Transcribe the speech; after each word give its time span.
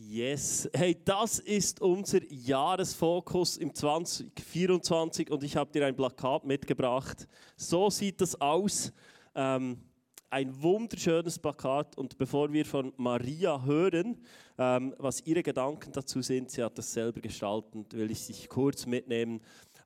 Yes, 0.00 0.70
hey, 0.72 0.96
das 1.04 1.40
ist 1.40 1.80
unser 1.80 2.20
Jahresfokus 2.30 3.56
im 3.56 3.74
2024 3.74 5.28
und 5.28 5.42
ich 5.42 5.56
habe 5.56 5.72
dir 5.72 5.86
ein 5.86 5.96
Plakat 5.96 6.44
mitgebracht. 6.44 7.26
So 7.56 7.90
sieht 7.90 8.20
das 8.20 8.40
aus. 8.40 8.92
Ähm, 9.34 9.76
ein 10.30 10.62
wunderschönes 10.62 11.40
Plakat 11.40 11.98
und 11.98 12.16
bevor 12.16 12.52
wir 12.52 12.64
von 12.64 12.92
Maria 12.96 13.64
hören, 13.64 14.24
ähm, 14.56 14.94
was 14.98 15.26
ihre 15.26 15.42
Gedanken 15.42 15.90
dazu 15.90 16.22
sind, 16.22 16.52
sie 16.52 16.62
hat 16.62 16.78
das 16.78 16.92
selber 16.92 17.20
gestaltet, 17.20 17.92
will 17.92 18.12
ich 18.12 18.24
dich 18.24 18.48
kurz 18.48 18.86
mitnehmen. 18.86 19.40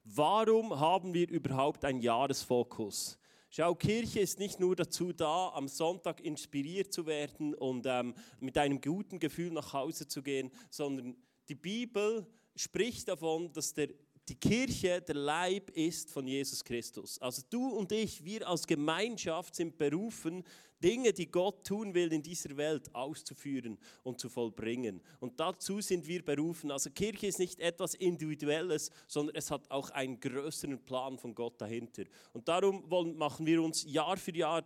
Warum 0.05 0.79
haben 0.79 1.15
wir 1.15 1.31
überhaupt 1.31 1.87
einen 1.87 2.03
Jahresfokus? 2.03 3.19
Schau, 3.55 3.75
Kirche 3.75 4.21
ist 4.21 4.39
nicht 4.39 4.61
nur 4.61 4.75
dazu 4.75 5.13
da, 5.13 5.51
am 5.51 5.69
Sonntag 5.69 6.21
inspiriert 6.21 6.91
zu 6.91 7.05
werden 7.05 7.53
und 7.53 7.85
ähm, 7.87 8.15
mit 8.41 8.57
einem 8.57 8.81
guten 8.81 9.19
Gefühl 9.19 9.51
nach 9.53 9.75
Hause 9.75 10.09
zu 10.09 10.23
gehen, 10.23 10.51
sondern 10.71 11.15
die 11.51 11.55
Bibel 11.55 12.27
spricht 12.57 13.09
davon, 13.09 13.53
dass 13.53 13.75
der 13.75 13.91
die 14.27 14.37
Kirche 14.37 15.03
der 15.03 15.17
Leib 15.17 15.69
ist 15.71 16.11
von 16.11 16.27
Jesus 16.27 16.65
Christus. 16.65 17.21
Also 17.21 17.43
du 17.51 17.69
und 17.69 17.93
ich, 17.93 18.25
wir 18.25 18.49
als 18.49 18.67
Gemeinschaft 18.67 19.55
sind 19.55 19.77
berufen, 19.77 20.45
Dinge, 20.83 21.13
die 21.13 21.31
Gott 21.31 21.67
tun 21.67 21.95
will 21.95 22.13
in 22.13 22.23
dieser 22.23 22.57
Welt, 22.57 22.95
auszuführen 22.95 23.79
und 24.03 24.19
zu 24.21 24.29
vollbringen. 24.29 25.01
Und 25.21 25.39
dazu 25.39 25.81
sind 25.81 26.07
wir 26.07 26.25
berufen. 26.25 26.71
Also 26.71 26.91
Kirche 26.91 27.27
ist 27.27 27.39
nicht 27.39 27.61
etwas 27.61 27.95
Individuelles, 27.95 28.91
sondern 29.07 29.37
es 29.37 29.51
hat 29.51 29.71
auch 29.71 29.91
einen 29.91 30.21
größeren 30.21 30.85
Plan 30.85 31.19
von 31.19 31.35
Gott 31.35 31.61
dahinter. 31.61 32.05
Und 32.33 32.49
darum 32.49 32.91
wollen, 32.91 33.17
machen 33.17 33.47
wir 33.47 33.63
uns 33.63 33.85
Jahr 33.85 34.17
für 34.17 34.35
Jahr 34.35 34.63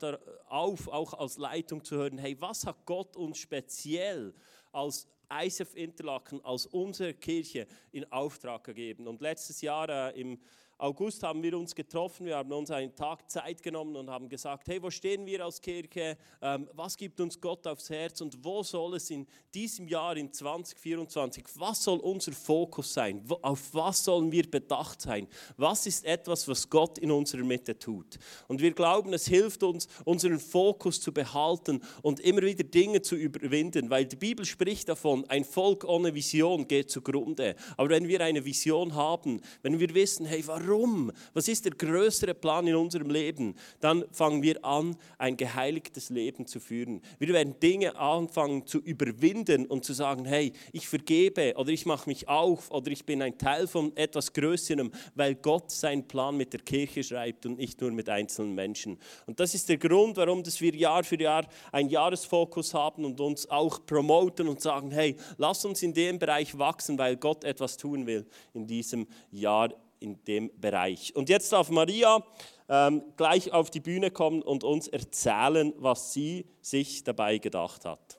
auf, 0.49 0.89
auch 0.89 1.15
als 1.15 1.39
Leitung 1.39 1.85
zu 1.85 1.97
hören, 1.97 2.19
hey, 2.19 2.37
was 2.41 2.67
hat 2.67 2.85
Gott 2.87 3.17
uns 3.17 3.39
speziell 3.39 4.35
als 4.73 5.07
ISF 5.29 5.75
Interlaken 5.75 6.41
als 6.45 6.67
unsere 6.67 7.15
Kirche 7.15 7.67
in 7.93 8.11
Auftrag 8.13 8.65
gegeben. 8.65 9.09
Und 9.09 9.21
letztes 9.21 9.61
Jahr 9.61 9.89
äh, 9.89 10.21
im 10.21 10.39
August 10.79 11.23
haben 11.23 11.43
wir 11.43 11.57
uns 11.57 11.75
getroffen, 11.75 12.27
wir 12.27 12.37
haben 12.37 12.53
uns 12.53 12.71
einen 12.71 12.95
Tag 12.95 13.31
Zeit 13.31 13.63
genommen 13.63 13.97
und 13.97 14.11
haben 14.11 14.29
gesagt, 14.29 14.69
hey, 14.69 14.83
wo 14.83 14.91
stehen 14.91 15.25
wir 15.25 15.43
als 15.43 15.59
Kirche, 15.63 16.19
ähm, 16.43 16.69
was 16.75 16.99
gibt 16.99 17.19
uns 17.19 17.41
Gott 17.41 17.67
aufs 17.67 17.89
Herz 17.89 18.21
und 18.21 18.45
wo 18.45 18.63
soll 18.63 18.97
es 18.97 19.09
in 19.09 19.27
diesem 19.55 19.89
Jahr, 19.89 20.19
in 20.19 20.31
2024, 20.31 21.47
was 21.55 21.83
soll 21.83 21.99
unser 22.01 22.33
Fokus 22.33 22.93
sein, 22.93 23.25
auf 23.41 23.73
was 23.73 24.05
sollen 24.05 24.31
wir 24.31 24.51
bedacht 24.51 25.01
sein, 25.01 25.29
was 25.57 25.87
ist 25.87 26.05
etwas, 26.05 26.47
was 26.47 26.69
Gott 26.69 26.99
in 26.99 27.11
unserer 27.11 27.45
Mitte 27.45 27.79
tut. 27.79 28.19
Und 28.47 28.61
wir 28.61 28.73
glauben, 28.73 29.15
es 29.15 29.27
hilft 29.27 29.63
uns, 29.63 29.89
unseren 30.05 30.39
Fokus 30.39 31.01
zu 31.01 31.11
behalten 31.11 31.81
und 32.03 32.21
immer 32.21 32.43
wieder 32.43 32.65
Dinge 32.65 33.01
zu 33.01 33.17
überwinden, 33.17 33.89
weil 33.89 34.05
die 34.05 34.17
Bibel 34.17 34.45
spricht 34.45 34.91
davon, 34.91 35.25
ein 35.31 35.45
Volk 35.45 35.85
ohne 35.85 36.15
Vision 36.15 36.69
geht 36.69 36.91
zugrunde. 36.91 37.57
Aber 37.79 37.89
wenn 37.89 38.09
wir 38.09 38.21
eine 38.21 38.45
Vision 38.45 38.95
haben, 38.95 39.41
wenn 39.63 39.81
wir 39.81 39.95
wissen, 39.95 40.27
hey, 40.27 40.47
warum 40.47 40.66
Warum? 40.67 41.13
Was 41.33 41.49
ist 41.49 41.65
der 41.65 41.73
größere 41.73 42.35
Plan 42.35 42.67
in 42.67 42.75
unserem 42.75 43.11
Leben? 43.11 43.55
Dann 43.81 44.05
fangen 44.13 44.43
wir 44.43 44.65
an, 44.65 44.97
ein 45.19 45.37
geheiligtes 45.37 46.11
Leben 46.11 46.47
zu 46.47 46.61
führen. 46.61 47.01
Wir 47.19 47.29
werden 47.29 47.59
Dinge 47.61 47.97
anfangen 47.97 48.67
zu 48.67 48.79
überwinden 48.79 49.67
und 49.67 49.85
zu 49.85 49.93
sagen, 49.93 50.25
hey, 50.25 50.53
ich 50.73 50.89
vergebe 50.89 51.55
oder 51.57 51.71
ich 51.71 51.87
mache 51.87 52.09
mich 52.09 52.29
auf 52.29 52.71
oder 52.71 52.91
ich 52.91 53.05
bin 53.05 53.23
ein 53.23 53.39
Teil 53.39 53.67
von 53.67 53.97
etwas 53.97 54.33
Größerem, 54.33 54.91
weil 55.15 55.37
Gott 55.37 55.71
seinen 55.71 56.07
Plan 56.07 56.37
mit 56.37 56.53
der 56.53 56.61
Kirche 56.61 57.03
schreibt 57.03 57.47
und 57.47 57.59
nicht 57.59 57.81
nur 57.81 57.93
mit 57.93 58.09
einzelnen 58.09 58.55
Menschen. 58.55 58.99
Und 59.27 59.41
das 59.41 59.55
ist 59.55 59.69
der 59.69 59.79
Grund, 59.79 60.17
warum 60.17 60.43
dass 60.43 60.61
wir 60.61 60.75
Jahr 60.75 61.05
für 61.05 61.21
Jahr 61.21 61.47
einen 61.73 61.89
Jahresfokus 61.89 62.75
haben 62.75 63.05
und 63.05 63.21
uns 63.21 63.49
auch 63.49 63.85
promoten 63.87 64.49
und 64.49 64.61
sagen, 64.61 64.91
hey, 64.91 65.17
lass 65.39 65.65
uns 65.65 65.83
in 65.83 65.93
dem 65.93 66.19
Bereich 66.19 66.59
wachsen, 66.59 66.99
weil 66.99 67.17
Gott 67.17 67.45
etwas 67.45 67.77
tun 67.77 68.07
will 68.07 68.27
in 68.55 68.67
diesem 68.67 69.07
Jahr 69.31 69.71
in 70.01 70.23
dem 70.25 70.51
Bereich. 70.61 71.15
Und 71.15 71.29
jetzt 71.29 71.53
darf 71.53 71.71
Maria 71.71 72.23
ähm, 72.69 73.03
gleich 73.17 73.53
auf 73.53 73.71
die 73.71 73.81
Bühne 73.81 74.11
kommen 74.11 74.43
und 74.43 74.65
uns 74.65 74.89
erzählen, 74.89 75.73
was 75.79 76.13
sie 76.13 76.47
sich 76.61 77.05
dabei 77.05 77.39
gedacht 77.39 77.85
hat. 77.85 78.19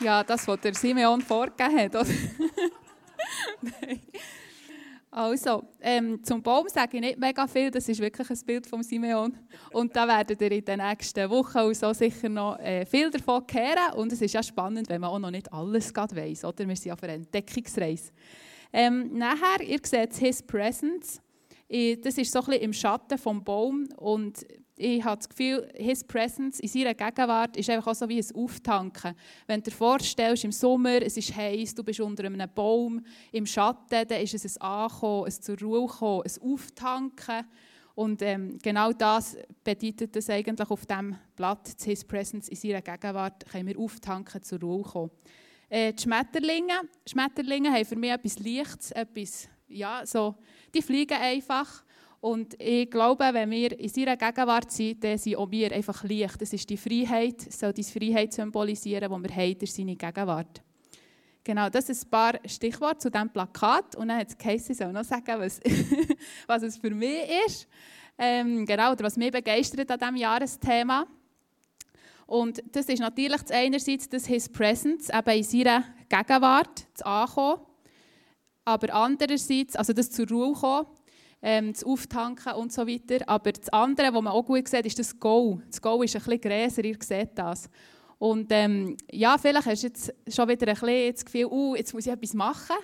Ja, 0.00 0.22
das, 0.22 0.46
was 0.46 0.60
der 0.60 0.74
Simeon 0.74 1.20
vorgegeben 1.20 1.78
hat. 1.78 1.96
Oder? 1.96 2.06
Also, 5.10 5.64
ähm, 5.80 6.22
zum 6.22 6.42
Baum 6.42 6.68
sage 6.68 6.98
ich 6.98 7.00
nicht 7.00 7.18
mega 7.18 7.46
viel, 7.46 7.70
das 7.70 7.88
ist 7.88 8.00
wirklich 8.00 8.28
ein 8.28 8.38
Bild 8.44 8.66
von 8.66 8.82
Simeon. 8.82 9.36
Und 9.72 9.96
da 9.96 10.06
werdet 10.06 10.40
ihr 10.40 10.52
in 10.52 10.64
den 10.64 10.80
nächsten 10.80 11.30
Wochen 11.30 11.58
auch 11.58 11.72
so 11.72 11.92
sicher 11.94 12.28
noch 12.28 12.58
äh, 12.58 12.84
viel 12.84 13.10
davon 13.10 13.44
hören. 13.50 13.94
Und 13.96 14.12
es 14.12 14.20
ist 14.20 14.34
ja 14.34 14.42
spannend, 14.42 14.88
wenn 14.90 15.00
man 15.00 15.10
auch 15.10 15.18
noch 15.18 15.30
nicht 15.30 15.50
alles 15.52 15.94
weiß. 15.94 16.44
Oder? 16.44 16.68
Wir 16.68 16.76
sind 16.76 16.86
ja 16.86 16.96
für 16.96 17.06
eine 17.06 17.14
Entdeckungsreise. 17.14 18.12
Ähm, 18.70 19.16
nachher, 19.16 19.62
ihr 19.66 19.80
seht 19.82 20.14
His 20.14 20.42
Presence. 20.42 21.22
Das 22.02 22.16
ist 22.16 22.32
so 22.32 22.40
ein 22.40 22.46
bisschen 22.46 22.62
im 22.62 22.72
Schatten 22.72 23.18
vom 23.18 23.42
Baum. 23.42 23.88
Und 23.96 24.46
ich 24.78 25.04
habe 25.04 25.16
das 25.16 25.28
Gefühl, 25.28 25.68
His 25.74 26.04
Presence 26.04 26.60
in 26.60 26.68
seiner 26.68 26.94
Gegenwart 26.94 27.56
ist 27.56 27.68
einfach 27.68 27.88
auch 27.88 27.94
so 27.94 28.08
wie 28.08 28.18
ein 28.18 28.34
Auftanken. 28.34 29.14
Wenn 29.46 29.60
du 29.60 29.70
dir 29.70 29.76
vorstellst, 29.76 30.44
im 30.44 30.52
Sommer, 30.52 31.02
es 31.02 31.16
ist 31.16 31.34
heiß, 31.36 31.74
du 31.74 31.82
bist 31.82 32.00
unter 32.00 32.24
einem 32.24 32.48
Baum, 32.54 33.04
im 33.32 33.44
Schatten, 33.44 34.06
dann 34.08 34.20
ist 34.22 34.34
es 34.34 34.56
ein 34.56 34.62
Ankommen, 34.62 35.26
ein 35.26 35.32
zur 35.32 35.58
Ruhe 35.58 35.86
kommen, 35.86 36.22
ein 36.22 36.52
Auftanken. 36.52 37.46
Und 37.94 38.22
ähm, 38.22 38.58
genau 38.62 38.92
das 38.92 39.36
bedeutet 39.64 40.14
das 40.14 40.30
eigentlich 40.30 40.70
auf 40.70 40.86
dem 40.86 41.16
Blatt, 41.34 41.74
His 41.84 42.04
Presence 42.04 42.48
in 42.48 42.56
seiner 42.56 42.80
Gegenwart, 42.80 43.44
können 43.50 43.66
wir 43.66 43.78
auftanken, 43.78 44.40
zur 44.42 44.60
Ruhe 44.60 44.82
kommen. 44.82 45.10
Äh, 45.68 45.92
die 45.92 46.02
Schmetterlinge, 46.02 46.82
Schmetterlinge 47.04 47.72
haben 47.72 47.84
für 47.84 47.96
mich 47.96 48.10
etwas 48.12 48.38
Lichtes, 48.38 48.92
etwas, 48.92 49.48
ja, 49.66 50.06
so, 50.06 50.36
die 50.72 50.82
fliegen 50.82 51.18
einfach. 51.18 51.84
Und 52.20 52.60
ich 52.60 52.90
glaube, 52.90 53.30
wenn 53.32 53.50
wir 53.50 53.78
in 53.78 53.88
seiner 53.88 54.16
Gegenwart 54.16 54.72
sind, 54.72 55.04
dann 55.04 55.18
sind 55.18 55.36
auch 55.36 55.50
wir 55.50 55.72
einfach 55.72 56.02
Licht. 56.02 56.40
Das 56.40 56.52
ist 56.52 56.68
die 56.68 56.76
Freiheit, 56.76 57.40
soll 57.52 57.72
die 57.72 57.84
Freiheit 57.84 58.32
symbolisieren, 58.32 59.12
die 59.12 59.28
wir 59.28 59.36
haben 59.36 59.58
durch 59.58 59.72
seine 59.72 59.94
Gegenwart. 59.94 60.62
Genau, 61.44 61.70
das 61.70 61.88
ist 61.88 62.04
ein 62.04 62.10
paar 62.10 62.40
Stichworte 62.44 62.98
zu 62.98 63.10
diesem 63.10 63.30
Plakat. 63.30 63.94
Und 63.94 64.08
dann 64.08 64.18
hat 64.18 64.38
Casey 64.38 64.74
soll 64.74 64.92
noch 64.92 65.04
sagen, 65.04 65.40
was, 65.40 65.60
was 66.46 66.62
es 66.62 66.76
für 66.76 66.90
mich 66.90 67.22
ist. 67.46 67.68
Ähm, 68.18 68.66
genau, 68.66 68.92
oder 68.92 69.04
was 69.04 69.16
mich 69.16 69.30
begeistert 69.30 69.90
an 69.90 69.98
diesem 69.98 70.16
Jahresthema. 70.16 71.06
Und 72.26 72.62
das 72.72 72.86
ist 72.86 72.98
natürlich 72.98 73.40
einerseits 73.50 74.08
das 74.08 74.26
His 74.26 74.48
Presence, 74.48 75.08
eben 75.08 75.30
in 75.30 75.44
seiner 75.44 75.84
Gegenwart 76.08 76.86
zu 76.94 77.06
ankommen. 77.06 77.62
Aber 78.64 78.92
andererseits, 78.92 79.76
also 79.76 79.92
das 79.92 80.10
zur 80.10 80.28
Ruhe 80.28 80.52
kommen, 80.52 80.88
ähm, 81.42 81.72
das 81.72 81.84
Auftanken 81.84 82.54
und 82.54 82.72
so 82.72 82.86
weiter. 82.86 83.28
Aber 83.28 83.52
das 83.52 83.68
andere, 83.70 84.12
was 84.12 84.22
man 84.22 84.32
auch 84.32 84.44
gut 84.44 84.68
sieht, 84.68 84.86
ist 84.86 84.98
das 84.98 85.18
Go. 85.18 85.60
Das 85.66 85.80
Go 85.80 86.02
ist 86.02 86.16
ein 86.16 86.22
bisschen 86.22 86.40
größer, 86.40 86.84
ihr 86.84 86.96
seht 87.00 87.30
das. 87.36 87.68
Und 88.18 88.48
ähm, 88.50 88.96
ja, 89.10 89.38
vielleicht 89.38 89.66
hast 89.66 89.82
du 89.82 89.86
jetzt 89.86 90.12
schon 90.28 90.48
wieder 90.48 90.66
ein 90.68 90.74
bisschen 90.74 91.12
das 91.12 91.24
Gefühl, 91.24 91.46
uh, 91.46 91.76
jetzt 91.76 91.94
muss 91.94 92.06
ich 92.06 92.12
etwas 92.12 92.34
machen. 92.34 92.76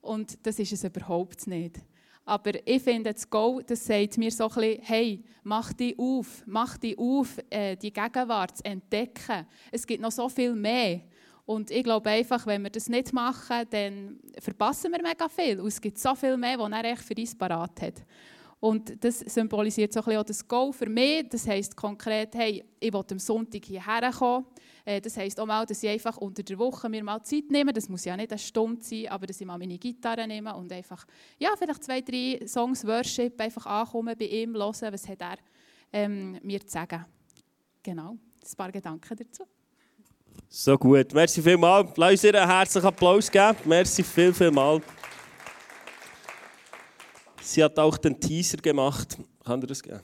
Und 0.00 0.44
das 0.44 0.58
ist 0.58 0.72
es 0.72 0.82
überhaupt 0.82 1.46
nicht. 1.46 1.76
Aber 2.24 2.52
ich 2.66 2.82
finde, 2.82 3.12
das 3.12 3.28
Go, 3.28 3.60
das 3.64 3.84
sagt 3.84 4.18
mir 4.18 4.30
so 4.30 4.48
ein 4.48 4.54
bisschen, 4.54 4.82
hey, 4.82 5.24
mach 5.42 5.72
dich 5.72 5.98
auf, 5.98 6.42
mach 6.46 6.78
dich 6.78 6.96
auf, 6.98 7.38
äh, 7.50 7.76
die 7.76 7.92
Gegenwart 7.92 8.58
zu 8.58 8.64
entdecken. 8.64 9.46
Es 9.70 9.86
gibt 9.86 10.02
noch 10.02 10.12
so 10.12 10.28
viel 10.28 10.54
mehr. 10.54 11.02
Und 11.44 11.70
ich 11.70 11.82
glaube 11.82 12.10
einfach, 12.10 12.46
wenn 12.46 12.62
wir 12.62 12.70
das 12.70 12.88
nicht 12.88 13.12
machen, 13.12 13.66
dann 13.70 14.20
verpassen 14.38 14.92
wir 14.92 15.02
mega 15.02 15.28
viel. 15.28 15.60
Und 15.60 15.68
es 15.68 15.80
gibt 15.80 15.98
so 15.98 16.14
viel 16.14 16.36
mehr, 16.36 16.58
was 16.58 16.70
er 16.70 16.84
echt 16.84 17.02
für 17.02 17.14
uns 17.16 17.36
parat 17.36 17.82
hat. 17.82 18.04
Und 18.60 19.02
das 19.02 19.18
symbolisiert 19.18 19.92
so 19.92 19.98
ein 19.98 20.04
bisschen 20.04 20.20
auch 20.20 20.24
das 20.24 20.46
Goal 20.46 20.72
für 20.72 20.88
mich. 20.88 21.28
Das 21.28 21.48
heisst 21.48 21.74
konkret, 21.74 22.32
hey, 22.36 22.64
ich 22.78 22.92
will 22.92 23.04
am 23.10 23.18
Sonntag 23.18 23.64
hierher 23.64 24.12
kommen. 24.12 24.46
Äh, 24.84 25.00
das 25.00 25.16
heisst 25.16 25.40
auch 25.40 25.46
mal, 25.46 25.66
dass 25.66 25.82
ich 25.82 25.88
einfach 25.88 26.16
unter 26.18 26.44
der 26.44 26.56
Woche 26.58 26.88
mir 26.88 27.02
mal 27.02 27.20
Zeit 27.24 27.50
nehme. 27.50 27.72
Das 27.72 27.88
muss 27.88 28.04
ja 28.04 28.16
nicht 28.16 28.30
eine 28.30 28.38
Stunde 28.38 28.80
sein, 28.80 29.08
aber 29.08 29.26
dass 29.26 29.40
ich 29.40 29.46
mal 29.48 29.58
meine 29.58 29.78
Gitarre 29.78 30.28
nehme 30.28 30.54
und 30.54 30.72
einfach, 30.72 31.04
ja, 31.40 31.50
vielleicht 31.58 31.82
zwei, 31.82 32.02
drei 32.02 32.46
Songs 32.46 32.86
Worship 32.86 33.40
einfach 33.40 33.66
ankommen 33.66 34.14
bei 34.16 34.26
ihm, 34.26 34.54
hören, 34.54 34.92
was 34.92 35.08
hat 35.08 35.22
er 35.22 35.38
ähm, 35.92 36.38
mir 36.42 36.60
zu 36.60 36.72
sagen. 36.72 37.04
Genau, 37.82 38.10
ein 38.12 38.56
paar 38.56 38.70
Gedanken 38.70 39.16
dazu. 39.16 39.44
So 40.48 40.76
gut. 40.76 41.12
Merci 41.14 41.42
vielmals. 41.42 41.90
Lass 41.96 42.10
uns 42.10 42.24
einen 42.24 42.48
herzlichen 42.48 42.86
Applaus 42.86 43.30
geben. 43.30 43.56
Merci 43.64 44.02
viel, 44.02 44.32
viel 44.34 44.50
mal. 44.50 44.80
Sie 47.40 47.62
hat 47.62 47.78
auch 47.78 47.96
den 47.98 48.18
Teaser 48.18 48.58
gemacht. 48.58 49.18
Kann 49.44 49.60
das 49.60 49.82
geben? 49.82 50.00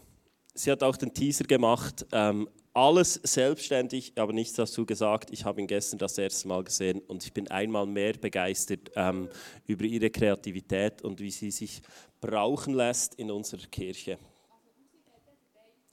Sie 0.54 0.70
hat 0.70 0.82
auch 0.82 0.96
den 0.96 1.14
Teaser 1.14 1.44
gemacht. 1.44 2.04
Ähm, 2.12 2.48
alles 2.74 3.14
selbstständig, 3.24 4.12
aber 4.16 4.32
nichts 4.32 4.54
dazu 4.54 4.86
gesagt. 4.86 5.30
Ich 5.32 5.44
habe 5.44 5.60
ihn 5.60 5.66
gestern 5.66 5.98
das 5.98 6.16
erste 6.16 6.46
Mal 6.48 6.62
gesehen 6.62 7.00
und 7.08 7.24
ich 7.24 7.32
bin 7.32 7.48
einmal 7.50 7.86
mehr 7.86 8.12
begeistert 8.12 8.90
ähm, 8.94 9.28
über 9.66 9.84
ihre 9.84 10.10
Kreativität 10.10 11.02
und 11.02 11.20
wie 11.20 11.30
sie 11.30 11.50
sich 11.50 11.82
brauchen 12.20 12.74
lässt 12.74 13.14
in 13.16 13.30
unserer 13.30 13.66
Kirche. 13.66 14.18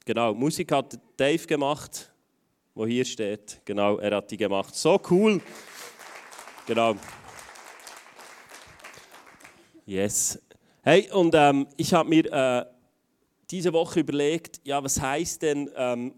Genau, 0.04 0.34
Musik 0.34 0.70
hat 0.70 0.98
Dave 1.16 1.44
gemacht. 1.46 2.12
Wo 2.76 2.86
hier 2.86 3.06
steht. 3.06 3.62
Genau, 3.64 3.96
er 3.96 4.16
hat 4.16 4.30
die 4.30 4.36
gemacht. 4.36 4.76
So 4.76 5.00
cool. 5.10 5.40
Genau. 6.66 6.94
Yes. 9.86 10.38
Hey, 10.82 11.10
und 11.10 11.34
ähm, 11.34 11.66
ich 11.76 11.94
habe 11.94 12.08
mir 12.08 12.26
äh, 12.26 12.66
diese 13.50 13.72
Woche 13.72 14.00
überlegt, 14.00 14.60
ja, 14.64 14.84
was 14.84 15.00
heißt 15.00 15.40
denn 15.42 15.70
ähm, 15.74 16.14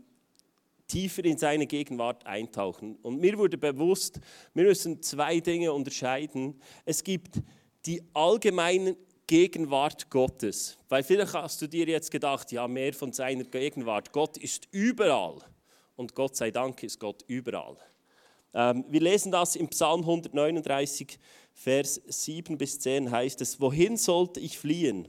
tiefer 0.88 1.24
in 1.24 1.38
seine 1.38 1.66
Gegenwart 1.66 2.26
eintauchen? 2.26 2.96
Und 3.02 3.20
mir 3.20 3.38
wurde 3.38 3.56
bewusst, 3.56 4.18
wir 4.52 4.64
müssen 4.64 5.00
zwei 5.00 5.38
Dinge 5.38 5.72
unterscheiden. 5.72 6.60
Es 6.84 7.04
gibt 7.04 7.40
die 7.86 8.02
allgemeine 8.14 8.96
Gegenwart 9.28 10.10
Gottes. 10.10 10.76
Weil 10.88 11.04
vielleicht 11.04 11.34
hast 11.34 11.62
du 11.62 11.68
dir 11.68 11.86
jetzt 11.86 12.10
gedacht, 12.10 12.50
ja, 12.50 12.66
mehr 12.66 12.92
von 12.94 13.12
seiner 13.12 13.44
Gegenwart. 13.44 14.10
Gott 14.12 14.38
ist 14.38 14.66
überall. 14.72 15.38
Und 15.98 16.14
Gott 16.14 16.36
sei 16.36 16.52
Dank 16.52 16.84
ist 16.84 17.00
Gott 17.00 17.24
überall. 17.26 17.76
Ähm, 18.54 18.84
wir 18.88 19.00
lesen 19.00 19.32
das 19.32 19.56
im 19.56 19.66
Psalm 19.66 20.02
139, 20.02 21.18
Vers 21.52 22.00
7 22.06 22.56
bis 22.56 22.78
10 22.78 23.10
heißt 23.10 23.40
es, 23.40 23.60
wohin 23.60 23.96
sollte 23.96 24.38
ich 24.38 24.60
fliehen 24.60 25.08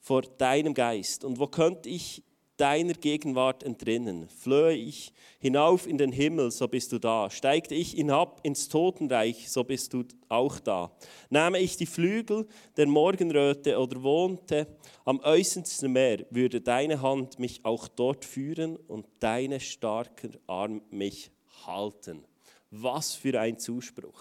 vor 0.00 0.22
deinem 0.22 0.72
Geist 0.72 1.22
und 1.24 1.38
wo 1.38 1.48
könnte 1.48 1.90
ich 1.90 2.22
deiner 2.56 2.94
Gegenwart 2.94 3.62
entrinnen? 3.62 4.28
Flöhe 4.28 4.74
ich 4.74 5.12
hinauf 5.38 5.86
in 5.86 5.98
den 5.98 6.12
Himmel, 6.12 6.50
so 6.50 6.68
bist 6.68 6.92
du 6.92 6.98
da. 6.98 7.30
Steigte 7.30 7.74
ich 7.74 7.92
hinab 7.92 8.40
ins 8.42 8.68
Totenreich, 8.68 9.50
so 9.50 9.64
bist 9.64 9.92
du 9.92 10.04
auch 10.28 10.58
da. 10.60 10.92
Nahme 11.30 11.58
ich 11.58 11.76
die 11.76 11.86
Flügel 11.86 12.46
der 12.76 12.86
Morgenröte 12.86 13.78
oder 13.78 14.02
wohnte 14.02 14.66
am 15.04 15.20
äußersten 15.20 15.92
Meer, 15.92 16.24
würde 16.30 16.60
deine 16.60 17.02
Hand 17.02 17.38
mich 17.38 17.64
auch 17.64 17.88
dort 17.88 18.24
führen 18.24 18.76
und 18.76 19.06
deine 19.20 19.60
starker 19.60 20.30
Arm 20.46 20.82
mich 20.90 21.30
halten. 21.66 22.24
Was 22.70 23.14
für 23.14 23.38
ein 23.38 23.58
Zuspruch. 23.58 24.20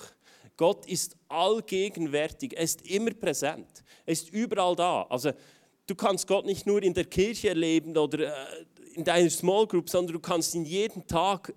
Gott 0.58 0.86
ist 0.86 1.18
allgegenwärtig, 1.28 2.54
er 2.56 2.64
ist 2.64 2.88
immer 2.88 3.12
präsent, 3.12 3.84
er 4.06 4.14
ist 4.14 4.30
überall 4.30 4.76
da. 4.76 5.04
Also 5.10 5.32
du 5.92 5.96
kannst 5.96 6.26
Gott 6.26 6.46
nicht 6.46 6.66
nur 6.66 6.82
in 6.82 6.94
der 6.94 7.06
Kirche 7.06 7.50
erleben 7.50 7.98
oder 7.98 8.20
äh, 8.20 8.66
in 8.94 9.04
deiner 9.04 9.30
Small 9.30 9.68
Group, 9.68 9.90
sondern 9.90 10.14
du 10.14 10.20
kannst 10.20 10.56
ihn 10.56 10.66
jeden 10.66 11.06
Tag 11.06 11.54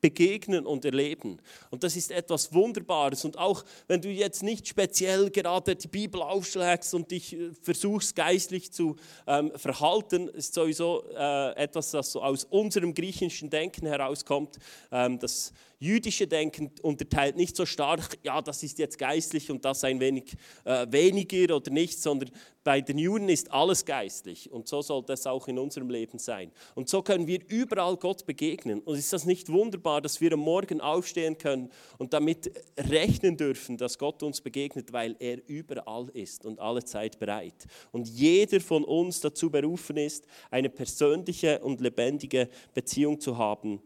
begegnen 0.00 0.66
und 0.66 0.84
erleben. 0.84 1.38
Und 1.70 1.82
das 1.82 1.96
ist 1.96 2.10
etwas 2.10 2.52
Wunderbares. 2.52 3.24
Und 3.24 3.38
auch 3.38 3.64
wenn 3.86 4.02
du 4.02 4.10
jetzt 4.10 4.42
nicht 4.42 4.68
speziell 4.68 5.30
gerade 5.30 5.76
die 5.76 5.88
Bibel 5.88 6.20
aufschlägst 6.20 6.94
und 6.94 7.10
dich 7.10 7.34
äh, 7.34 7.52
versuchst 7.62 8.16
geistlich 8.16 8.72
zu 8.72 8.96
ähm, 9.26 9.52
verhalten, 9.56 10.28
ist 10.28 10.54
sowieso 10.54 11.04
äh, 11.14 11.56
etwas, 11.56 11.90
das 11.90 12.12
so 12.12 12.22
aus 12.22 12.44
unserem 12.44 12.94
griechischen 12.94 13.50
Denken 13.50 13.86
herauskommt. 13.86 14.58
Ähm, 14.90 15.18
das 15.18 15.52
jüdische 15.84 16.26
Denken 16.26 16.70
unterteilt 16.82 17.36
nicht 17.36 17.56
so 17.56 17.66
stark, 17.66 18.18
ja, 18.22 18.40
das 18.40 18.62
ist 18.62 18.78
jetzt 18.78 18.98
geistlich 18.98 19.50
und 19.50 19.64
das 19.64 19.84
ein 19.84 20.00
wenig 20.00 20.34
äh, 20.64 20.86
weniger 20.90 21.56
oder 21.56 21.70
nicht, 21.70 22.00
sondern 22.00 22.30
bei 22.64 22.80
den 22.80 22.96
Juden 22.96 23.28
ist 23.28 23.52
alles 23.52 23.84
geistlich 23.84 24.50
und 24.50 24.66
so 24.66 24.80
soll 24.80 25.02
das 25.04 25.26
auch 25.26 25.46
in 25.48 25.58
unserem 25.58 25.90
Leben 25.90 26.18
sein. 26.18 26.50
Und 26.74 26.88
so 26.88 27.02
können 27.02 27.26
wir 27.26 27.40
überall 27.48 27.96
Gott 27.98 28.24
begegnen. 28.24 28.80
Und 28.80 28.96
ist 28.96 29.12
das 29.12 29.26
nicht 29.26 29.50
wunderbar, 29.50 30.00
dass 30.00 30.20
wir 30.22 30.32
am 30.32 30.40
Morgen 30.40 30.80
aufstehen 30.80 31.36
können 31.36 31.70
und 31.98 32.14
damit 32.14 32.50
rechnen 32.78 33.36
dürfen, 33.36 33.76
dass 33.76 33.98
Gott 33.98 34.22
uns 34.22 34.40
begegnet, 34.40 34.94
weil 34.94 35.14
er 35.18 35.46
überall 35.46 36.08
ist 36.14 36.46
und 36.46 36.58
alle 36.58 36.84
Zeit 36.84 37.18
bereit. 37.18 37.66
Und 37.92 38.08
jeder 38.08 38.60
von 38.60 38.82
uns 38.84 39.20
dazu 39.20 39.50
berufen 39.50 39.98
ist, 39.98 40.24
eine 40.50 40.70
persönliche 40.70 41.58
und 41.60 41.82
lebendige 41.82 42.48
Beziehung 42.72 43.20
zu 43.20 43.36
haben 43.36 43.82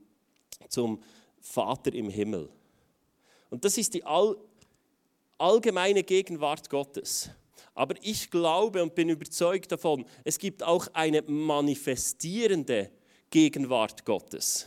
zum 0.69 1.01
Vater 1.49 1.95
im 1.95 2.11
Himmel. 2.11 2.49
Und 3.51 3.65
das 3.65 3.79
ist 3.79 3.95
die 3.95 4.05
all, 4.05 4.37
allgemeine 5.39 6.03
Gegenwart 6.03 6.69
Gottes. 6.69 7.31
Aber 7.75 7.95
ich 8.03 8.31
glaube 8.31 8.83
und 8.83 8.95
bin 8.95 9.09
überzeugt 9.09 9.73
davon, 9.73 10.05
es 10.25 10.39
gibt 10.39 10.63
auch 10.63 10.89
eine 10.93 11.23
manifestierende 11.23 12.91
Gegenwart 13.31 14.05
Gottes. 14.05 14.67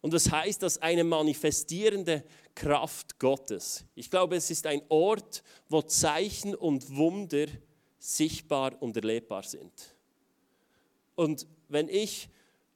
Und 0.00 0.12
das 0.12 0.30
heißt, 0.30 0.62
dass 0.62 0.78
eine 0.78 1.04
manifestierende 1.04 2.24
Kraft 2.54 3.18
Gottes. 3.18 3.84
Ich 3.94 4.10
glaube, 4.10 4.36
es 4.36 4.50
ist 4.50 4.66
ein 4.66 4.82
Ort, 4.88 5.42
wo 5.68 5.82
Zeichen 5.82 6.54
und 6.54 6.94
Wunder 6.94 7.46
sichtbar 7.98 8.80
und 8.80 8.96
erlebbar 8.96 9.44
sind. 9.44 9.72
Und 11.14 11.46
wenn 11.68 11.88
ich 11.88 12.28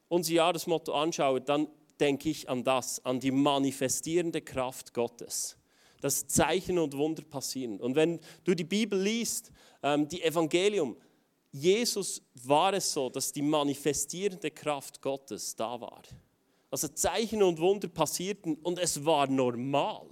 unser 0.09 0.33
Jahresmotto 0.33 0.93
anschaue, 0.93 1.41
dann 1.41 1.69
denke 2.01 2.31
ich 2.31 2.49
an 2.49 2.65
das, 2.65 3.05
an 3.05 3.21
die 3.21 3.31
manifestierende 3.31 4.41
Kraft 4.41 4.95
Gottes. 4.95 5.57
Dass 6.01 6.27
Zeichen 6.27 6.79
und 6.79 6.97
Wunder 6.97 7.23
passieren. 7.23 7.81
Und 7.81 7.97
wenn 7.97 8.21
du 8.45 8.55
die 8.55 8.65
Bibel 8.65 9.01
liest, 9.01 9.51
ähm, 9.83 10.07
die 10.09 10.23
Evangelium, 10.23 10.97
Jesus 11.51 12.23
war 12.45 12.73
es 12.75 12.93
so, 12.93 13.09
dass 13.09 13.33
die 13.33 13.43
manifestierende 13.43 14.51
Kraft 14.51 15.01
Gottes 15.03 15.57
da 15.57 15.81
war. 15.81 16.03
Also 16.71 16.89
Zeichen 16.89 17.43
und 17.43 17.59
Wunder 17.59 17.89
passierten 17.89 18.57
und 18.57 18.79
es 18.79 19.05
war 19.05 19.27
normal. 19.27 20.07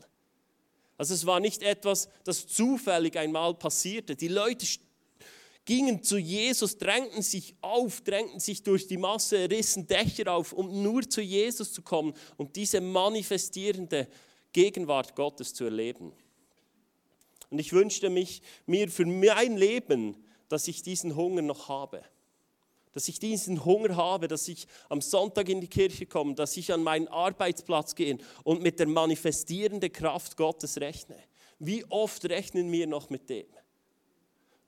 Also 0.99 1.13
es 1.15 1.27
war 1.27 1.41
nicht 1.41 1.63
etwas, 1.63 2.09
das 2.25 2.47
zufällig 2.47 3.19
einmal 3.19 3.55
passierte. 3.55 4.17
Die 4.17 4.29
Leute 4.29 4.67
gingen 5.67 6.03
zu 6.03 6.17
Jesus, 6.17 6.79
drängten 6.79 7.23
sich 7.23 7.55
auf, 7.61 8.01
drängten 8.01 8.41
sich 8.41 8.63
durch 8.63 8.87
die 8.87 8.97
Masse, 8.97 9.51
rissen 9.51 9.87
Dächer 9.87 10.33
auf, 10.33 10.53
um 10.53 10.83
nur 10.83 11.03
zu 11.09 11.21
Jesus 11.21 11.73
zu 11.73 11.83
kommen 11.83 12.15
und 12.39 12.57
diese 12.57 12.81
manifestierende 12.81 14.09
Gegenwart 14.53 15.15
Gottes 15.15 15.53
zu 15.53 15.65
erleben. 15.65 16.13
Und 17.51 17.59
ich 17.59 17.73
wünschte 17.73 18.09
mich 18.09 18.43
mir 18.65 18.89
für 18.89 19.05
mein 19.05 19.57
Leben, 19.57 20.17
dass 20.49 20.69
ich 20.69 20.83
diesen 20.83 21.17
Hunger 21.17 21.43
noch 21.43 21.69
habe. 21.69 22.03
Dass 22.93 23.09
ich 23.09 23.19
diesen 23.19 23.65
Hunger 23.65 23.97
habe, 23.97 24.29
dass 24.29 24.49
ich 24.49 24.67
am 24.89 25.03
Sonntag 25.03 25.49
in 25.49 25.61
die 25.61 25.69
Kirche 25.69 26.07
komme, 26.07 26.35
dass 26.35 26.57
ich 26.57 26.73
an 26.73 26.83
meinen 26.83 27.09
Arbeitsplatz 27.09 27.95
gehe 27.95 28.19
und 28.43 28.63
mit 28.63 28.79
der 28.79 28.87
manifestierenden 28.87 29.93
Kraft 29.93 30.37
Gottes 30.37 30.81
rechne. 30.81 31.17
Wie 31.59 31.85
oft 31.91 32.25
rechnen 32.27 32.71
wir 32.71 32.87
noch 32.87 33.11
mit 33.11 33.29
dem? 33.29 33.47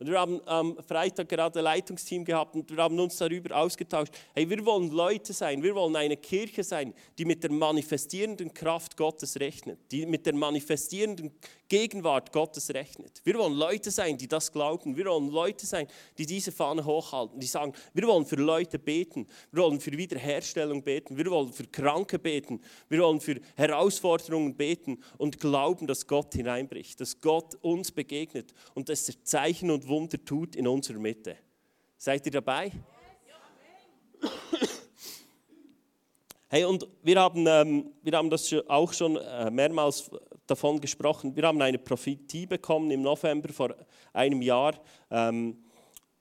Und 0.00 0.06
wir 0.06 0.20
haben 0.20 0.40
am 0.46 0.76
Freitag 0.86 1.28
gerade 1.28 1.58
ein 1.58 1.64
Leitungsteam 1.64 2.24
gehabt 2.24 2.54
und 2.54 2.70
wir 2.70 2.80
haben 2.80 2.98
uns 3.00 3.16
darüber 3.16 3.56
ausgetauscht. 3.56 4.12
Hey, 4.32 4.48
wir 4.48 4.64
wollen 4.64 4.92
Leute 4.92 5.32
sein, 5.32 5.60
wir 5.60 5.74
wollen 5.74 5.96
eine 5.96 6.16
Kirche 6.16 6.62
sein, 6.62 6.94
die 7.18 7.24
mit 7.24 7.42
der 7.42 7.50
manifestierenden 7.50 8.54
Kraft 8.54 8.96
Gottes 8.96 9.40
rechnet, 9.40 9.80
die 9.90 10.06
mit 10.06 10.24
der 10.24 10.34
manifestierenden 10.34 11.32
Gegenwart 11.68 12.32
Gottes 12.32 12.72
rechnet. 12.72 13.20
Wir 13.24 13.34
wollen 13.34 13.54
Leute 13.54 13.90
sein, 13.90 14.16
die 14.16 14.28
das 14.28 14.52
glauben. 14.52 14.96
Wir 14.96 15.04
wollen 15.06 15.30
Leute 15.30 15.66
sein, 15.66 15.88
die 16.16 16.26
diese 16.26 16.52
Fahne 16.52 16.84
hochhalten, 16.84 17.40
die 17.40 17.46
sagen, 17.46 17.72
wir 17.92 18.06
wollen 18.06 18.24
für 18.24 18.36
Leute 18.36 18.78
beten, 18.78 19.26
wir 19.50 19.64
wollen 19.64 19.80
für 19.80 19.92
Wiederherstellung 19.92 20.84
beten, 20.84 21.16
wir 21.16 21.26
wollen 21.26 21.52
für 21.52 21.66
Kranke 21.66 22.20
beten, 22.20 22.60
wir 22.88 23.00
wollen 23.00 23.20
für 23.20 23.40
Herausforderungen 23.56 24.54
beten 24.54 25.02
und 25.18 25.40
glauben, 25.40 25.88
dass 25.88 26.06
Gott 26.06 26.34
hineinbricht, 26.34 27.00
dass 27.00 27.20
Gott 27.20 27.56
uns 27.56 27.90
begegnet 27.90 28.54
und 28.74 28.88
dass 28.88 29.08
er 29.08 29.22
Zeichen 29.24 29.72
und 29.72 29.87
Wunder 29.88 30.22
tut 30.24 30.56
in 30.56 30.66
unserer 30.66 30.98
Mitte. 30.98 31.36
Seid 31.96 32.26
ihr 32.26 32.32
dabei? 32.32 32.72
Hey, 36.50 36.64
und 36.64 36.88
wir 37.02 37.20
haben, 37.20 37.46
ähm, 37.46 37.92
wir 38.02 38.16
haben 38.16 38.30
das 38.30 38.50
auch 38.68 38.90
schon 38.94 39.16
äh, 39.16 39.50
mehrmals 39.50 40.10
davon 40.46 40.80
gesprochen. 40.80 41.36
Wir 41.36 41.46
haben 41.46 41.60
eine 41.60 41.76
Prophetie 41.76 42.46
bekommen 42.46 42.90
im 42.90 43.02
November 43.02 43.52
vor 43.52 43.74
einem 44.14 44.40
Jahr 44.40 44.72
ähm, 45.10 45.58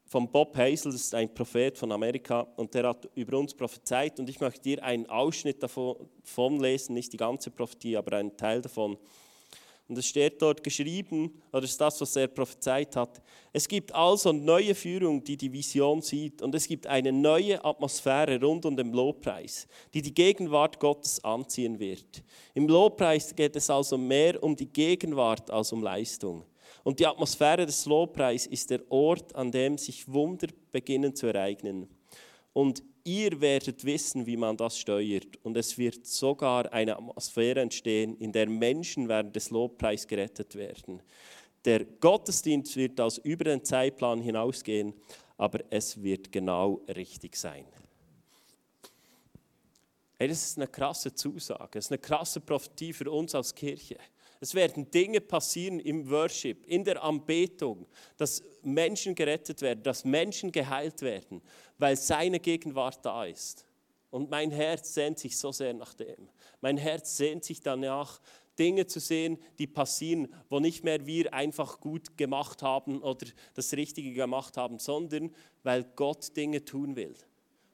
von 0.08 0.32
Bob 0.32 0.56
Hazel, 0.58 0.92
das 0.92 1.02
ist 1.02 1.16
ein 1.16 1.34
Prophet 1.34 1.78
von 1.78 1.92
Amerika, 1.92 2.42
und 2.56 2.74
der 2.74 2.88
hat 2.88 3.10
über 3.16 3.38
uns 3.38 3.54
prophezeit. 3.54 4.20
Und 4.20 4.30
ich 4.30 4.40
möchte 4.40 4.62
dir 4.62 4.84
einen 4.84 5.06
Ausschnitt 5.10 5.62
davon 5.62 6.60
lesen, 6.60 6.94
nicht 6.94 7.12
die 7.12 7.18
ganze 7.18 7.52
Prophetie, 7.52 7.98
aber 7.98 8.18
einen 8.18 8.36
Teil 8.38 8.62
davon. 8.62 8.98
Und 9.88 9.98
es 9.98 10.08
steht 10.08 10.42
dort 10.42 10.64
geschrieben, 10.64 11.42
oder 11.52 11.64
ist 11.64 11.80
das, 11.80 12.02
was 12.02 12.16
er 12.18 12.28
prophezeit 12.28 12.96
hat. 12.96 13.22
Es 13.54 13.68
gibt 13.68 13.96
also 13.96 14.34
neue 14.34 14.76
Führung, 14.76 15.24
die 15.24 15.38
die 15.38 15.52
Vision 15.52 16.02
sieht. 16.02 16.42
Und 16.42 16.54
es 16.56 16.68
gibt 16.68 16.88
eine 16.88 17.14
neue 17.14 17.64
Atmosphäre 17.64 18.42
rund 18.42 18.66
um 18.66 18.76
den 18.76 18.92
Lobpreis, 18.92 19.66
die 19.94 20.02
die 20.02 20.14
Gegenwart 20.14 20.80
Gottes 20.80 21.24
anziehen 21.24 21.80
wird. 21.80 22.22
Im 22.54 22.68
Lobpreis 22.68 23.34
geht 23.34 23.56
es 23.56 23.70
also 23.70 23.98
mehr 23.98 24.44
um 24.44 24.56
die 24.56 24.68
Gegenwart 24.68 25.50
als 25.50 25.72
um 25.72 25.82
Leistung. 25.82 26.44
Und 26.84 27.00
die 27.00 27.06
Atmosphäre 27.06 27.66
des 27.66 27.86
Lobpreis 27.86 28.46
ist 28.46 28.70
der 28.70 28.82
Ort, 28.92 29.34
an 29.36 29.52
dem 29.52 29.78
sich 29.78 30.12
Wunder 30.12 30.48
beginnen 30.72 31.16
zu 31.16 31.28
ereignen. 31.28 31.88
Und 32.52 32.84
ihr 33.08 33.40
werdet 33.40 33.86
wissen, 33.86 34.26
wie 34.26 34.36
man 34.36 34.58
das 34.58 34.78
steuert. 34.78 35.38
Und 35.44 35.56
es 35.56 35.78
wird 35.78 36.06
sogar 36.06 36.72
eine 36.74 36.98
Atmosphäre 36.98 37.62
entstehen, 37.62 38.18
in 38.18 38.34
der 38.34 38.50
Menschen 38.50 39.08
während 39.08 39.36
des 39.36 39.50
Lobpreis 39.50 40.06
gerettet 40.06 40.56
werden. 40.56 41.02
Der 41.64 41.86
Gottesdienst 41.86 42.76
wird 42.76 43.00
aus 43.00 43.18
über 43.18 43.46
den 43.46 43.64
Zeitplan 43.64 44.22
hinausgehen, 44.22 44.94
aber 45.38 45.60
es 45.70 46.04
wird 46.04 46.32
genau 46.32 46.82
richtig 46.94 47.38
sein. 47.38 47.66
Hey, 50.20 50.28
das 50.28 50.44
ist 50.44 50.58
eine 50.58 50.68
krasse 50.68 51.14
Zusage, 51.14 51.70
das 51.74 51.86
ist 51.86 51.92
eine 51.92 52.00
krasse 52.00 52.42
Prophetie 52.42 52.92
für 52.92 53.10
uns 53.10 53.34
als 53.36 53.56
Kirche. 53.56 53.98
Es 54.40 54.54
werden 54.54 54.90
Dinge 54.92 55.22
passieren 55.22 55.80
im 55.80 56.10
Worship, 56.10 56.66
in 56.68 56.84
der 56.84 57.04
Anbetung, 57.04 57.88
dass 58.18 58.44
Menschen 58.62 59.16
gerettet 59.16 59.62
werden, 59.62 59.84
dass 59.84 60.06
Menschen 60.06 60.52
geheilt 60.52 61.02
werden, 61.02 61.42
weil 61.78 61.96
seine 61.96 62.40
Gegenwart 62.40 63.04
da 63.04 63.26
ist. 63.26 63.66
Und 64.10 64.30
mein 64.30 64.52
Herz 64.52 64.94
sehnt 64.94 65.20
sich 65.20 65.38
so 65.38 65.52
sehr 65.52 65.74
nach 65.74 65.94
dem. 65.94 66.30
Mein 66.62 66.78
Herz 66.78 67.18
sehnt 67.18 67.44
sich 67.44 67.62
danach, 67.62 68.22
Dinge 68.58 68.88
zu 68.88 69.00
sehen, 69.00 69.38
die 69.60 69.68
passieren, 69.68 70.28
wo 70.50 70.60
nicht 70.60 70.84
mehr 70.84 71.06
wir 71.06 71.34
einfach 71.34 71.80
gut 71.80 72.18
gemacht 72.18 72.64
haben 72.64 73.02
oder 73.04 73.28
das 73.54 73.74
Richtige 73.74 74.14
gemacht 74.14 74.58
haben, 74.58 74.80
sondern 74.80 75.34
weil 75.64 75.84
Gott 75.96 76.36
Dinge 76.36 76.66
tun 76.66 76.96
will. 76.96 77.16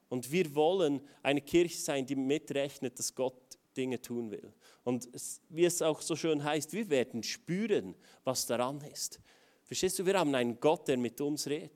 Und 0.09 0.31
wir 0.31 0.53
wollen 0.55 1.01
eine 1.21 1.41
Kirche 1.41 1.77
sein, 1.77 2.05
die 2.05 2.15
mitrechnet, 2.15 2.99
dass 2.99 3.15
Gott 3.15 3.41
Dinge 3.75 4.01
tun 4.01 4.29
will. 4.29 4.53
Und 4.83 5.07
es, 5.13 5.41
wie 5.49 5.65
es 5.65 5.81
auch 5.81 6.01
so 6.01 6.15
schön 6.15 6.43
heißt, 6.43 6.73
wir 6.73 6.89
werden 6.89 7.23
spüren, 7.23 7.95
was 8.23 8.45
daran 8.45 8.81
ist. 8.81 9.19
Verstehst 9.63 9.99
du, 9.99 10.05
wir 10.05 10.19
haben 10.19 10.35
einen 10.35 10.59
Gott, 10.59 10.87
der 10.87 10.97
mit 10.97 11.21
uns 11.21 11.47
redet. 11.47 11.71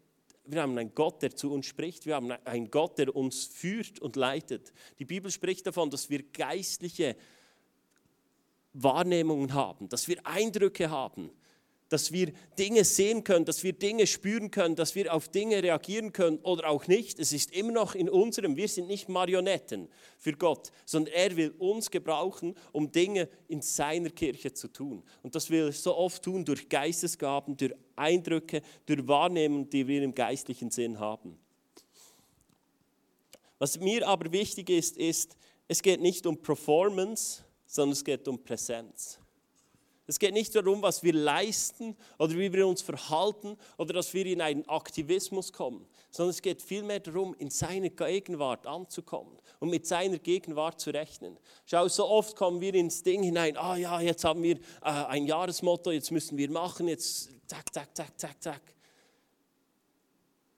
Wir 0.46 0.62
haben 0.62 0.78
einen 0.78 0.94
Gott, 0.94 1.22
der 1.22 1.36
zu 1.36 1.52
uns 1.52 1.66
spricht. 1.66 2.06
Wir 2.06 2.16
haben 2.16 2.32
einen 2.32 2.72
Gott, 2.72 2.98
der 2.98 3.14
uns 3.16 3.46
führt 3.46 4.00
und 4.00 4.16
leitet. 4.16 4.74
Die 5.00 5.06
Bibel 5.06 5.30
spricht 5.30 5.68
davon, 5.68 5.90
dass 5.90 6.10
wir 6.10 6.24
geistliche 6.24 7.18
Wahrnehmungen 8.74 9.54
haben, 9.54 9.90
dass 9.90 10.08
wir 10.08 10.26
Eindrücke 10.26 10.90
haben, 10.90 11.32
dass 11.90 12.12
wir 12.12 12.34
Dinge 12.58 12.84
sehen 12.84 13.24
können, 13.24 13.46
dass 13.46 13.64
wir 13.64 13.74
Dinge 13.74 14.08
spüren 14.08 14.52
können, 14.52 14.76
dass 14.76 14.96
wir 14.96 15.14
auf 15.14 15.30
Dinge 15.30 15.64
reagieren 15.64 16.12
können 16.12 16.40
oder 16.40 16.70
auch 16.70 16.88
nicht. 16.88 17.20
Es 17.20 17.32
ist 17.32 17.52
immer 17.52 17.72
noch 17.72 17.96
in 17.96 18.10
unserem, 18.10 18.56
wir 18.56 18.68
sind 18.68 18.88
nicht 18.88 19.10
Marionetten 19.10 19.88
für 20.18 20.34
Gott, 20.34 20.72
sondern 20.86 21.14
er 21.14 21.36
will 21.38 21.54
uns 21.58 21.90
gebrauchen, 21.90 22.56
um 22.72 22.92
Dinge 22.92 23.30
in 23.48 23.62
seiner 23.62 24.10
Kirche 24.10 24.54
zu 24.54 24.68
tun. 24.68 25.04
Und 25.24 25.36
das 25.36 25.50
will 25.50 25.68
er 25.68 25.72
so 25.72 25.96
oft 25.96 26.24
tun 26.24 26.44
durch 26.44 26.68
Geistesgaben, 26.68 27.56
durch 27.56 27.74
Eindrücke, 27.96 28.62
durch 28.86 29.08
Wahrnehmungen, 29.08 29.70
die 29.70 29.88
wir 29.88 30.04
im 30.04 30.14
geistlichen 30.14 30.72
Sinn 30.72 31.00
haben. 31.00 31.40
Was 33.60 33.80
mir 33.80 34.08
aber 34.08 34.32
wichtig 34.32 34.70
ist, 34.70 34.98
ist, 34.98 35.36
es 35.68 35.82
geht 35.82 36.00
nicht 36.00 36.26
um 36.26 36.38
Performance, 36.38 37.44
sondern 37.66 37.94
es 37.94 38.04
geht 38.04 38.28
um 38.28 38.42
Präsenz. 38.44 39.20
Es 40.10 40.20
geht 40.20 40.34
nicht 40.34 40.56
darum, 40.56 40.82
was 40.82 41.04
wir 41.04 41.12
leisten 41.12 41.98
oder 42.18 42.34
wie 42.36 42.52
wir 42.54 42.66
uns 42.66 42.82
verhalten 42.82 43.58
oder 43.78 43.94
dass 43.94 44.14
wir 44.14 44.26
in 44.26 44.42
einen 44.42 44.68
Aktivismus 44.70 45.52
kommen, 45.52 45.86
sondern 46.12 46.30
es 46.30 46.42
geht 46.42 46.62
vielmehr 46.62 47.02
darum, 47.02 47.36
in 47.38 47.50
seine 47.50 47.90
Gegenwart 47.90 48.66
anzukommen 48.66 49.38
und 49.60 49.70
mit 49.70 49.86
seiner 49.86 50.18
Gegenwart 50.18 50.80
zu 50.80 50.92
rechnen. 50.92 51.38
Schau, 51.66 51.90
so 51.90 52.08
oft 52.08 52.38
kommen 52.38 52.62
wir 52.62 52.74
ins 52.74 53.04
Ding 53.04 53.22
hinein, 53.22 53.58
ah 53.58 53.76
ja, 53.76 54.00
jetzt 54.00 54.24
haben 54.24 54.44
wir 54.44 54.56
äh, 54.56 54.62
ein 54.84 55.26
Jahresmotto, 55.26 55.92
jetzt 55.92 56.12
müssen 56.12 56.38
wir 56.38 56.50
machen, 56.50 56.88
jetzt 56.88 57.30
zack, 57.46 57.74
zack, 57.74 57.94
zack, 57.94 58.18
zack, 58.18 58.42
zack. 58.42 58.62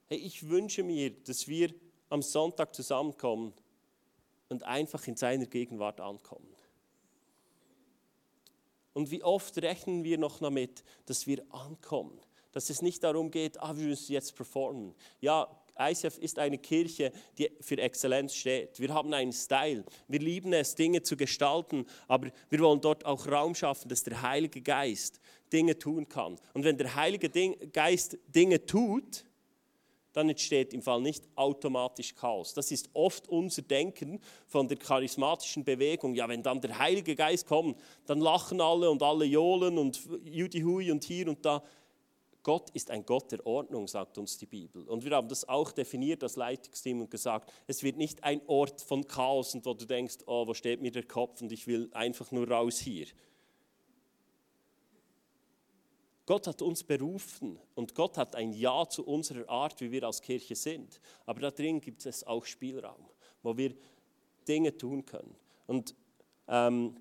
Hey, 0.06 0.20
ich 0.20 0.48
wünsche 0.48 0.84
mir, 0.84 1.10
dass 1.10 1.48
wir 1.48 1.74
am 2.10 2.22
Sonntag 2.22 2.76
zusammenkommen 2.76 3.54
und 4.50 4.62
einfach 4.64 5.08
in 5.08 5.16
seiner 5.16 5.48
Gegenwart 5.48 6.00
ankommen. 6.00 6.48
Und 9.00 9.12
wie 9.12 9.24
oft 9.24 9.58
rechnen 9.62 10.04
wir 10.04 10.18
noch 10.18 10.40
damit, 10.40 10.84
dass 11.06 11.26
wir 11.26 11.42
ankommen? 11.52 12.20
Dass 12.52 12.70
es 12.70 12.82
nicht 12.82 13.02
darum 13.02 13.32
geht, 13.32 13.58
ah, 13.62 13.74
wir 13.78 13.88
müssen 13.88 14.12
jetzt 14.12 14.36
performen. 14.36 14.94
Ja, 15.22 15.48
ICF 15.80 16.18
ist 16.18 16.38
eine 16.38 16.58
Kirche, 16.58 17.14
die 17.38 17.50
für 17.62 17.78
Exzellenz 17.78 18.36
steht. 18.36 18.78
Wir 18.78 18.94
haben 18.94 19.14
einen 19.14 19.32
Style. 19.32 19.86
Wir 20.10 20.20
lieben 20.20 20.52
es, 20.52 20.76
Dinge 20.76 21.02
zu 21.02 21.16
gestalten, 21.16 21.86
aber 22.10 22.30
wir 22.50 22.60
wollen 22.60 22.82
dort 22.82 23.06
auch 23.06 23.26
Raum 23.26 23.56
schaffen, 23.56 23.88
dass 23.88 24.04
der 24.04 24.22
Heilige 24.22 24.62
Geist 24.62 25.22
Dinge 25.54 25.80
tun 25.80 26.10
kann. 26.10 26.38
Und 26.54 26.66
wenn 26.66 26.78
der 26.78 26.94
Heilige 26.94 27.30
Geist 27.68 28.18
Dinge 28.28 28.66
tut, 28.66 29.24
dann 30.14 30.30
entsteht 30.30 30.74
im 30.74 30.82
Fall 30.82 31.02
nicht 31.02 31.28
automatisch 31.36 32.16
Chaos. 32.16 32.54
Das 32.54 32.72
ist 32.72 32.90
oft 32.94 33.28
unser 33.28 33.62
Denken 33.62 34.20
von 34.48 34.68
der 34.68 34.78
charismatischen 34.78 35.64
Bewegung. 35.64 36.16
Ja, 36.16 36.28
wenn 36.28 36.44
dann 36.44 36.62
der 36.62 36.78
Heilige 36.78 37.16
Geist 37.16 37.46
kommt, 37.46 37.80
dann 38.06 38.20
lachen 38.20 38.62
alle 38.62 38.90
und 38.90 39.04
alle 39.04 39.26
johlen 39.26 39.78
und 39.78 40.00
Judihui 40.24 40.92
und 40.92 41.04
hier 41.04 41.28
und 41.28 41.46
da. 41.46 41.64
Gott 42.42 42.70
ist 42.72 42.90
ein 42.90 43.06
Gott 43.06 43.32
der 43.32 43.46
Ordnung, 43.46 43.88
sagt 43.88 44.18
uns 44.18 44.38
die 44.38 44.46
Bibel. 44.46 44.88
Und 44.88 45.04
wir 45.04 45.12
haben 45.12 45.28
das 45.28 45.48
auch 45.48 45.72
definiert 45.72 46.24
als 46.24 46.38
Leitungsteam 46.38 47.02
und 47.02 47.12
gesagt, 47.12 47.52
es 47.68 47.84
wird 47.84 47.98
nicht 47.98 48.24
ein 48.24 48.42
Ort 48.48 48.82
von 48.82 49.06
Chaos 49.06 49.54
und 49.54 49.66
wo 49.66 49.74
du 49.74 49.86
denkst, 49.86 50.20
oh, 50.26 50.48
wo 50.48 50.54
steht 50.54 50.82
mir 50.82 50.92
der 50.92 51.04
Kopf 51.04 51.42
und 51.42 51.52
ich 51.52 51.68
will 51.68 51.90
einfach 51.94 52.32
nur 52.32 52.50
raus 52.50 52.80
hier. 52.80 53.08
Gott 56.30 56.46
hat 56.46 56.62
uns 56.62 56.84
berufen 56.84 57.58
und 57.74 57.96
Gott 57.96 58.16
hat 58.16 58.36
ein 58.36 58.54
Ja 58.54 58.88
zu 58.88 59.04
unserer 59.04 59.50
Art, 59.50 59.82
wie 59.82 59.92
wir 59.92 60.04
als 60.04 60.22
Kirche 60.22 60.56
sind. 60.56 61.02
Aber 61.26 61.42
da 61.42 61.50
drin 61.50 61.82
gibt 61.82 62.06
es 62.06 62.24
auch 62.24 62.46
Spielraum, 62.46 63.10
wo 63.42 63.58
wir 63.58 63.74
Dinge 64.48 64.78
tun 64.78 65.04
können. 65.04 65.36
Und 65.66 65.96
ähm, 66.48 66.96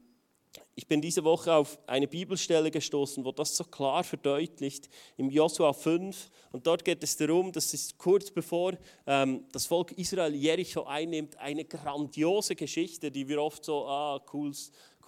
ich 0.74 0.86
bin 0.86 1.02
diese 1.02 1.24
Woche 1.24 1.52
auf 1.52 1.78
eine 1.86 2.08
Bibelstelle 2.08 2.70
gestoßen, 2.70 3.22
wo 3.22 3.30
das 3.30 3.54
so 3.54 3.64
klar 3.64 4.02
verdeutlicht, 4.02 4.88
im 5.18 5.28
Josua 5.28 5.74
5. 5.74 6.30
Und 6.52 6.66
dort 6.66 6.82
geht 6.82 7.02
es 7.02 7.14
darum, 7.18 7.52
dass 7.52 7.74
es 7.74 7.98
kurz 7.98 8.30
bevor 8.30 8.78
ähm, 9.06 9.44
das 9.52 9.66
Volk 9.66 9.92
Israel 9.92 10.34
Jericho 10.34 10.84
einnimmt, 10.84 11.36
eine 11.36 11.66
grandiose 11.66 12.56
Geschichte, 12.56 13.10
die 13.10 13.28
wir 13.28 13.42
oft 13.42 13.62
so, 13.62 13.86
ah, 13.86 14.24
cool, 14.32 14.52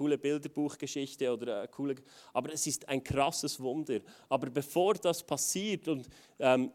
coole 0.00 0.16
Bilderbuchgeschichte 0.16 1.30
oder 1.30 1.68
coole, 1.68 1.94
aber 2.32 2.54
es 2.54 2.66
ist 2.66 2.88
ein 2.88 3.04
krasses 3.04 3.60
Wunder. 3.60 4.00
Aber 4.30 4.48
bevor 4.48 4.94
das 4.94 5.22
passiert 5.22 5.88
und 5.88 6.08
ähm, 6.38 6.72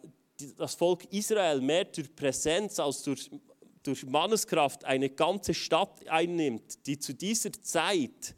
das 0.58 0.76
Volk 0.76 1.12
Israel 1.12 1.60
mehr 1.60 1.86
durch 1.86 2.16
Präsenz 2.16 2.80
als 2.80 3.02
durch, 3.02 3.32
durch 3.82 4.06
Manneskraft 4.06 4.84
eine 4.86 5.10
ganze 5.10 5.56
Stadt 5.56 6.08
einnimmt, 6.08 6.86
die 6.86 7.00
zu 7.00 7.16
dieser 7.16 7.52
Zeit 7.64 8.36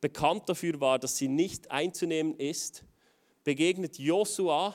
bekannt 0.00 0.48
dafür 0.48 0.80
war, 0.80 0.98
dass 0.98 1.18
sie 1.18 1.28
nicht 1.28 1.70
einzunehmen 1.70 2.34
ist, 2.36 2.82
begegnet 3.44 3.98
Josua 3.98 4.74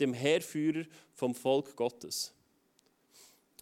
dem 0.00 0.14
Heerführer 0.14 0.86
vom 1.12 1.34
Volk 1.34 1.76
Gottes. 1.76 2.32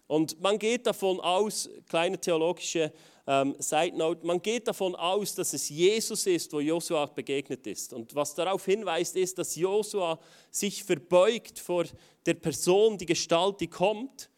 Und 0.07 0.41
man 0.41 0.57
geht 0.57 0.87
davon 0.87 1.19
aus, 1.19 1.69
kleine 1.89 2.19
theologische 2.19 2.93
ähm, 3.27 3.55
Side 3.59 3.97
Note, 3.97 4.25
man 4.25 4.41
geht 4.41 4.67
davon 4.67 4.95
aus, 4.95 5.35
dass 5.35 5.51
es 5.53 5.67
Jesus 5.67 6.25
ist, 6.25 6.51
wo 6.53 6.61
Josua 6.61 7.05
begegnet 7.07 7.67
ist. 7.67 7.91
Und 7.91 8.15
was 8.15 8.33
darauf 8.33 8.63
hinweist, 8.65 9.17
ist, 9.17 9.37
dass 9.37 9.55
Josua 9.55 10.17
sich 10.49 10.83
verbeugt 10.83 11.59
vor 11.59 11.83
der 12.25 12.35
Person, 12.35 12.97
die 12.97 13.05
Gestalt, 13.05 13.59
die 13.59 13.67
kommt 13.67 14.29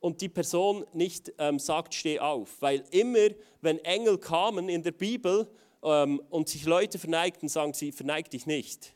und 0.00 0.22
die 0.22 0.30
Person 0.30 0.86
nicht 0.94 1.32
ähm, 1.38 1.58
sagt, 1.58 1.94
steh 1.94 2.18
auf. 2.18 2.56
Weil 2.60 2.82
immer, 2.90 3.28
wenn 3.60 3.78
Engel 3.84 4.16
kamen 4.16 4.70
in 4.70 4.82
der 4.82 4.92
Bibel 4.92 5.46
ähm, 5.82 6.22
und 6.30 6.48
sich 6.48 6.64
Leute 6.64 6.98
verneigten, 6.98 7.50
sagen 7.50 7.74
sie, 7.74 7.92
verneig 7.92 8.30
dich 8.30 8.46
nicht 8.46 8.93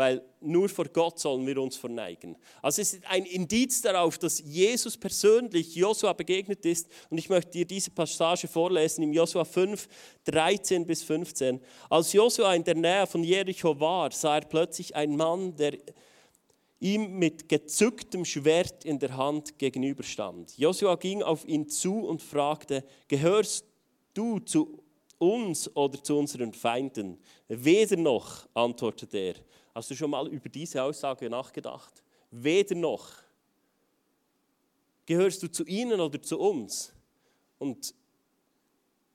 weil 0.00 0.22
nur 0.40 0.70
vor 0.70 0.86
Gott 0.86 1.18
sollen 1.18 1.46
wir 1.46 1.60
uns 1.60 1.76
verneigen. 1.76 2.34
Also 2.62 2.80
es 2.80 2.94
ist 2.94 3.06
ein 3.06 3.26
Indiz 3.26 3.82
darauf, 3.82 4.16
dass 4.16 4.40
Jesus 4.40 4.96
persönlich 4.96 5.74
Josua 5.74 6.14
begegnet 6.14 6.64
ist. 6.64 6.88
Und 7.10 7.18
ich 7.18 7.28
möchte 7.28 7.50
dir 7.50 7.66
diese 7.66 7.90
Passage 7.90 8.48
vorlesen 8.48 9.02
im 9.02 9.12
Josua 9.12 9.44
5, 9.44 9.86
13 10.24 10.86
bis 10.86 11.02
15. 11.02 11.60
Als 11.90 12.14
Josua 12.14 12.54
in 12.54 12.64
der 12.64 12.76
Nähe 12.76 13.06
von 13.06 13.22
Jericho 13.22 13.78
war, 13.78 14.10
sah 14.10 14.36
er 14.36 14.46
plötzlich 14.46 14.96
einen 14.96 15.16
Mann, 15.16 15.54
der 15.56 15.76
ihm 16.78 17.18
mit 17.18 17.50
gezücktem 17.50 18.24
Schwert 18.24 18.86
in 18.86 18.98
der 18.98 19.14
Hand 19.14 19.58
gegenüberstand. 19.58 20.56
Josua 20.56 20.94
ging 20.94 21.22
auf 21.22 21.46
ihn 21.46 21.68
zu 21.68 22.06
und 22.06 22.22
fragte, 22.22 22.84
gehörst 23.06 23.66
du 24.14 24.38
zu 24.38 24.82
uns 25.18 25.76
oder 25.76 26.02
zu 26.02 26.16
unseren 26.16 26.54
Feinden? 26.54 27.18
Weder 27.48 27.98
noch, 27.98 28.48
antwortete 28.54 29.18
er. 29.18 29.34
Hast 29.74 29.90
du 29.90 29.94
schon 29.94 30.10
mal 30.10 30.26
über 30.28 30.48
diese 30.48 30.82
Aussage 30.82 31.30
nachgedacht? 31.30 32.02
Weder 32.30 32.74
noch. 32.74 33.10
Gehörst 35.06 35.42
du 35.42 35.50
zu 35.50 35.64
ihnen 35.64 36.00
oder 36.00 36.20
zu 36.20 36.38
uns? 36.38 36.92
Und 37.58 37.94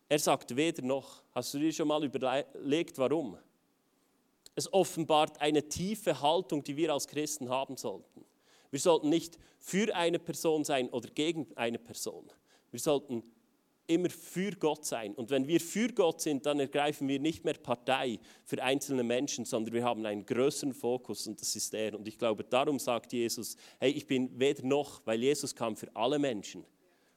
er 0.08 0.20
sagt 0.20 0.56
weder 0.56 0.82
noch. 0.84 1.24
Hast 1.34 1.54
du 1.54 1.60
dir 1.60 1.72
schon 1.72 1.88
mal 1.88 2.04
überlegt, 2.04 2.98
warum? 2.98 3.38
Es 4.56 4.72
offenbart 4.72 5.42
eine 5.42 5.68
tiefe 5.68 6.22
Haltung, 6.22 6.64
die 6.64 6.78
wir 6.78 6.94
als 6.94 7.08
Christen 7.08 7.50
haben 7.50 7.76
sollten. 7.76 8.24
Wir 8.72 8.80
sollten 8.80 9.10
nicht 9.10 9.38
für 9.60 9.94
eine 9.96 10.20
Person 10.20 10.64
sein 10.64 10.90
oder 10.90 11.10
gegen 11.10 11.48
eine 11.56 11.80
Person. 11.80 12.30
Wir 12.72 12.80
sollten 12.80 13.24
immer 13.88 14.10
für 14.10 14.52
Gott 14.52 14.86
sein. 14.86 15.14
Und 15.14 15.30
wenn 15.30 15.48
wir 15.48 15.60
für 15.60 15.90
Gott 15.90 16.22
sind, 16.22 16.46
dann 16.46 16.60
ergreifen 16.60 17.08
wir 17.08 17.20
nicht 17.20 17.46
mehr 17.46 17.54
Partei 17.54 18.20
für 18.44 18.62
einzelne 18.62 19.04
Menschen, 19.04 19.46
sondern 19.46 19.74
wir 19.74 19.84
haben 19.84 20.06
einen 20.06 20.26
größeren 20.26 20.74
Fokus 20.74 21.28
und 21.28 21.40
das 21.40 21.56
ist 21.56 21.74
er. 21.74 21.94
Und 21.96 22.08
ich 22.08 22.18
glaube, 22.18 22.44
darum 22.44 22.80
sagt 22.80 23.14
Jesus, 23.14 23.56
hey, 23.80 23.92
ich 23.92 24.08
bin 24.08 24.40
weder 24.40 24.66
noch, 24.66 25.02
weil 25.06 25.22
Jesus 25.22 25.56
kam 25.56 25.76
für 25.76 25.96
alle 25.96 26.20
Menschen. 26.20 26.66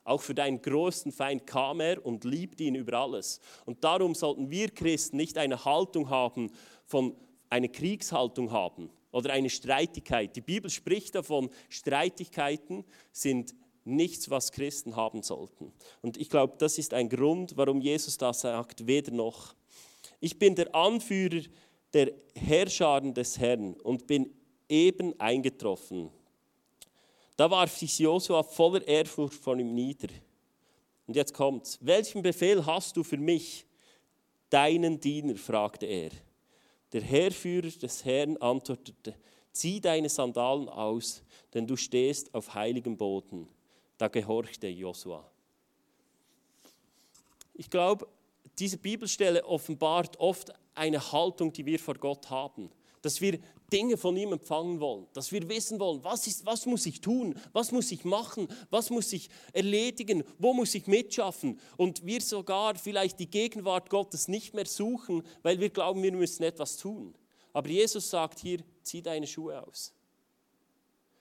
Auch 0.04 0.22
für 0.22 0.34
deinen 0.34 0.62
größten 0.62 1.12
Feind 1.12 1.46
kam 1.46 1.80
er 1.80 2.04
und 2.04 2.24
liebt 2.24 2.60
ihn 2.60 2.74
über 2.74 2.98
alles. 2.98 3.40
Und 3.66 3.84
darum 3.84 4.14
sollten 4.14 4.50
wir 4.50 4.70
Christen 4.70 5.18
nicht 5.18 5.36
eine 5.36 5.64
Haltung 5.64 6.08
haben, 6.08 6.50
von 6.86 7.14
eine 7.50 7.68
Kriegshaltung 7.68 8.50
haben 8.50 8.90
oder 9.10 9.32
eine 9.32 9.50
Streitigkeit. 9.50 10.34
Die 10.36 10.40
Bibel 10.40 10.70
spricht 10.70 11.14
davon, 11.14 11.50
Streitigkeiten 11.68 12.84
sind 13.12 13.54
nichts, 13.88 14.30
was 14.30 14.52
Christen 14.52 14.96
haben 14.96 15.22
sollten. 15.22 15.72
Und 16.02 16.16
ich 16.16 16.28
glaube, 16.28 16.54
das 16.58 16.78
ist 16.78 16.94
ein 16.94 17.08
Grund, 17.08 17.56
warum 17.56 17.80
Jesus 17.80 18.16
da 18.16 18.32
sagt, 18.32 18.86
weder 18.86 19.12
noch. 19.12 19.54
Ich 20.20 20.38
bin 20.38 20.54
der 20.54 20.74
Anführer 20.74 21.42
der 21.92 22.12
Herrscharen 22.34 23.14
des 23.14 23.38
Herrn 23.38 23.74
und 23.74 24.06
bin 24.06 24.34
eben 24.68 25.18
eingetroffen. 25.18 26.10
Da 27.36 27.50
warf 27.50 27.76
sich 27.76 27.98
Josua 27.98 28.42
voller 28.42 28.86
Ehrfurcht 28.86 29.34
vor 29.34 29.56
ihm 29.56 29.74
nieder. 29.74 30.08
Und 31.06 31.14
jetzt 31.14 31.32
kommt's. 31.32 31.78
Welchen 31.80 32.20
Befehl 32.20 32.64
hast 32.66 32.96
du 32.96 33.02
für 33.02 33.16
mich, 33.16 33.64
deinen 34.50 35.00
Diener? 35.00 35.36
fragte 35.36 35.86
er. 35.86 36.10
Der 36.92 37.02
Heerführer 37.02 37.70
des 37.70 38.04
Herrn 38.04 38.36
antwortete: 38.38 39.14
Zieh 39.52 39.80
deine 39.80 40.08
Sandalen 40.08 40.68
aus, 40.68 41.22
denn 41.54 41.66
du 41.66 41.76
stehst 41.76 42.34
auf 42.34 42.54
heiligem 42.54 42.96
Boden. 42.96 43.48
Da 43.98 44.08
gehorchte 44.08 44.68
Josua. 44.68 45.28
Ich 47.54 47.68
glaube, 47.68 48.08
diese 48.58 48.78
Bibelstelle 48.78 49.44
offenbart 49.44 50.18
oft 50.18 50.52
eine 50.74 51.12
Haltung, 51.12 51.52
die 51.52 51.66
wir 51.66 51.78
vor 51.78 51.94
Gott 51.94 52.30
haben. 52.30 52.70
Dass 53.02 53.20
wir 53.20 53.38
Dinge 53.72 53.96
von 53.96 54.16
ihm 54.16 54.32
empfangen 54.32 54.80
wollen, 54.80 55.06
dass 55.12 55.30
wir 55.30 55.46
wissen 55.48 55.78
wollen, 55.78 56.02
was, 56.02 56.26
ist, 56.26 56.46
was 56.46 56.64
muss 56.64 56.86
ich 56.86 57.00
tun, 57.00 57.38
was 57.52 57.70
muss 57.70 57.92
ich 57.92 58.04
machen, 58.04 58.48
was 58.70 58.88
muss 58.88 59.12
ich 59.12 59.28
erledigen, 59.52 60.24
wo 60.38 60.54
muss 60.54 60.74
ich 60.74 60.86
mitschaffen 60.86 61.60
und 61.76 62.06
wir 62.06 62.22
sogar 62.22 62.76
vielleicht 62.76 63.20
die 63.20 63.30
Gegenwart 63.30 63.90
Gottes 63.90 64.26
nicht 64.26 64.54
mehr 64.54 64.64
suchen, 64.64 65.22
weil 65.42 65.60
wir 65.60 65.68
glauben, 65.68 66.02
wir 66.02 66.12
müssen 66.12 66.44
etwas 66.44 66.78
tun. 66.78 67.14
Aber 67.52 67.68
Jesus 67.68 68.08
sagt 68.08 68.38
hier, 68.38 68.60
zieh 68.82 69.02
deine 69.02 69.26
Schuhe 69.26 69.62
aus. 69.66 69.92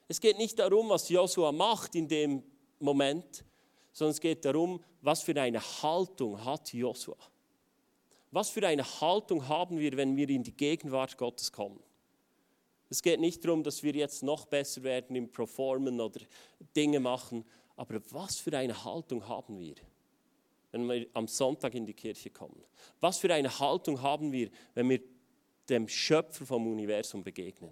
Es 0.08 0.22
geht 0.22 0.38
nicht 0.38 0.58
darum, 0.58 0.88
was 0.88 1.10
Joshua 1.10 1.52
macht 1.52 1.96
in 1.96 2.08
dem 2.08 2.44
Moment, 2.80 3.44
sondern 3.92 4.12
es 4.12 4.22
geht 4.22 4.46
darum, 4.46 4.84
was 5.02 5.24
für 5.24 5.40
eine 5.40 5.60
Haltung 5.82 6.44
hat 6.44 6.74
Joshua. 6.74 7.18
Was 8.32 8.50
für 8.50 8.68
eine 8.68 8.84
Haltung 8.84 9.48
haben 9.48 9.80
wir, 9.80 9.96
wenn 9.96 10.16
wir 10.16 10.30
in 10.30 10.44
die 10.44 10.56
Gegenwart 10.56 11.18
Gottes 11.18 11.52
kommen? 11.52 11.82
Es 12.90 13.02
geht 13.02 13.20
nicht 13.20 13.44
darum, 13.44 13.64
dass 13.64 13.84
wir 13.84 13.94
jetzt 13.94 14.24
noch 14.24 14.46
besser 14.46 14.84
werden 14.84 15.16
im 15.16 15.30
Performen 15.30 16.00
oder 16.00 16.22
Dinge 16.76 17.00
machen, 17.00 17.44
aber 17.76 18.02
was 18.12 18.38
für 18.38 18.58
eine 18.58 18.84
Haltung 18.84 19.28
haben 19.28 19.60
wir, 19.60 19.76
wenn 20.72 20.88
wir 20.90 21.08
am 21.14 21.28
Sonntag 21.28 21.76
in 21.76 21.86
die 21.86 21.94
Kirche 21.94 22.30
kommen? 22.30 22.64
Was 23.00 23.20
für 23.20 23.34
eine 23.34 23.60
Haltung 23.60 24.02
haben 24.02 24.32
wir, 24.32 24.50
wenn 24.74 24.90
wir 24.90 25.02
dem 25.70 25.88
Schöpfer 25.88 26.46
vom 26.46 26.68
Universum 26.68 27.24
begegnen? 27.24 27.72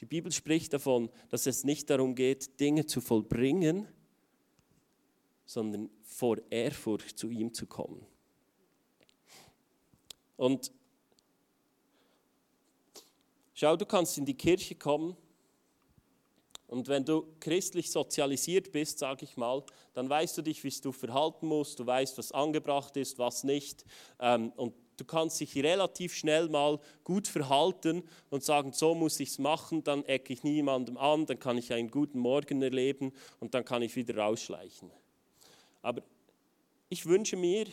Die 0.00 0.06
Bibel 0.06 0.32
spricht 0.32 0.72
davon, 0.72 1.10
dass 1.28 1.46
es 1.46 1.64
nicht 1.64 1.90
darum 1.90 2.14
geht, 2.14 2.58
Dinge 2.58 2.86
zu 2.86 3.00
vollbringen, 3.00 3.86
sondern 5.50 5.90
vor 6.04 6.36
Ehrfurcht 6.48 7.18
zu 7.18 7.28
ihm 7.28 7.52
zu 7.52 7.66
kommen. 7.66 8.06
Und 10.36 10.70
schau, 13.52 13.76
du 13.76 13.84
kannst 13.84 14.16
in 14.16 14.24
die 14.24 14.36
Kirche 14.36 14.76
kommen 14.76 15.16
und 16.68 16.86
wenn 16.86 17.04
du 17.04 17.26
christlich 17.40 17.90
sozialisiert 17.90 18.70
bist, 18.70 19.00
sage 19.00 19.24
ich 19.24 19.36
mal, 19.36 19.64
dann 19.92 20.08
weißt 20.08 20.38
du 20.38 20.42
dich, 20.42 20.62
wie 20.62 20.70
du 20.70 20.92
verhalten 20.92 21.48
musst, 21.48 21.80
du 21.80 21.84
weißt, 21.84 22.16
was 22.16 22.30
angebracht 22.30 22.96
ist, 22.96 23.18
was 23.18 23.42
nicht. 23.42 23.84
Ähm, 24.20 24.52
und 24.54 24.72
du 24.98 25.04
kannst 25.04 25.40
dich 25.40 25.56
relativ 25.56 26.14
schnell 26.14 26.48
mal 26.48 26.78
gut 27.02 27.26
verhalten 27.26 28.04
und 28.30 28.44
sagen, 28.44 28.72
so 28.72 28.94
muss 28.94 29.18
ich 29.18 29.30
es 29.30 29.38
machen, 29.40 29.82
dann 29.82 30.04
ecke 30.04 30.32
ich 30.32 30.44
niemandem 30.44 30.96
an, 30.96 31.26
dann 31.26 31.40
kann 31.40 31.58
ich 31.58 31.72
einen 31.72 31.90
guten 31.90 32.20
Morgen 32.20 32.62
erleben 32.62 33.12
und 33.40 33.52
dann 33.52 33.64
kann 33.64 33.82
ich 33.82 33.96
wieder 33.96 34.16
rausschleichen. 34.16 34.92
Aber 35.82 36.02
ich 36.88 37.06
wünsche 37.06 37.36
mir, 37.36 37.66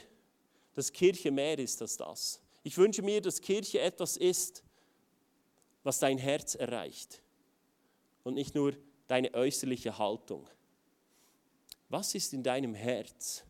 dass 0.74 0.92
Kirche 0.92 1.32
mehr 1.32 1.58
ist 1.58 1.82
als 1.82 1.98
das. 1.98 2.42
Ich 2.64 2.78
wünsche 2.78 3.02
mir, 3.02 3.22
dass 3.22 3.42
Kirche 3.42 3.80
etwas 3.80 4.18
ist, 4.18 4.64
was 5.84 6.00
dein 6.00 6.18
Herz 6.18 6.56
erreicht 6.56 7.22
und 8.24 8.34
nicht 8.34 8.54
nur 8.56 8.76
deine 9.08 9.34
äußerliche 9.34 9.98
Haltung. 9.98 10.48
Was 11.90 12.14
ist 12.14 12.34
in 12.34 12.44
deinem 12.44 12.74
Herz, 12.74 13.44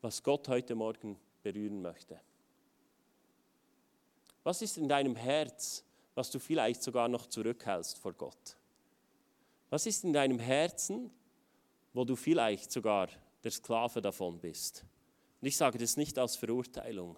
was 0.00 0.22
Gott 0.22 0.48
heute 0.48 0.74
Morgen 0.74 1.18
berühren 1.42 1.82
möchte? 1.82 2.20
Was 4.44 4.62
ist 4.62 4.78
in 4.78 4.88
deinem 4.88 5.16
Herz, 5.16 5.82
was 6.14 6.30
du 6.30 6.38
vielleicht 6.38 6.82
sogar 6.82 7.08
noch 7.08 7.26
zurückhältst 7.26 7.98
vor 7.98 8.12
Gott? 8.12 8.56
Was 9.70 9.86
ist 9.86 10.04
in 10.04 10.12
deinem 10.12 10.38
Herzen, 10.38 11.10
wo 11.92 12.04
du 12.04 12.14
vielleicht 12.14 12.70
sogar 12.70 13.08
der 13.44 13.50
Sklave 13.50 14.00
davon 14.00 14.40
bist? 14.40 14.84
Und 15.40 15.48
ich 15.48 15.56
sage 15.56 15.78
das 15.78 15.96
nicht 15.96 16.18
als 16.18 16.36
Verurteilung, 16.36 17.16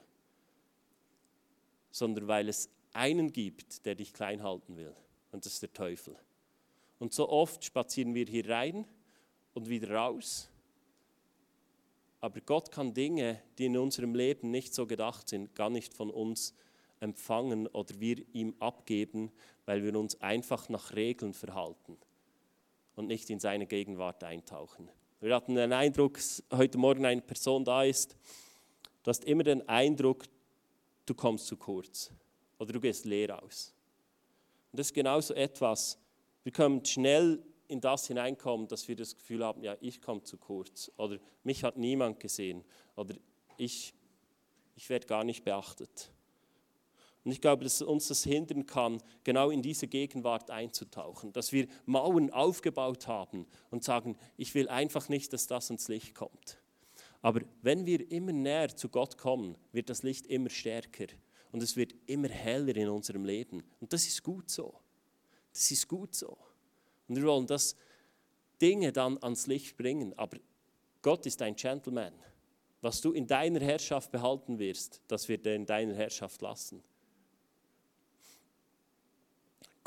sondern 1.90 2.28
weil 2.28 2.48
es 2.48 2.68
einen 2.92 3.32
gibt, 3.32 3.84
der 3.86 3.94
dich 3.94 4.12
klein 4.12 4.42
halten 4.42 4.76
will. 4.76 4.94
Und 5.30 5.44
das 5.44 5.54
ist 5.54 5.62
der 5.62 5.72
Teufel. 5.72 6.16
Und 6.98 7.12
so 7.14 7.28
oft 7.28 7.64
spazieren 7.64 8.14
wir 8.14 8.26
hier 8.26 8.48
rein 8.48 8.86
und 9.54 9.68
wieder 9.68 9.94
raus. 9.94 10.50
Aber 12.20 12.40
Gott 12.40 12.72
kann 12.72 12.94
Dinge, 12.94 13.40
die 13.58 13.66
in 13.66 13.76
unserem 13.76 14.14
Leben 14.14 14.50
nicht 14.50 14.74
so 14.74 14.86
gedacht 14.86 15.28
sind, 15.28 15.54
gar 15.54 15.70
nicht 15.70 15.94
von 15.94 16.10
uns 16.10 16.54
empfangen 17.00 17.68
oder 17.68 18.00
wir 18.00 18.24
ihm 18.34 18.54
abgeben, 18.58 19.30
weil 19.66 19.84
wir 19.84 19.96
uns 19.96 20.20
einfach 20.20 20.68
nach 20.68 20.94
Regeln 20.94 21.32
verhalten 21.32 21.96
und 22.96 23.06
nicht 23.06 23.30
in 23.30 23.38
seine 23.38 23.66
Gegenwart 23.66 24.24
eintauchen. 24.24 24.90
Wir 25.20 25.34
hatten 25.34 25.56
den 25.56 25.72
Eindruck, 25.72 26.20
heute 26.52 26.78
Morgen 26.78 27.04
eine 27.04 27.20
Person 27.20 27.64
da 27.64 27.82
ist, 27.82 28.16
du 29.02 29.08
hast 29.08 29.24
immer 29.24 29.42
den 29.42 29.68
Eindruck, 29.68 30.24
du 31.06 31.14
kommst 31.14 31.48
zu 31.48 31.56
kurz 31.56 32.12
oder 32.60 32.72
du 32.72 32.80
gehst 32.80 33.04
leer 33.04 33.42
aus. 33.42 33.74
Und 34.70 34.78
das 34.78 34.88
ist 34.88 34.94
genauso 34.94 35.34
etwas, 35.34 35.98
wir 36.44 36.52
können 36.52 36.84
schnell 36.84 37.42
in 37.66 37.80
das 37.80 38.06
hineinkommen, 38.06 38.68
dass 38.68 38.86
wir 38.86 38.94
das 38.94 39.16
Gefühl 39.16 39.44
haben, 39.44 39.64
ja, 39.64 39.76
ich 39.80 40.00
komme 40.00 40.22
zu 40.22 40.36
kurz 40.36 40.92
oder 40.96 41.18
mich 41.42 41.64
hat 41.64 41.76
niemand 41.76 42.20
gesehen 42.20 42.64
oder 42.94 43.16
ich, 43.56 43.94
ich 44.76 44.88
werde 44.88 45.08
gar 45.08 45.24
nicht 45.24 45.42
beachtet. 45.42 46.12
Und 47.28 47.32
ich 47.32 47.42
glaube, 47.42 47.62
dass 47.62 47.82
uns 47.82 48.08
das 48.08 48.24
hindern 48.24 48.64
kann, 48.64 49.02
genau 49.22 49.50
in 49.50 49.60
diese 49.60 49.86
Gegenwart 49.86 50.50
einzutauchen, 50.50 51.30
dass 51.34 51.52
wir 51.52 51.66
Mauern 51.84 52.30
aufgebaut 52.30 53.06
haben 53.06 53.44
und 53.70 53.84
sagen, 53.84 54.16
ich 54.38 54.54
will 54.54 54.66
einfach 54.70 55.10
nicht, 55.10 55.34
dass 55.34 55.46
das 55.46 55.68
ans 55.68 55.88
Licht 55.88 56.14
kommt. 56.14 56.58
Aber 57.20 57.42
wenn 57.60 57.84
wir 57.84 58.10
immer 58.10 58.32
näher 58.32 58.74
zu 58.74 58.88
Gott 58.88 59.18
kommen, 59.18 59.58
wird 59.72 59.90
das 59.90 60.02
Licht 60.02 60.26
immer 60.26 60.48
stärker 60.48 61.08
und 61.52 61.62
es 61.62 61.76
wird 61.76 61.94
immer 62.06 62.30
heller 62.30 62.74
in 62.74 62.88
unserem 62.88 63.26
Leben. 63.26 63.62
Und 63.78 63.92
das 63.92 64.06
ist 64.06 64.22
gut 64.22 64.48
so. 64.48 64.72
Das 65.52 65.70
ist 65.70 65.86
gut 65.86 66.14
so. 66.14 66.34
Und 67.08 67.16
wir 67.16 67.24
wollen 67.24 67.46
das 67.46 67.76
Dinge 68.58 68.90
dann 68.90 69.22
ans 69.22 69.46
Licht 69.46 69.76
bringen. 69.76 70.18
Aber 70.18 70.38
Gott 71.02 71.26
ist 71.26 71.42
ein 71.42 71.56
Gentleman. 71.56 72.14
Was 72.80 73.02
du 73.02 73.12
in 73.12 73.26
deiner 73.26 73.60
Herrschaft 73.60 74.10
behalten 74.12 74.58
wirst, 74.58 75.02
das 75.08 75.28
wird 75.28 75.44
er 75.46 75.56
in 75.56 75.66
deiner 75.66 75.94
Herrschaft 75.94 76.40
lassen. 76.40 76.82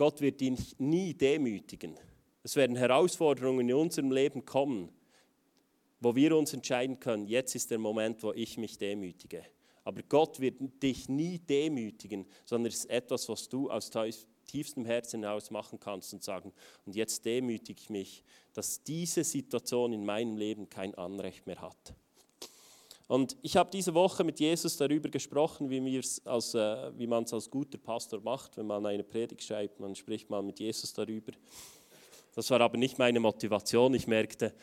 Gott 0.02 0.20
wird 0.20 0.42
dich 0.42 0.80
nie 0.80 1.14
demütigen. 1.14 1.96
Es 2.42 2.56
werden 2.56 2.76
Herausforderungen 2.76 3.70
in 3.70 3.76
unserem 3.76 4.12
Leben 4.12 4.46
kommen, 4.46 4.90
wo 6.00 6.16
wir 6.16 6.36
uns 6.36 6.54
entscheiden 6.54 7.00
können, 7.00 7.28
jetzt 7.28 7.54
ist 7.54 7.70
der 7.70 7.78
Moment, 7.78 8.24
wo 8.24 8.34
ich 8.34 8.58
mich 8.58 8.80
demütige. 8.80 9.46
Aber 9.84 10.02
Gott 10.02 10.40
wird 10.40 10.56
dich 10.82 11.08
nie 11.08 11.38
demütigen, 11.38 12.26
sondern 12.46 12.72
es 12.72 12.80
ist 12.80 12.90
etwas, 12.90 13.30
was 13.30 13.48
du 13.48 13.70
aus 13.70 13.92
tiefstem 14.48 14.86
Herzen 14.86 15.22
heraus 15.22 15.52
machen 15.52 15.80
kannst 15.80 16.12
und 16.16 16.24
sagen, 16.24 16.52
und 16.88 16.96
jetzt 16.96 17.24
demütige 17.24 17.80
ich 17.80 17.92
mich, 17.92 18.24
dass 18.54 18.82
diese 18.82 19.24
Situation 19.24 19.94
in 19.94 20.04
meinem 20.04 20.36
Leben 20.36 20.68
kein 20.68 20.96
Anrecht 20.96 21.46
mehr 21.46 21.62
hat. 21.62 21.94
Und 23.12 23.36
ich 23.42 23.58
habe 23.58 23.70
diese 23.70 23.94
Woche 23.94 24.24
mit 24.24 24.40
Jesus 24.40 24.78
darüber 24.78 25.10
gesprochen, 25.10 25.70
wie, 25.70 25.80
äh, 25.98 26.92
wie 26.98 27.08
man 27.08 27.26
es 27.26 27.34
als 27.34 27.50
guter 27.50 27.78
Pastor 27.78 28.22
macht, 28.22 28.56
wenn 28.56 28.68
man 28.68 28.86
eine 28.86 29.04
Predigt 29.04 29.44
schreibt, 29.44 29.82
man 29.82 29.94
spricht 29.96 30.30
mal 30.30 30.42
mit 30.42 30.62
Jesus 30.62 30.94
darüber. 30.94 31.34
Das 32.34 32.50
war 32.52 32.62
aber 32.62 32.78
nicht 32.78 33.00
meine 33.00 33.20
Motivation. 33.20 33.94
Ich 33.96 34.08
merkte, 34.08 34.54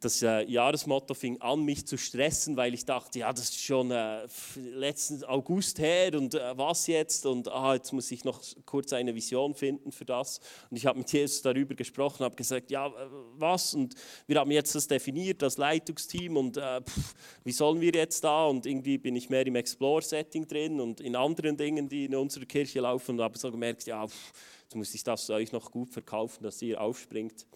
das 0.00 0.22
äh, 0.22 0.42
Jahresmotto 0.42 1.14
fing 1.14 1.40
an, 1.40 1.64
mich 1.64 1.86
zu 1.86 1.96
stressen, 1.96 2.56
weil 2.56 2.74
ich 2.74 2.84
dachte, 2.84 3.20
ja, 3.20 3.32
das 3.32 3.50
ist 3.50 3.62
schon 3.62 3.90
äh, 3.90 4.26
letzten 4.56 5.24
August 5.24 5.78
her 5.78 6.14
und 6.14 6.34
äh, 6.34 6.56
was 6.56 6.86
jetzt? 6.86 7.26
Und 7.26 7.48
ah, 7.48 7.74
jetzt 7.74 7.92
muss 7.92 8.10
ich 8.10 8.24
noch 8.24 8.40
kurz 8.66 8.92
eine 8.92 9.14
Vision 9.14 9.54
finden 9.54 9.92
für 9.92 10.04
das. 10.04 10.40
Und 10.70 10.76
ich 10.76 10.86
habe 10.86 10.98
mit 10.98 11.12
Jesus 11.12 11.42
darüber 11.42 11.74
gesprochen, 11.74 12.24
habe 12.24 12.36
gesagt, 12.36 12.70
ja, 12.70 12.86
äh, 12.86 12.90
was? 13.36 13.74
Und 13.74 13.94
wir 14.26 14.38
haben 14.38 14.50
jetzt 14.50 14.74
das 14.74 14.86
definiert, 14.86 15.42
das 15.42 15.56
Leitungsteam 15.56 16.36
und 16.36 16.56
äh, 16.56 16.80
pff, 16.80 17.14
wie 17.44 17.52
sollen 17.52 17.80
wir 17.80 17.92
jetzt 17.92 18.22
da? 18.24 18.46
Und 18.46 18.66
irgendwie 18.66 18.98
bin 18.98 19.16
ich 19.16 19.30
mehr 19.30 19.46
im 19.46 19.56
Explore-Setting 19.56 20.46
drin 20.46 20.80
und 20.80 21.00
in 21.00 21.16
anderen 21.16 21.56
Dingen, 21.56 21.88
die 21.88 22.06
in 22.06 22.14
unserer 22.14 22.46
Kirche 22.46 22.80
laufen 22.80 23.16
und 23.16 23.20
habe 23.20 23.38
so 23.38 23.50
gemerkt, 23.50 23.86
ja, 23.86 24.06
pff, 24.06 24.32
jetzt 24.64 24.74
muss 24.74 24.94
ich 24.94 25.04
das 25.04 25.28
euch 25.30 25.52
noch 25.52 25.70
gut 25.70 25.90
verkaufen, 25.90 26.42
dass 26.42 26.60
ihr 26.62 26.80
aufspringt. 26.80 27.46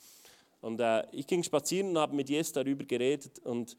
Und 0.67 0.81
äh, 0.81 1.07
ich 1.13 1.29
ging 1.29 1.45
spazieren 1.45 1.91
und 1.91 1.99
habe 1.99 2.17
mit 2.17 2.29
Jesus 2.29 2.53
darüber 2.53 2.85
geredet 2.85 3.39
und 3.39 3.77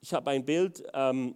ich 0.00 0.14
habe 0.14 0.30
ein 0.30 0.44
Bild 0.44 0.84
ähm, 0.94 1.34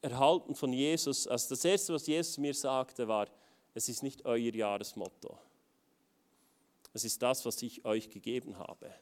erhalten 0.00 0.54
von 0.54 0.72
Jesus. 0.72 1.26
Also 1.26 1.56
das 1.56 1.64
Erste, 1.64 1.94
was 1.94 2.06
Jesus 2.06 2.38
mir 2.38 2.54
sagte, 2.54 3.08
war, 3.08 3.26
es 3.74 3.88
ist 3.88 4.04
nicht 4.04 4.24
euer 4.24 4.54
Jahresmotto. 4.54 5.36
Es 6.92 7.02
ist 7.02 7.20
das, 7.20 7.44
was 7.44 7.60
ich 7.60 7.84
euch 7.84 8.08
gegeben 8.08 8.56
habe. 8.56 8.94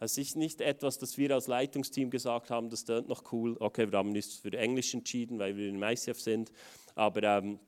Es 0.00 0.18
ist 0.18 0.36
nicht 0.36 0.60
etwas, 0.60 0.98
das 0.98 1.16
wir 1.16 1.30
als 1.30 1.46
Leitungsteam 1.46 2.10
gesagt 2.10 2.50
haben, 2.50 2.68
das 2.68 2.82
ist 2.82 3.08
noch 3.08 3.32
cool. 3.32 3.56
Okay, 3.58 3.90
wir 3.90 4.00
haben 4.00 4.14
uns 4.14 4.34
für 4.34 4.52
Englisch 4.52 4.92
entschieden, 4.92 5.38
weil 5.38 5.56
wir 5.56 5.70
im 5.70 5.82
ICF 5.82 6.20
sind. 6.20 6.52
Aber 6.94 7.22
ähm, 7.22 7.58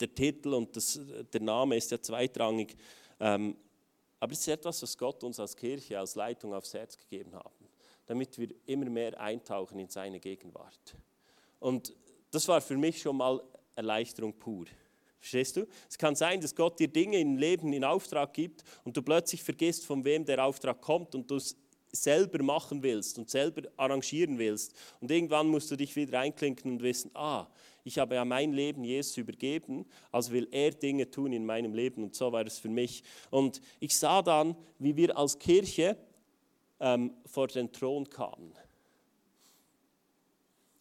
der 0.00 0.14
Titel 0.14 0.54
und 0.54 0.74
das, 0.74 0.98
der 1.34 1.42
Name 1.42 1.76
ist 1.76 1.90
ja 1.90 2.00
zweitrangig. 2.00 2.78
Ähm, 3.20 3.58
aber 4.24 4.32
es 4.32 4.40
ist 4.40 4.48
etwas, 4.48 4.80
was 4.82 4.96
Gott 4.96 5.22
uns 5.22 5.38
als 5.38 5.54
Kirche, 5.54 5.98
als 5.98 6.14
Leitung 6.14 6.54
aufs 6.54 6.72
Herz 6.72 6.96
gegeben 6.96 7.34
hat, 7.34 7.52
damit 8.06 8.38
wir 8.38 8.48
immer 8.64 8.88
mehr 8.88 9.20
eintauchen 9.20 9.78
in 9.78 9.90
seine 9.90 10.18
Gegenwart. 10.18 10.96
Und 11.60 11.94
das 12.30 12.48
war 12.48 12.62
für 12.62 12.78
mich 12.78 13.02
schon 13.02 13.18
mal 13.18 13.42
Erleichterung 13.76 14.32
pur. 14.32 14.64
Verstehst 15.20 15.58
du? 15.58 15.66
Es 15.90 15.98
kann 15.98 16.16
sein, 16.16 16.40
dass 16.40 16.54
Gott 16.54 16.80
dir 16.80 16.88
Dinge 16.88 17.20
im 17.20 17.36
Leben 17.36 17.74
in 17.74 17.84
Auftrag 17.84 18.32
gibt 18.32 18.64
und 18.84 18.96
du 18.96 19.02
plötzlich 19.02 19.42
vergisst, 19.42 19.84
von 19.84 20.02
wem 20.06 20.24
der 20.24 20.42
Auftrag 20.42 20.80
kommt 20.80 21.14
und 21.14 21.30
du 21.30 21.36
es 21.36 21.54
selber 21.92 22.42
machen 22.42 22.82
willst 22.82 23.18
und 23.18 23.28
selber 23.28 23.68
arrangieren 23.76 24.38
willst. 24.38 24.74
Und 25.02 25.10
irgendwann 25.10 25.48
musst 25.48 25.70
du 25.70 25.76
dich 25.76 25.94
wieder 25.96 26.18
einklinken 26.18 26.72
und 26.72 26.82
wissen, 26.82 27.10
ah, 27.12 27.46
ich 27.84 27.98
habe 27.98 28.14
ja 28.14 28.24
mein 28.24 28.52
Leben 28.52 28.82
Jesus 28.82 29.16
übergeben, 29.18 29.84
also 30.10 30.32
will 30.32 30.48
er 30.50 30.70
Dinge 30.70 31.10
tun 31.10 31.32
in 31.32 31.44
meinem 31.44 31.74
Leben 31.74 32.02
und 32.02 32.14
so 32.14 32.32
war 32.32 32.46
es 32.46 32.58
für 32.58 32.70
mich. 32.70 33.04
Und 33.30 33.60
ich 33.78 33.96
sah 33.96 34.22
dann, 34.22 34.56
wie 34.78 34.96
wir 34.96 35.16
als 35.16 35.38
Kirche 35.38 35.96
ähm, 36.80 37.12
vor 37.26 37.48
den 37.48 37.70
Thron 37.70 38.08
kamen. 38.08 38.54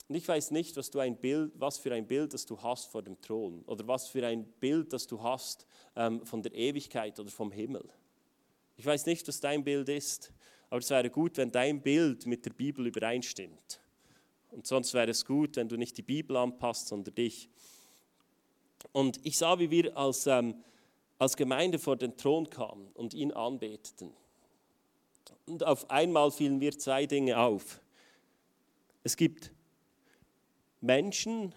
Und 0.08 0.16
ich 0.16 0.28
weiß 0.28 0.52
nicht, 0.52 0.78
was, 0.78 0.92
du 0.92 1.00
ein 1.00 1.18
Bild, 1.18 1.52
was 1.56 1.78
für 1.78 1.94
ein 1.94 2.08
Bild 2.08 2.34
das 2.34 2.46
du 2.46 2.62
hast 2.62 2.86
vor 2.86 3.02
dem 3.02 3.20
Thron 3.22 3.64
oder 3.66 3.88
was 3.88 4.08
für 4.08 4.26
ein 4.26 4.46
Bild 4.60 4.94
das 4.94 5.06
du 5.06 5.22
hast 5.22 5.66
ähm, 5.96 6.26
von 6.26 6.42
der 6.42 6.54
Ewigkeit 6.54 7.20
oder 7.20 7.30
vom 7.30 7.52
Himmel. 7.52 7.84
Ich 8.78 8.86
weiß 8.86 9.06
nicht, 9.06 9.28
was 9.28 9.40
dein 9.40 9.64
Bild 9.64 9.90
ist, 9.90 10.32
aber 10.70 10.80
es 10.80 10.90
wäre 10.90 11.10
gut, 11.10 11.38
wenn 11.38 11.52
dein 11.52 11.82
Bild 11.82 12.26
mit 12.26 12.46
der 12.46 12.52
Bibel 12.52 12.88
übereinstimmt. 12.88 13.83
Und 14.54 14.68
sonst 14.68 14.94
wäre 14.94 15.10
es 15.10 15.26
gut, 15.26 15.56
wenn 15.56 15.68
du 15.68 15.78
nicht 15.78 15.98
die 15.98 16.04
Bibel 16.04 16.38
anpasst, 16.38 16.88
sondern 16.88 17.16
dich. 17.16 17.50
Und 18.92 19.20
ich 19.26 19.38
sah, 19.38 19.58
wie 19.60 19.72
wir 19.72 19.98
als, 19.98 20.28
ähm, 20.28 20.64
als 21.18 21.36
Gemeinde 21.36 21.80
vor 21.80 21.96
den 21.96 22.16
Thron 22.18 22.50
kamen 22.50 22.92
und 22.94 23.14
ihn 23.14 23.32
anbeteten. 23.32 24.14
Und 25.46 25.64
auf 25.64 25.90
einmal 25.90 26.32
fielen 26.32 26.60
mir 26.60 26.78
zwei 26.78 27.06
Dinge 27.06 27.40
auf. 27.40 27.82
Es 29.04 29.18
gibt 29.18 29.52
Menschen 30.80 31.54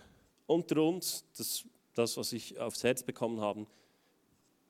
unter 0.47 0.83
uns, 0.83 1.25
das, 1.37 1.65
das 1.95 2.17
was 2.17 2.33
ich 2.33 2.59
aufs 2.59 2.83
Herz 2.83 3.03
bekommen 3.03 3.41
habe, 3.41 3.67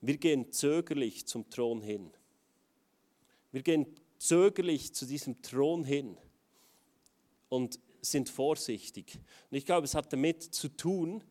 wir 0.00 0.18
gehen 0.18 0.52
zögerlich 0.52 1.26
zum 1.26 1.48
Thron 1.48 1.80
hin. 1.80 2.10
Wir 3.52 3.62
gehen 3.62 3.86
zögerlich 4.18 4.94
zu 4.94 5.06
diesem 5.06 5.40
Thron 5.42 5.84
hin. 5.84 6.16
Und 7.48 7.78
sind 8.10 8.28
vorsichtig. 8.28 9.18
Und 9.50 9.56
ich 9.56 9.66
glaube, 9.66 9.84
es 9.84 9.94
hat 9.94 10.12
damit 10.12 10.42
zu 10.42 10.68
tun, 10.68 11.22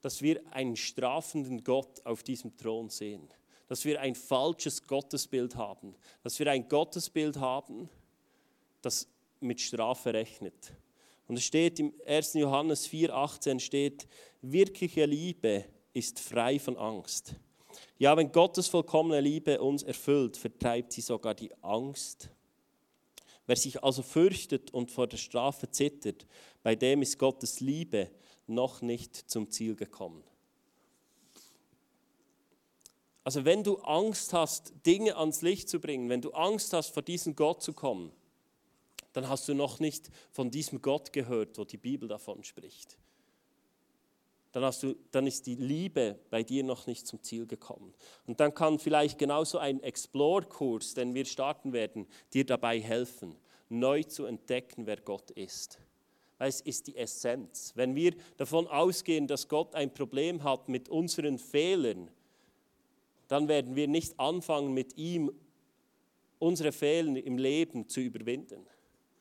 dass 0.00 0.22
wir 0.22 0.40
einen 0.52 0.76
strafenden 0.76 1.62
Gott 1.62 2.04
auf 2.04 2.22
diesem 2.22 2.56
Thron 2.56 2.88
sehen. 2.88 3.28
Dass 3.68 3.84
wir 3.84 4.00
ein 4.00 4.14
falsches 4.14 4.86
Gottesbild 4.86 5.56
haben. 5.56 5.94
Dass 6.22 6.38
wir 6.38 6.50
ein 6.50 6.68
Gottesbild 6.68 7.36
haben, 7.38 7.88
das 8.82 9.08
mit 9.40 9.60
Strafe 9.60 10.14
rechnet. 10.14 10.72
Und 11.28 11.36
es 11.36 11.44
steht 11.44 11.78
im 11.78 11.94
1. 12.06 12.34
Johannes 12.34 12.88
4,18 12.88 13.60
steht, 13.60 14.08
wirkliche 14.42 15.04
Liebe 15.04 15.64
ist 15.92 16.18
frei 16.18 16.58
von 16.58 16.76
Angst. 16.76 17.34
Ja, 17.98 18.16
wenn 18.16 18.32
Gottes 18.32 18.66
vollkommene 18.66 19.20
Liebe 19.20 19.60
uns 19.60 19.82
erfüllt, 19.82 20.36
vertreibt 20.36 20.92
sie 20.92 21.02
sogar 21.02 21.34
die 21.34 21.54
Angst 21.62 22.30
Wer 23.46 23.56
sich 23.56 23.82
also 23.82 24.02
fürchtet 24.02 24.72
und 24.72 24.90
vor 24.90 25.06
der 25.06 25.16
Strafe 25.16 25.70
zittert, 25.70 26.26
bei 26.62 26.76
dem 26.76 27.02
ist 27.02 27.18
Gottes 27.18 27.60
Liebe 27.60 28.10
noch 28.46 28.82
nicht 28.82 29.16
zum 29.16 29.50
Ziel 29.50 29.74
gekommen. 29.74 30.22
Also 33.24 33.44
wenn 33.44 33.62
du 33.62 33.76
Angst 33.78 34.32
hast, 34.32 34.72
Dinge 34.86 35.16
ans 35.16 35.42
Licht 35.42 35.68
zu 35.68 35.80
bringen, 35.80 36.08
wenn 36.08 36.22
du 36.22 36.30
Angst 36.30 36.72
hast, 36.72 36.90
vor 36.90 37.02
diesen 37.02 37.36
Gott 37.36 37.62
zu 37.62 37.72
kommen, 37.72 38.12
dann 39.12 39.28
hast 39.28 39.48
du 39.48 39.54
noch 39.54 39.80
nicht 39.80 40.10
von 40.30 40.50
diesem 40.50 40.80
Gott 40.80 41.12
gehört, 41.12 41.58
wo 41.58 41.64
die 41.64 41.76
Bibel 41.76 42.08
davon 42.08 42.44
spricht. 42.44 42.96
Dann, 44.52 44.64
hast 44.64 44.82
du, 44.82 44.96
dann 45.12 45.26
ist 45.26 45.46
die 45.46 45.54
Liebe 45.54 46.18
bei 46.28 46.42
dir 46.42 46.64
noch 46.64 46.86
nicht 46.86 47.06
zum 47.06 47.22
Ziel 47.22 47.46
gekommen. 47.46 47.94
Und 48.26 48.40
dann 48.40 48.52
kann 48.52 48.78
vielleicht 48.78 49.18
genauso 49.18 49.58
ein 49.58 49.82
Explore-Kurs, 49.82 50.94
den 50.94 51.14
wir 51.14 51.24
starten 51.24 51.72
werden, 51.72 52.06
dir 52.34 52.44
dabei 52.44 52.80
helfen, 52.80 53.36
neu 53.68 54.02
zu 54.02 54.24
entdecken, 54.24 54.86
wer 54.86 54.96
Gott 54.96 55.30
ist. 55.30 55.78
Weil 56.38 56.48
es 56.48 56.60
ist 56.62 56.88
die 56.88 56.96
Essenz. 56.96 57.72
Wenn 57.76 57.94
wir 57.94 58.14
davon 58.38 58.66
ausgehen, 58.66 59.26
dass 59.26 59.46
Gott 59.46 59.74
ein 59.74 59.94
Problem 59.94 60.42
hat 60.42 60.68
mit 60.68 60.88
unseren 60.88 61.38
Fehlern, 61.38 62.10
dann 63.28 63.46
werden 63.46 63.76
wir 63.76 63.86
nicht 63.86 64.18
anfangen, 64.18 64.74
mit 64.74 64.96
ihm 64.96 65.30
unsere 66.40 66.72
Fehler 66.72 67.24
im 67.24 67.38
Leben 67.38 67.88
zu 67.88 68.00
überwinden, 68.00 68.66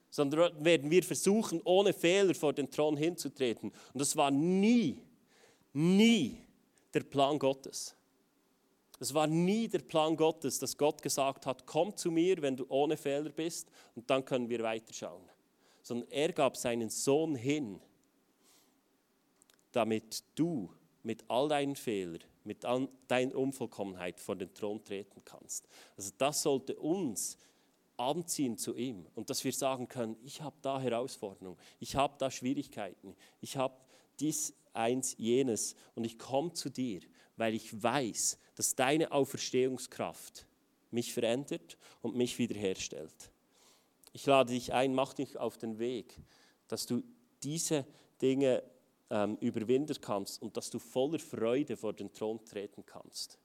sondern 0.10 0.66
werden 0.66 0.90
wir 0.90 1.04
versuchen, 1.04 1.62
ohne 1.64 1.94
Fehler 1.94 2.34
vor 2.34 2.54
den 2.54 2.72
Thron 2.72 2.98
hinzutreten. 2.98 3.72
Und 3.94 4.00
das 4.02 4.16
war 4.16 4.32
nie, 4.32 4.98
nie 5.74 6.38
der 6.94 7.02
Plan 7.02 7.38
Gottes. 7.40 7.96
Es 9.00 9.14
war 9.14 9.28
nie 9.28 9.68
der 9.68 9.80
Plan 9.80 10.18
Gottes, 10.18 10.60
dass 10.60 10.78
Gott 10.78 11.02
gesagt 11.02 11.46
hat, 11.46 11.66
komm 11.66 11.96
zu 11.96 12.12
mir, 12.12 12.42
wenn 12.42 12.58
du 12.58 12.66
ohne 12.68 12.98
Fehler 12.98 13.30
bist 13.30 13.70
und 13.96 14.10
dann 14.10 14.26
können 14.26 14.50
wir 14.50 14.62
weiterschauen. 14.62 15.24
Sondern 15.82 16.10
er 16.12 16.34
gab 16.34 16.58
seinen 16.58 16.90
Sohn 16.90 17.36
hin, 17.36 17.80
damit 19.72 20.24
du 20.36 20.70
mit 21.04 21.24
all 21.30 21.48
deinen 21.48 21.76
Fehlern, 21.76 22.24
mit 22.44 22.66
all 22.66 22.90
deiner 23.08 23.36
Unvollkommenheit 23.36 24.20
vor 24.20 24.36
den 24.36 24.54
Thron 24.54 24.84
treten 24.84 25.24
kannst. 25.24 25.68
Also 25.96 26.12
das 26.18 26.42
sollte 26.42 26.76
uns 26.76 27.38
anziehen 27.96 28.58
zu 28.58 28.76
ihm 28.76 29.06
und 29.16 29.30
dass 29.30 29.44
wir 29.44 29.54
sagen 29.54 29.88
können, 29.88 30.18
ich 30.24 30.42
habe 30.42 30.56
da 30.62 30.80
Herausforderungen, 30.80 31.58
ich 31.80 31.96
habe 31.96 32.16
da 32.18 32.32
Schwierigkeiten, 32.32 33.16
ich 33.42 33.58
habe 33.58 33.76
dies, 34.20 34.54
eins, 34.80 35.16
jenes 35.18 35.76
und 35.96 36.06
ich 36.06 36.18
komme 36.18 36.54
zu 36.54 36.70
dir 36.70 37.02
weil 37.40 37.56
ich 37.56 37.82
weiß, 37.82 38.38
dass 38.56 38.76
deine 38.76 39.12
Auferstehungskraft 39.12 40.46
mich 40.92 41.14
verändert 41.14 41.78
und 42.02 42.16
mich 42.16 42.38
wiederherstellt. 42.38 43.32
Ich 44.12 44.26
lade 44.26 44.52
dich 44.52 44.74
ein, 44.74 44.94
mach 44.94 45.14
dich 45.14 45.38
auf 45.38 45.58
den 45.58 45.80
Weg, 45.80 46.20
dass 46.68 46.86
du 46.86 47.02
diese 47.42 47.86
Dinge 48.22 48.62
ähm, 49.10 49.38
überwinden 49.40 49.96
kannst 50.02 50.42
und 50.42 50.58
dass 50.58 50.70
du 50.70 50.80
voller 50.80 51.20
Freude 51.20 51.78
vor 51.78 51.94
den 51.94 52.12
Thron 52.12 52.44
treten 52.44 52.86
kannst. 52.86 53.40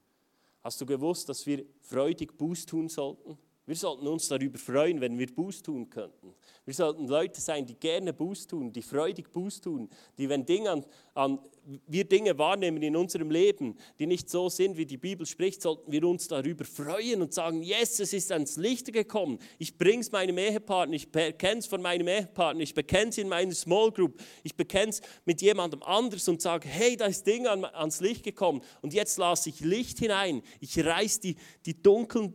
Hast 0.65 0.81
du 0.81 0.87
gewusst, 0.87 1.29
dass 1.29 1.47
wir 1.47 1.65
freudig 1.81 2.37
Buß 2.37 2.67
tun 2.67 2.89
sollten? 2.89 3.39
Wir 3.67 3.77
sollten 3.77 4.07
uns 4.07 4.29
darüber 4.29 4.59
freuen, 4.59 5.01
wenn 5.01 5.19
wir 5.19 5.27
Buß 5.27 5.63
tun 5.63 5.89
könnten. 5.89 6.35
Wir 6.67 6.75
sollten 6.75 7.09
Leute 7.09 7.41
sein, 7.41 7.65
die 7.65 7.75
gerne 7.75 8.13
Buß 8.13 8.47
tun, 8.47 8.71
die 8.71 8.83
freudig 8.83 9.33
Buß 9.33 9.63
tun, 9.63 9.89
die, 10.19 10.29
wenn 10.29 10.45
Dinge 10.45 10.71
an, 10.71 10.85
an, 11.15 11.39
wir 11.87 12.05
Dinge 12.05 12.37
wahrnehmen 12.37 12.83
in 12.83 12.95
unserem 12.95 13.31
Leben, 13.31 13.77
die 13.99 14.07
nicht 14.07 14.29
so 14.29 14.51
sind, 14.51 14.77
wie 14.77 14.85
die 14.85 14.99
Bibel 14.99 15.25
spricht, 15.25 15.63
sollten 15.63 15.91
wir 15.91 16.05
uns 16.05 16.29
darüber 16.29 16.67
freuen 16.67 17.23
und 17.23 17.33
sagen, 17.33 17.63
yes, 17.63 18.01
es 18.01 18.13
ist 18.13 18.31
ans 18.33 18.57
Licht 18.57 18.93
gekommen. 18.93 19.39
Ich 19.59 19.79
bringe 19.79 20.01
es 20.01 20.13
meinem 20.13 20.37
Ehepartner, 20.37 20.97
ich 20.97 21.11
bekenne 21.11 21.61
es 21.61 21.67
von 21.67 21.81
meinem 21.81 22.09
Ehepartner, 22.09 22.63
ich 22.63 22.75
bekenne 22.75 23.09
es 23.09 23.19
in 23.19 23.29
meiner 23.29 23.55
Small 23.55 23.91
Group, 23.93 24.21
ich 24.43 24.55
bekenne 24.55 24.91
es 24.91 25.01
mit 25.25 25.41
jemandem 25.41 25.83
anders 25.83 26.29
und 26.29 26.43
sage, 26.43 26.69
hey, 26.69 26.99
da 26.99 27.07
ist 27.07 27.27
Ding 27.27 27.47
an, 27.47 27.65
ans 27.65 28.01
Licht 28.01 28.25
gekommen 28.25 28.61
und 28.83 28.93
jetzt 28.93 29.17
lasse 29.17 29.49
ich 29.49 29.61
Licht 29.61 30.01
hinein. 30.01 30.43
Ich 30.61 30.79
reiße 30.85 31.21
die, 31.21 31.37
die 31.65 31.83
dunklen 31.83 32.35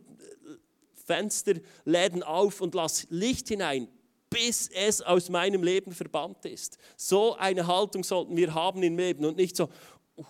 Fensterläden 1.10 2.22
auf 2.22 2.60
und 2.60 2.74
lass 2.76 3.08
Licht 3.10 3.48
hinein, 3.48 3.88
bis 4.28 4.68
es 4.68 5.02
aus 5.02 5.28
meinem 5.28 5.64
Leben 5.64 5.90
verbannt 5.90 6.44
ist. 6.44 6.78
So 6.96 7.34
eine 7.34 7.66
Haltung 7.66 8.04
sollten 8.04 8.36
wir 8.36 8.54
haben 8.54 8.80
im 8.84 8.96
Leben 8.96 9.24
und 9.24 9.36
nicht 9.36 9.56
so, 9.56 9.68
uh, 10.16 10.24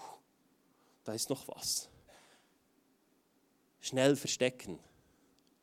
da 1.04 1.12
ist 1.12 1.28
noch 1.28 1.46
was. 1.48 1.90
Schnell 3.80 4.16
verstecken. 4.16 4.78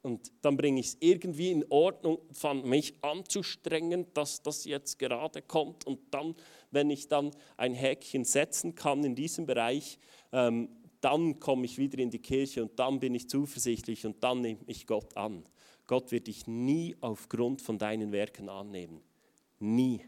Und 0.03 0.31
dann 0.41 0.55
bringe 0.55 0.79
ich 0.79 0.89
es 0.89 0.97
irgendwie 0.99 1.51
in 1.51 1.65
Ordnung, 1.69 2.19
von 2.31 2.63
mich 2.69 2.93
anzustrengen, 3.01 4.05
dass 4.13 4.43
das 4.43 4.65
jetzt 4.65 4.99
gerade 4.99 5.41
kommt. 5.41 5.87
Und 5.87 5.99
dann, 6.11 6.35
wenn 6.69 6.91
ich 6.91 7.07
dann 7.07 7.31
ein 7.57 7.73
Häkchen 7.73 8.23
setzen 8.23 8.75
kann 8.75 9.03
in 9.03 9.15
diesem 9.15 9.47
Bereich, 9.47 9.97
ähm, 10.31 10.69
dann 11.01 11.39
komme 11.39 11.65
ich 11.65 11.77
wieder 11.77 11.99
in 11.99 12.09
die 12.09 12.21
Kirche 12.21 12.61
und 12.63 12.77
dann 12.79 12.99
bin 12.99 13.15
ich 13.15 13.29
zuversichtlich 13.29 14.05
und 14.05 14.23
dann 14.23 14.41
nehme 14.41 14.61
ich 14.67 14.87
Gott 14.87 15.15
an. 15.15 15.43
Gott 15.85 16.11
wird 16.11 16.27
dich 16.27 16.47
nie 16.47 16.95
aufgrund 16.99 17.61
von 17.61 17.77
deinen 17.77 18.11
Werken 18.11 18.49
annehmen. 18.49 19.01
Nie. 19.59 20.01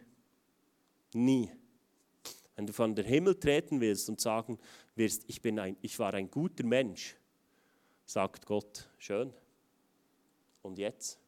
Nie. 1.13 1.51
Wenn 2.55 2.67
du 2.67 2.73
von 2.73 2.93
der 2.93 3.05
Himmel 3.05 3.39
treten 3.39 3.79
willst 3.79 4.09
und 4.09 4.19
sagen 4.19 4.59
wirst, 4.95 5.23
ich, 5.27 5.41
bin 5.41 5.59
ein, 5.59 5.77
ich 5.81 5.97
war 5.97 6.13
ein 6.13 6.29
guter 6.29 6.65
Mensch, 6.65 7.15
sagt 8.05 8.45
Gott, 8.45 8.89
schön. 8.97 9.33
Und 10.61 10.77
jetzt? 10.77 11.19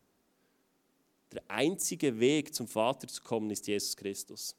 Der 1.32 1.42
einzige 1.48 2.20
Weg 2.20 2.54
zum 2.54 2.68
Vater 2.68 3.08
zu 3.08 3.24
kommen 3.24 3.50
ist 3.50 3.66
Jesus 3.68 3.96
Christus. 3.96 4.56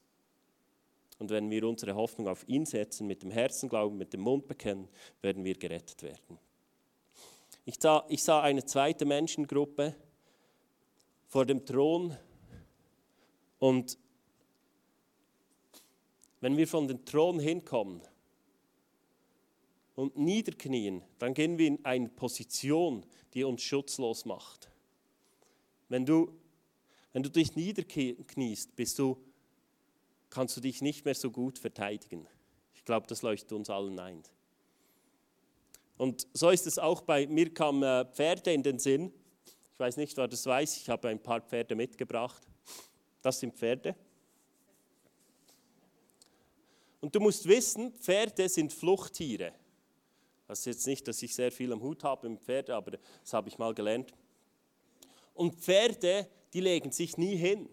Und 1.22 1.30
wenn 1.30 1.48
wir 1.52 1.68
unsere 1.68 1.94
Hoffnung 1.94 2.26
auf 2.26 2.48
ihn 2.48 2.66
setzen, 2.66 3.06
mit 3.06 3.22
dem 3.22 3.30
Herzen 3.30 3.68
glauben, 3.68 3.96
mit 3.96 4.12
dem 4.12 4.22
Mund 4.22 4.48
bekennen, 4.48 4.88
werden 5.20 5.44
wir 5.44 5.54
gerettet 5.54 6.02
werden. 6.02 6.36
Ich 7.64 7.76
sah, 7.78 8.04
ich 8.08 8.24
sah 8.24 8.40
eine 8.42 8.64
zweite 8.64 9.04
Menschengruppe 9.04 9.94
vor 11.28 11.46
dem 11.46 11.64
Thron 11.64 12.16
und 13.60 13.96
wenn 16.40 16.56
wir 16.56 16.66
von 16.66 16.88
dem 16.88 17.04
Thron 17.04 17.38
hinkommen 17.38 18.02
und 19.94 20.16
niederknien, 20.16 21.04
dann 21.20 21.34
gehen 21.34 21.56
wir 21.56 21.68
in 21.68 21.84
eine 21.84 22.08
Position, 22.08 23.06
die 23.32 23.44
uns 23.44 23.62
schutzlos 23.62 24.24
macht. 24.24 24.72
Wenn 25.88 26.04
du, 26.04 26.36
wenn 27.12 27.22
du 27.22 27.30
dich 27.30 27.54
niederkniest, 27.54 28.74
bist 28.74 28.98
du, 28.98 29.22
kannst 30.32 30.56
du 30.56 30.60
dich 30.60 30.80
nicht 30.80 31.04
mehr 31.04 31.14
so 31.14 31.30
gut 31.30 31.58
verteidigen. 31.58 32.26
Ich 32.74 32.84
glaube, 32.84 33.06
das 33.06 33.22
leuchtet 33.22 33.52
uns 33.52 33.70
allen 33.70 33.98
ein. 33.98 34.22
Und 35.98 36.26
so 36.32 36.50
ist 36.50 36.66
es 36.66 36.78
auch 36.78 37.02
bei 37.02 37.26
mir 37.26 37.52
kamen 37.52 37.82
äh, 37.82 38.04
Pferde 38.12 38.52
in 38.52 38.62
den 38.62 38.78
Sinn. 38.78 39.12
Ich 39.74 39.78
weiß 39.78 39.98
nicht, 39.98 40.16
wer 40.16 40.26
das 40.26 40.46
weiß, 40.46 40.78
ich 40.78 40.88
habe 40.88 41.08
ein 41.08 41.22
paar 41.22 41.40
Pferde 41.40 41.74
mitgebracht. 41.74 42.42
Das 43.20 43.38
sind 43.38 43.54
Pferde. 43.54 43.94
Und 47.00 47.14
du 47.14 47.20
musst 47.20 47.46
wissen, 47.46 47.92
Pferde 47.92 48.48
sind 48.48 48.72
Fluchttiere. 48.72 49.52
Das 50.48 50.60
ist 50.60 50.66
jetzt 50.66 50.86
nicht, 50.86 51.06
dass 51.08 51.22
ich 51.22 51.34
sehr 51.34 51.52
viel 51.52 51.72
am 51.72 51.82
Hut 51.82 52.04
habe 52.04 52.28
mit 52.28 52.42
Pferden, 52.42 52.74
aber 52.74 52.92
das 52.92 53.32
habe 53.32 53.48
ich 53.48 53.58
mal 53.58 53.74
gelernt. 53.74 54.12
Und 55.34 55.56
Pferde, 55.56 56.28
die 56.52 56.60
legen 56.60 56.90
sich 56.90 57.16
nie 57.16 57.36
hin, 57.36 57.68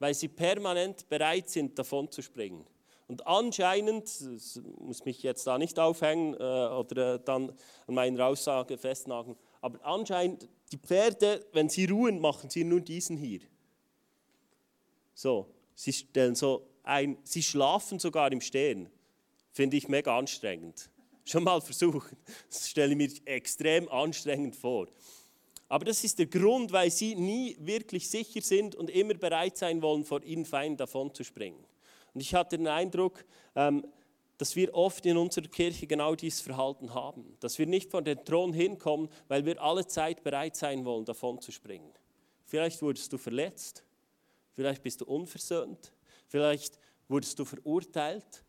weil 0.00 0.14
sie 0.14 0.26
permanent 0.28 1.08
bereit 1.08 1.48
sind, 1.48 1.78
davon 1.78 2.10
zu 2.10 2.22
springen. 2.22 2.66
Und 3.06 3.26
anscheinend, 3.26 4.04
das 4.04 4.60
muss 4.78 5.04
mich 5.04 5.22
jetzt 5.22 5.46
da 5.46 5.58
nicht 5.58 5.78
aufhängen 5.78 6.34
äh, 6.34 6.36
oder 6.38 7.14
äh, 7.14 7.20
dann 7.24 7.50
an 7.86 7.94
meiner 7.94 8.26
Aussage 8.26 8.78
festnageln, 8.78 9.36
aber 9.60 9.84
anscheinend, 9.84 10.48
die 10.72 10.78
Pferde, 10.78 11.44
wenn 11.52 11.68
sie 11.68 11.84
ruhen, 11.86 12.20
machen 12.20 12.50
sie 12.50 12.64
nur 12.64 12.80
diesen 12.80 13.16
hier. 13.16 13.40
So, 15.12 15.52
sie 15.74 15.92
stellen 15.92 16.34
so 16.34 16.66
ein, 16.82 17.18
sie 17.24 17.42
schlafen 17.42 17.98
sogar 17.98 18.30
im 18.32 18.40
Stehen. 18.40 18.88
Finde 19.52 19.76
ich 19.76 19.88
mega 19.88 20.16
anstrengend. 20.16 20.88
Schon 21.24 21.44
mal 21.44 21.60
versuchen. 21.60 22.16
Das 22.48 22.70
stelle 22.70 22.92
ich 22.92 22.96
mir 22.96 23.10
extrem 23.26 23.88
anstrengend 23.88 24.56
vor. 24.56 24.86
Aber 25.70 25.84
das 25.84 26.02
ist 26.02 26.18
der 26.18 26.26
Grund, 26.26 26.72
weil 26.72 26.90
sie 26.90 27.14
nie 27.14 27.56
wirklich 27.60 28.10
sicher 28.10 28.40
sind 28.40 28.74
und 28.74 28.90
immer 28.90 29.14
bereit 29.14 29.56
sein 29.56 29.80
wollen, 29.80 30.04
vor 30.04 30.20
ihnen 30.24 30.44
Feinden 30.44 30.76
davon 30.76 31.14
zu 31.14 31.22
springen. 31.22 31.64
Und 32.12 32.20
ich 32.20 32.34
hatte 32.34 32.58
den 32.58 32.66
Eindruck, 32.66 33.24
ähm, 33.54 33.86
dass 34.36 34.56
wir 34.56 34.74
oft 34.74 35.06
in 35.06 35.16
unserer 35.16 35.46
Kirche 35.46 35.86
genau 35.86 36.16
dieses 36.16 36.40
Verhalten 36.40 36.92
haben. 36.92 37.36
Dass 37.38 37.56
wir 37.60 37.66
nicht 37.66 37.88
von 37.88 38.04
den 38.04 38.24
Thron 38.24 38.52
hinkommen, 38.52 39.08
weil 39.28 39.46
wir 39.46 39.62
alle 39.62 39.86
Zeit 39.86 40.24
bereit 40.24 40.56
sein 40.56 40.84
wollen, 40.84 41.04
davon 41.04 41.40
zu 41.40 41.52
springen. 41.52 41.92
Vielleicht 42.46 42.82
wurdest 42.82 43.12
du 43.12 43.18
verletzt, 43.18 43.84
vielleicht 44.54 44.82
bist 44.82 45.02
du 45.02 45.04
unversöhnt, 45.04 45.92
vielleicht 46.26 46.80
wurdest 47.06 47.38
du 47.38 47.44
verurteilt. 47.44 48.44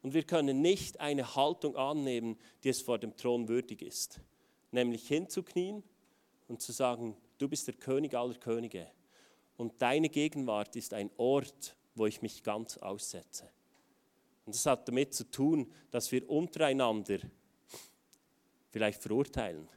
Und 0.00 0.14
wir 0.14 0.22
können 0.22 0.62
nicht 0.62 0.98
eine 0.98 1.34
Haltung 1.34 1.76
annehmen, 1.76 2.38
die 2.62 2.70
es 2.70 2.80
vor 2.80 2.98
dem 2.98 3.14
Thron 3.16 3.48
würdig 3.48 3.82
ist. 3.82 4.20
Nämlich 4.70 5.06
hinzuknien 5.08 5.82
und 6.48 6.60
zu 6.60 6.72
sagen, 6.72 7.16
du 7.38 7.48
bist 7.48 7.66
der 7.66 7.74
König 7.74 8.14
aller 8.14 8.34
Könige. 8.34 8.90
Und 9.56 9.80
deine 9.80 10.08
Gegenwart 10.08 10.76
ist 10.76 10.94
ein 10.94 11.10
Ort, 11.16 11.76
wo 11.94 12.06
ich 12.06 12.22
mich 12.22 12.42
ganz 12.42 12.76
aussetze. 12.78 13.48
Und 14.44 14.54
das 14.54 14.66
hat 14.66 14.86
damit 14.88 15.14
zu 15.14 15.30
tun, 15.30 15.70
dass 15.90 16.10
wir 16.12 16.28
untereinander 16.28 17.18
vielleicht 18.70 19.00
verurteilen. 19.00 19.68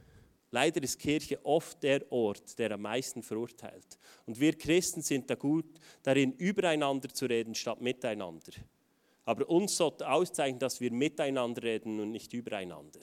Leider 0.52 0.82
ist 0.82 1.00
Kirche 1.00 1.46
oft 1.46 1.84
der 1.84 2.10
Ort, 2.12 2.58
der 2.58 2.72
am 2.72 2.82
meisten 2.82 3.22
verurteilt. 3.22 4.00
Und 4.26 4.40
wir 4.40 4.58
Christen 4.58 5.02
sind 5.02 5.30
da 5.30 5.36
gut 5.36 5.66
darin, 6.04 6.34
übereinander 6.34 7.10
zu 7.10 7.26
reden 7.26 7.54
statt 7.54 7.82
miteinander. 7.82 8.54
Aber 9.26 9.50
uns 9.50 9.76
sollte 9.76 10.10
auszeichnen, 10.10 10.60
dass 10.60 10.80
wir 10.80 10.92
miteinander 10.92 11.62
reden 11.64 12.00
und 12.00 12.12
nicht 12.12 12.32
übereinander. 12.34 13.02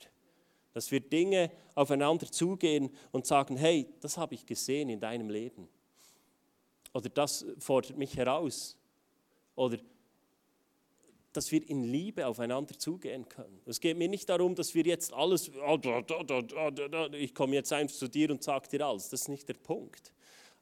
Dass 0.74 0.90
wir 0.90 1.00
Dinge 1.00 1.50
aufeinander 1.74 2.30
zugehen 2.30 2.90
und 3.12 3.26
sagen, 3.26 3.56
hey, 3.56 3.88
das 4.00 4.18
habe 4.18 4.34
ich 4.34 4.44
gesehen 4.44 4.90
in 4.90 5.00
deinem 5.00 5.30
Leben. 5.30 5.68
Oder 6.92 7.08
das 7.08 7.46
fordert 7.58 7.96
mich 7.96 8.16
heraus. 8.16 8.76
Oder 9.56 9.78
dass 11.32 11.50
wir 11.50 11.68
in 11.68 11.82
Liebe 11.82 12.26
aufeinander 12.26 12.78
zugehen 12.78 13.28
können. 13.28 13.60
Es 13.66 13.80
geht 13.80 13.96
mir 13.96 14.08
nicht 14.08 14.28
darum, 14.28 14.54
dass 14.54 14.74
wir 14.74 14.84
jetzt 14.84 15.12
alles, 15.12 15.48
ich 17.12 17.34
komme 17.34 17.54
jetzt 17.54 17.72
einfach 17.72 17.96
zu 17.96 18.08
dir 18.08 18.30
und 18.30 18.42
sage 18.42 18.68
dir 18.68 18.86
alles. 18.86 19.08
Das 19.08 19.22
ist 19.22 19.28
nicht 19.28 19.48
der 19.48 19.54
Punkt. 19.54 20.12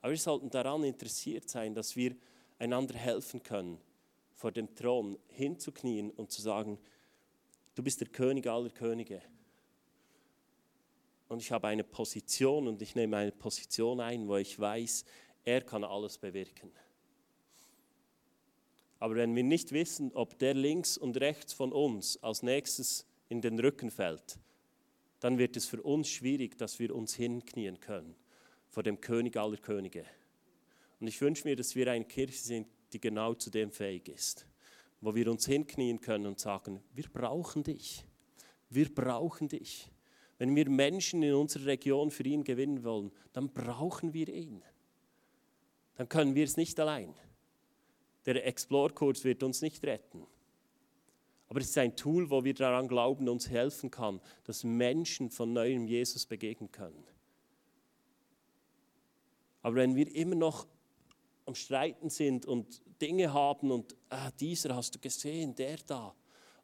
Aber 0.01 0.11
wir 0.11 0.18
sollten 0.18 0.48
daran 0.48 0.83
interessiert 0.83 1.48
sein, 1.48 1.75
dass 1.75 1.94
wir 1.94 2.16
einander 2.59 2.94
helfen 2.94 3.42
können, 3.42 3.79
vor 4.35 4.51
dem 4.51 4.75
Thron 4.75 5.18
hinzuknien 5.29 6.11
und 6.11 6.33
zu 6.33 6.40
sagen, 6.40 6.79
du 7.75 7.83
bist 7.83 8.01
der 8.01 8.09
König 8.09 8.46
aller 8.46 8.70
Könige. 8.70 9.20
Und 11.33 11.40
ich 11.40 11.51
habe 11.51 11.68
eine 11.68 11.83
Position 11.83 12.68
und 12.68 12.83
ich 12.83 12.95
nehme 12.95 13.16
eine 13.16 13.33
Position 13.33 14.01
ein, 14.01 14.29
wo 14.29 14.37
ich 14.37 14.61
weiß, 14.61 15.07
er 15.45 15.62
kann 15.62 15.83
alles 15.83 16.18
bewirken. 16.18 16.71
Aber 18.99 19.14
wenn 19.14 19.35
wir 19.35 19.42
nicht 19.42 19.73
wissen, 19.73 20.12
ob 20.12 20.38
der 20.38 20.53
links 20.53 20.99
und 20.99 21.16
rechts 21.16 21.55
von 21.55 21.73
uns 21.73 22.23
als 22.23 22.42
nächstes 22.42 23.07
in 23.31 23.40
den 23.40 23.59
Rücken 23.59 23.90
fällt, 23.90 24.38
dann 25.21 25.38
wird 25.38 25.57
es 25.57 25.64
für 25.64 25.81
uns 25.81 26.11
schwierig, 26.11 26.59
dass 26.59 26.79
wir 26.79 26.95
uns 26.95 27.14
hinknien 27.14 27.81
können 27.81 28.14
vor 28.68 28.83
dem 28.83 29.01
König 29.01 29.38
aller 29.38 29.57
Könige. 29.57 30.05
Und 31.01 31.07
ich 31.07 31.18
wünsche 31.23 31.49
mir, 31.49 31.57
dass 31.57 31.75
wir 31.75 31.90
eine 31.90 32.05
Kirche 32.05 32.42
sind, 32.42 32.66
die 32.92 33.01
genau 33.01 33.33
zu 33.33 33.49
dem 33.49 33.73
fähig 33.73 34.07
ist, 34.11 34.47
wo 35.01 35.14
wir 35.14 35.31
uns 35.31 35.47
hinknien 35.47 35.99
können 35.99 36.27
und 36.27 36.38
sagen, 36.38 36.83
wir 36.92 37.09
brauchen 37.11 37.62
dich, 37.62 38.05
wir 38.68 38.95
brauchen 38.95 39.49
dich. 39.49 39.91
Wenn 40.42 40.57
wir 40.57 40.68
Menschen 40.68 41.22
in 41.22 41.35
unserer 41.35 41.66
Region 41.66 42.11
für 42.11 42.24
ihn 42.24 42.42
gewinnen 42.42 42.83
wollen, 42.83 43.12
dann 43.33 43.50
brauchen 43.50 44.12
wir 44.12 44.28
ihn. 44.28 44.61
Dann 45.94 46.09
können 46.09 46.35
wir 46.35 46.42
es 46.42 46.57
nicht 46.57 46.81
allein. 46.81 47.14
Der 48.26 48.44
Explore-Kurs 48.44 49.22
wird 49.22 49.44
uns 49.44 49.62
nicht 49.62 49.85
retten. 49.85 50.26
Aber 51.46 51.61
es 51.61 51.68
ist 51.68 51.78
ein 51.78 51.94
Tool, 51.94 52.28
wo 52.28 52.42
wir 52.42 52.55
daran 52.55 52.88
glauben, 52.88 53.28
uns 53.28 53.50
helfen 53.50 53.92
kann, 53.92 54.20
dass 54.42 54.64
Menschen 54.64 55.31
von 55.31 55.52
neuem 55.52 55.87
Jesus 55.87 56.26
begegnen 56.26 56.72
können. 56.72 57.05
Aber 59.61 59.76
wenn 59.76 59.94
wir 59.94 60.12
immer 60.12 60.35
noch 60.35 60.66
am 61.46 61.55
Streiten 61.55 62.11
sind 62.11 62.46
und 62.46 62.83
Dinge 63.00 63.33
haben 63.33 63.70
und 63.70 63.94
ah, 64.09 64.33
dieser 64.33 64.74
hast 64.74 64.96
du 64.96 64.98
gesehen, 64.98 65.55
der 65.55 65.76
da 65.87 66.12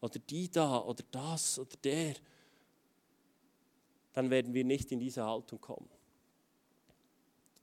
oder 0.00 0.18
die 0.18 0.50
da 0.50 0.80
oder 0.80 1.04
das 1.12 1.60
oder 1.60 1.76
der, 1.84 2.16
dann 4.18 4.30
werden 4.30 4.52
wir 4.52 4.64
nicht 4.64 4.90
in 4.90 4.98
diese 4.98 5.24
Haltung 5.24 5.60
kommen. 5.60 5.88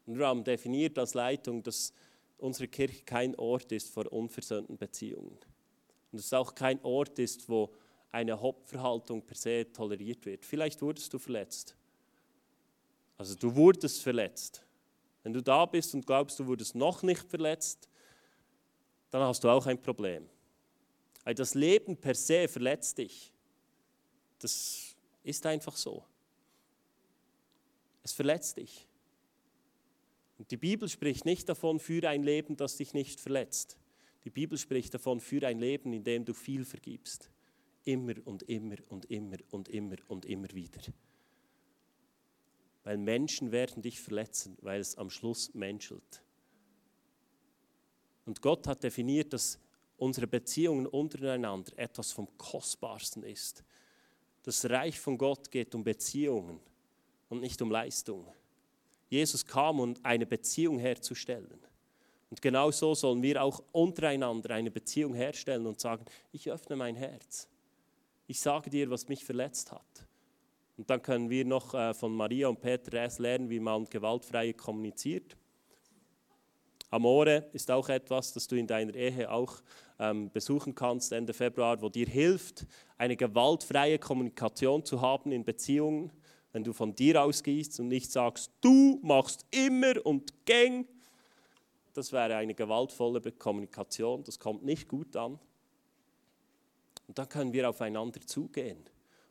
Und 0.05 0.17
wir 0.17 0.33
definiert 0.35 0.97
als 0.97 1.13
Leitung, 1.13 1.61
dass 1.61 1.91
unsere 2.37 2.69
Kirche 2.69 3.03
kein 3.03 3.35
Ort 3.35 3.73
ist 3.73 3.89
vor 3.89 4.09
unversöhnten 4.09 4.77
Beziehungen. 4.77 5.37
Und 6.13 6.19
es 6.19 6.31
auch 6.31 6.55
kein 6.55 6.81
Ort 6.85 7.19
ist, 7.19 7.49
wo 7.49 7.73
eine 8.09 8.39
Hauptverhaltung 8.39 9.21
per 9.21 9.35
se 9.35 9.69
toleriert 9.73 10.25
wird. 10.25 10.45
Vielleicht 10.45 10.81
wurdest 10.81 11.11
du 11.11 11.19
verletzt. 11.19 11.75
Also 13.17 13.35
du 13.35 13.53
wurdest 13.53 14.01
verletzt. 14.01 14.65
Wenn 15.23 15.33
du 15.33 15.43
da 15.43 15.65
bist 15.65 15.93
und 15.93 16.07
glaubst, 16.07 16.39
du 16.39 16.47
wurdest 16.47 16.73
noch 16.73 17.03
nicht 17.03 17.29
verletzt, 17.29 17.89
dann 19.09 19.23
hast 19.23 19.43
du 19.43 19.49
auch 19.49 19.65
ein 19.65 19.81
Problem. 19.81 20.29
Weil 21.25 21.35
das 21.35 21.53
Leben 21.53 21.97
per 21.97 22.15
se 22.15 22.47
verletzt 22.47 22.97
dich. 22.97 23.33
Das 24.39 24.95
ist 25.21 25.45
einfach 25.45 25.75
so. 25.75 26.01
Es 28.05 28.13
verletzt 28.13 28.57
dich. 28.57 28.87
Und 30.37 30.51
die 30.51 30.57
Bibel 30.57 30.87
spricht 30.87 31.25
nicht 31.25 31.49
davon, 31.49 31.79
für 31.79 32.07
ein 32.07 32.21
Leben, 32.21 32.55
das 32.55 32.77
dich 32.77 32.93
nicht 32.93 33.19
verletzt. 33.19 33.79
Die 34.23 34.29
Bibel 34.29 34.59
spricht 34.59 34.93
davon, 34.93 35.19
für 35.19 35.45
ein 35.47 35.57
Leben, 35.57 35.91
in 35.91 36.03
dem 36.03 36.23
du 36.23 36.35
viel 36.35 36.65
vergibst. 36.65 37.31
Immer 37.83 38.13
und 38.25 38.43
immer 38.43 38.75
und 38.89 39.05
immer 39.05 39.37
und 39.49 39.69
immer 39.69 39.95
und 40.07 40.25
immer 40.25 40.49
wieder. 40.53 40.81
Weil 42.83 42.99
Menschen 42.99 43.51
werden 43.51 43.81
dich 43.81 43.99
verletzen, 43.99 44.55
weil 44.61 44.81
es 44.81 44.95
am 44.99 45.09
Schluss 45.09 45.51
menschelt. 45.55 46.21
Und 48.25 48.39
Gott 48.39 48.67
hat 48.67 48.83
definiert, 48.83 49.33
dass 49.33 49.57
unsere 49.97 50.27
Beziehungen 50.27 50.85
untereinander 50.85 51.75
etwas 51.79 52.11
vom 52.11 52.27
Kostbarsten 52.37 53.23
ist. 53.23 53.63
Das 54.43 54.69
Reich 54.69 54.99
von 54.99 55.17
Gott 55.17 55.49
geht 55.49 55.73
um 55.73 55.83
Beziehungen 55.83 56.59
und 57.29 57.41
nicht 57.41 57.61
um 57.61 57.71
Leistung. 57.71 58.27
Jesus 59.09 59.45
kam, 59.45 59.79
um 59.79 59.93
eine 60.03 60.25
Beziehung 60.25 60.79
herzustellen. 60.79 61.59
Und 62.29 62.41
genau 62.41 62.71
so 62.71 62.95
sollen 62.95 63.21
wir 63.21 63.43
auch 63.43 63.63
untereinander 63.71 64.55
eine 64.55 64.71
Beziehung 64.71 65.13
herstellen 65.13 65.65
und 65.67 65.79
sagen, 65.79 66.05
ich 66.31 66.49
öffne 66.51 66.75
mein 66.75 66.95
Herz. 66.95 67.47
Ich 68.27 68.39
sage 68.39 68.69
dir, 68.69 68.89
was 68.89 69.07
mich 69.07 69.23
verletzt 69.23 69.71
hat. 69.71 70.07
Und 70.77 70.89
dann 70.89 71.01
können 71.01 71.29
wir 71.29 71.45
noch 71.45 71.73
äh, 71.73 71.93
von 71.93 72.13
Maria 72.13 72.47
und 72.47 72.59
Peter 72.59 72.93
erst 72.97 73.19
lernen, 73.19 73.49
wie 73.49 73.59
man 73.59 73.85
gewaltfrei 73.85 74.53
kommuniziert. 74.53 75.37
Amore 76.89 77.49
ist 77.53 77.71
auch 77.71 77.89
etwas, 77.89 78.33
das 78.33 78.47
du 78.47 78.55
in 78.55 78.67
deiner 78.67 78.93
Ehe 78.93 79.31
auch 79.31 79.61
ähm, 79.99 80.29
besuchen 80.31 80.75
kannst 80.75 81.11
Ende 81.11 81.33
Februar, 81.33 81.81
wo 81.81 81.89
dir 81.89 82.07
hilft, 82.07 82.65
eine 82.97 83.15
gewaltfreie 83.15 83.99
Kommunikation 83.99 84.83
zu 84.83 85.01
haben 85.01 85.31
in 85.31 85.43
Beziehungen, 85.43 86.11
wenn 86.55 86.63
du 86.63 86.71
von 86.71 86.95
dir 86.95 87.21
ausgehst 87.21 87.81
und 87.81 87.89
nicht 87.89 88.09
sagst, 88.09 88.49
du 88.61 88.97
machst 89.03 89.45
immer 89.51 89.93
und 90.05 90.45
gäng. 90.45 90.87
Das 91.93 92.13
wäre 92.13 92.37
eine 92.37 92.55
gewaltvolle 92.55 93.19
Kommunikation, 93.33 94.23
das 94.23 94.39
kommt 94.39 94.63
nicht 94.63 94.87
gut 94.87 95.17
an. 95.17 95.37
Und 97.09 97.17
dann 97.17 97.27
können 97.27 97.51
wir 97.51 97.69
aufeinander 97.69 98.21
zugehen. 98.21 98.81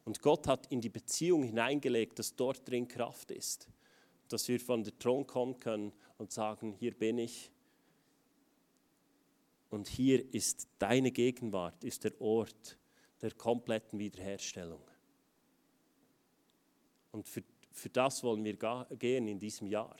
Und 0.04 0.20
Gott 0.20 0.46
hat 0.46 0.66
in 0.66 0.82
die 0.82 0.90
Beziehung 0.90 1.44
hineingelegt, 1.44 2.18
dass 2.18 2.36
dort 2.36 2.68
drin 2.68 2.86
Kraft 2.86 3.30
ist. 3.30 3.68
Dass 4.28 4.46
wir 4.46 4.60
von 4.60 4.84
der 4.84 4.98
Thron 4.98 5.26
kommen 5.26 5.58
können 5.58 5.94
und 6.18 6.30
sagen, 6.30 6.74
hier 6.74 6.92
bin 6.92 7.16
ich. 7.16 7.50
Und 9.70 9.88
hier 9.88 10.34
ist 10.34 10.68
deine 10.78 11.10
Gegenwart, 11.10 11.84
ist 11.84 12.04
der 12.04 12.20
Ort 12.20 12.76
der 13.22 13.30
kompletten 13.30 13.98
Wiederherstellung. 13.98 14.82
Und 17.14 17.28
für, 17.28 17.44
für 17.70 17.88
das 17.90 18.24
wollen 18.24 18.44
wir 18.44 18.56
gehen 18.98 19.28
in 19.28 19.38
diesem 19.38 19.68
Jahr. 19.68 19.96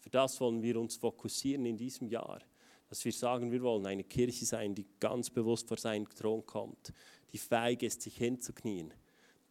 Für 0.00 0.08
das 0.08 0.40
wollen 0.40 0.62
wir 0.62 0.80
uns 0.80 0.96
fokussieren 0.96 1.66
in 1.66 1.76
diesem 1.76 2.08
Jahr. 2.08 2.40
Dass 2.88 3.04
wir 3.04 3.12
sagen, 3.12 3.52
wir 3.52 3.60
wollen 3.62 3.84
eine 3.84 4.04
Kirche 4.04 4.46
sein, 4.46 4.74
die 4.74 4.86
ganz 4.98 5.28
bewusst 5.28 5.68
vor 5.68 5.76
seinen 5.76 6.08
Thron 6.08 6.44
kommt, 6.46 6.92
die 7.32 7.38
fähig 7.38 7.82
ist, 7.82 8.00
sich 8.00 8.16
hinzuknien, 8.16 8.94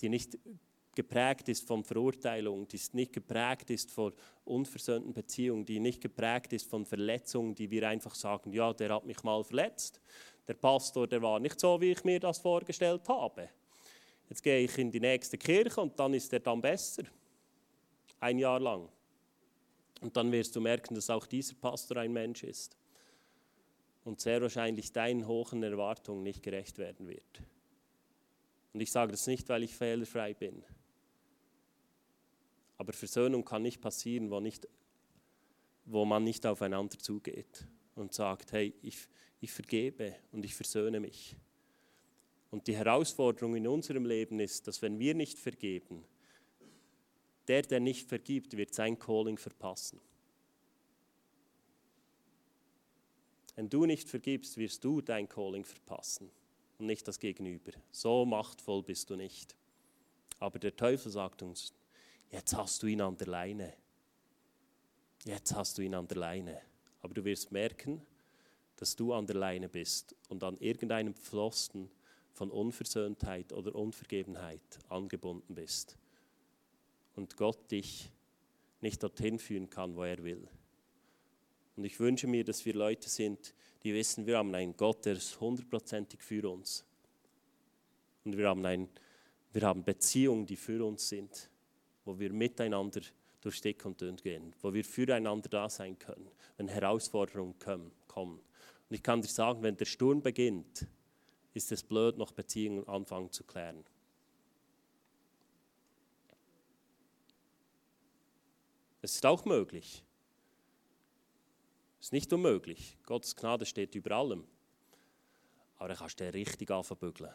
die 0.02 0.10
nicht 0.10 0.40
geprägt 0.96 1.50
ist 1.50 1.68
von 1.68 1.84
Verurteilung, 1.84 2.68
die 2.68 2.82
nicht 2.94 3.14
geprägt 3.14 3.70
ist 3.70 3.92
von 3.92 4.14
unversöhnten 4.46 5.14
Beziehungen, 5.14 5.66
die 5.66 5.80
nicht 5.80 6.02
geprägt 6.02 6.52
ist 6.54 6.68
von 6.68 6.84
Verletzungen, 6.84 7.54
die 7.54 7.70
wir 7.70 7.88
einfach 7.88 8.16
sagen, 8.16 8.52
ja, 8.54 8.74
der 8.74 8.92
hat 8.96 9.06
mich 9.06 9.22
mal 9.22 9.44
verletzt. 9.44 10.02
Der 10.48 10.56
Pastor, 10.56 11.08
der 11.08 11.22
war 11.22 11.40
nicht 11.40 11.60
so, 11.60 11.80
wie 11.80 11.92
ich 11.92 12.04
mir 12.04 12.20
das 12.20 12.40
vorgestellt 12.40 13.08
habe. 13.08 13.50
Jetzt 14.34 14.42
gehe 14.42 14.62
ich 14.62 14.76
in 14.80 14.90
die 14.90 15.00
nächste 15.00 15.38
Kirche 15.38 15.80
und 15.80 16.00
dann 16.00 16.12
ist 16.16 16.34
er 16.34 16.40
dann 16.40 16.60
besser. 16.60 17.04
Ein 18.20 18.40
Jahr 18.40 18.60
lang. 18.60 18.90
Und 20.02 20.18
dann 20.18 20.32
wirst 20.32 20.56
du 20.56 20.60
merken, 20.60 20.96
dass 20.96 21.12
auch 21.12 21.28
dieser 21.28 21.54
Pastor 21.54 21.98
ein 21.98 22.12
Mensch 22.12 22.44
ist. 22.44 22.76
Und 24.04 24.20
sehr 24.22 24.42
wahrscheinlich 24.42 24.92
deinen 24.92 25.28
hohen 25.28 25.62
Erwartungen 25.62 26.24
nicht 26.24 26.42
gerecht 26.42 26.80
werden 26.80 27.08
wird. 27.08 27.44
Und 28.74 28.80
ich 28.82 28.92
sage 28.92 29.12
das 29.12 29.28
nicht, 29.28 29.48
weil 29.50 29.62
ich 29.62 29.76
fehlerfrei 29.76 30.34
bin. 30.34 30.66
Aber 32.80 32.92
Versöhnung 32.92 33.46
kann 33.46 33.62
nicht 33.62 33.82
passieren, 33.82 34.32
wo, 34.32 34.40
nicht, 34.40 34.68
wo 35.86 36.06
man 36.06 36.24
nicht 36.24 36.44
aufeinander 36.48 36.98
zugeht 36.98 37.68
und 37.94 38.16
sagt, 38.16 38.52
hey, 38.52 38.74
ich, 38.82 39.08
ich 39.42 39.52
vergebe 39.52 40.16
und 40.32 40.44
ich 40.44 40.56
versöhne 40.56 41.00
mich. 41.00 41.36
Und 42.54 42.68
die 42.68 42.76
Herausforderung 42.78 43.56
in 43.56 43.66
unserem 43.66 44.06
Leben 44.06 44.40
ist, 44.40 44.68
dass 44.68 44.84
wenn 44.84 45.00
wir 45.00 45.16
nicht 45.16 45.40
vergeben, 45.40 46.06
der, 47.48 47.64
der 47.64 47.80
nicht 47.80 48.08
vergibt, 48.08 48.56
wird 48.56 48.76
sein 48.76 49.00
Calling 49.00 49.40
verpassen. 49.40 50.00
Wenn 53.56 53.72
du 53.72 53.88
nicht 53.88 54.08
vergibst, 54.08 54.58
wirst 54.58 54.84
du 54.84 55.02
dein 55.02 55.28
Calling 55.28 55.66
verpassen 55.66 56.30
und 56.78 56.86
nicht 56.86 57.08
das 57.08 57.20
Gegenüber. 57.20 57.72
So 57.90 58.24
machtvoll 58.24 58.84
bist 58.84 59.10
du 59.10 59.16
nicht. 59.16 59.56
Aber 60.38 60.60
der 60.60 60.76
Teufel 60.76 61.12
sagt 61.12 61.42
uns, 61.42 61.74
jetzt 62.30 62.56
hast 62.56 62.84
du 62.84 62.86
ihn 62.86 63.02
an 63.02 63.18
der 63.18 63.30
Leine. 63.30 63.74
Jetzt 65.26 65.56
hast 65.56 65.80
du 65.80 65.82
ihn 65.82 65.96
an 65.96 66.08
der 66.08 66.18
Leine. 66.18 66.62
Aber 67.02 67.16
du 67.16 67.26
wirst 67.26 67.52
merken, 67.52 68.06
dass 68.76 68.96
du 68.96 69.12
an 69.12 69.26
der 69.26 69.38
Leine 69.38 69.70
bist 69.70 70.16
und 70.30 70.44
an 70.44 70.56
irgendeinem 70.60 71.16
Pflosten 71.16 71.90
von 72.34 72.52
Unversöhntheit 72.52 73.54
oder 73.54 73.76
Unvergebenheit 73.76 74.62
angebunden 74.90 75.56
bist. 75.56 75.98
Und 77.16 77.38
Gott 77.38 77.72
dich 77.72 78.12
nicht 78.82 79.02
dorthin 79.02 79.40
führen 79.40 79.70
kann, 79.70 79.96
wo 79.96 80.04
er 80.04 80.24
will. 80.24 80.48
Und 81.76 81.86
ich 81.86 82.00
wünsche 82.00 82.28
mir, 82.28 82.44
dass 82.44 82.66
wir 82.66 82.74
Leute 82.74 83.10
sind, 83.10 83.54
die 83.84 83.94
wissen, 83.94 84.26
wir 84.26 84.38
haben 84.38 84.54
einen 84.54 84.76
Gott, 84.76 85.06
der 85.06 85.14
ist 85.14 85.40
hundertprozentig 85.40 86.22
für 86.22 86.50
uns. 86.50 86.86
Und 88.26 88.38
wir 88.38 88.48
haben, 88.48 88.66
ein, 88.66 88.90
wir 89.52 89.64
haben 89.64 89.84
Beziehungen, 89.84 90.46
die 90.46 90.56
für 90.56 90.86
uns 90.86 91.10
sind, 91.10 91.50
wo 92.06 92.18
wir 92.18 92.32
miteinander 92.32 93.02
durch 93.42 93.62
dick 93.62 93.86
und 93.86 94.00
dünn 94.00 94.16
gehen, 94.16 94.56
wo 94.62 94.74
wir 94.74 94.86
füreinander 94.86 95.50
da 95.50 95.70
sein 95.70 96.00
können, 96.00 96.30
wenn 96.58 96.68
Herausforderungen 96.68 97.56
kommen. 97.60 98.40
Und 98.90 98.96
ich 98.96 99.04
kann 99.04 99.22
dir 99.22 99.28
sagen, 99.28 99.64
wenn 99.64 99.76
der 99.76 99.86
Sturm 99.86 100.22
beginnt, 100.22 100.88
ist 101.54 101.72
es 101.72 101.84
blöd, 101.84 102.18
noch 102.18 102.32
Beziehungen 102.32 102.88
anfangen 102.88 103.32
zu 103.32 103.44
klären. 103.44 103.84
Es 109.02 109.16
ist 109.16 109.26
auch 109.26 109.44
möglich, 109.46 110.04
ist 112.00 112.14
nicht 112.14 112.32
unmöglich. 112.34 112.98
Gottes 113.06 113.36
Gnade 113.36 113.66
steht 113.66 113.96
über 113.96 114.12
allem. 114.12 114.46
Aber 115.78 115.90
dann 115.90 115.98
kannst 115.98 116.20
du 116.20 116.24
den 116.24 116.32
richtig 116.34 116.72
anverbügeln. 116.72 117.34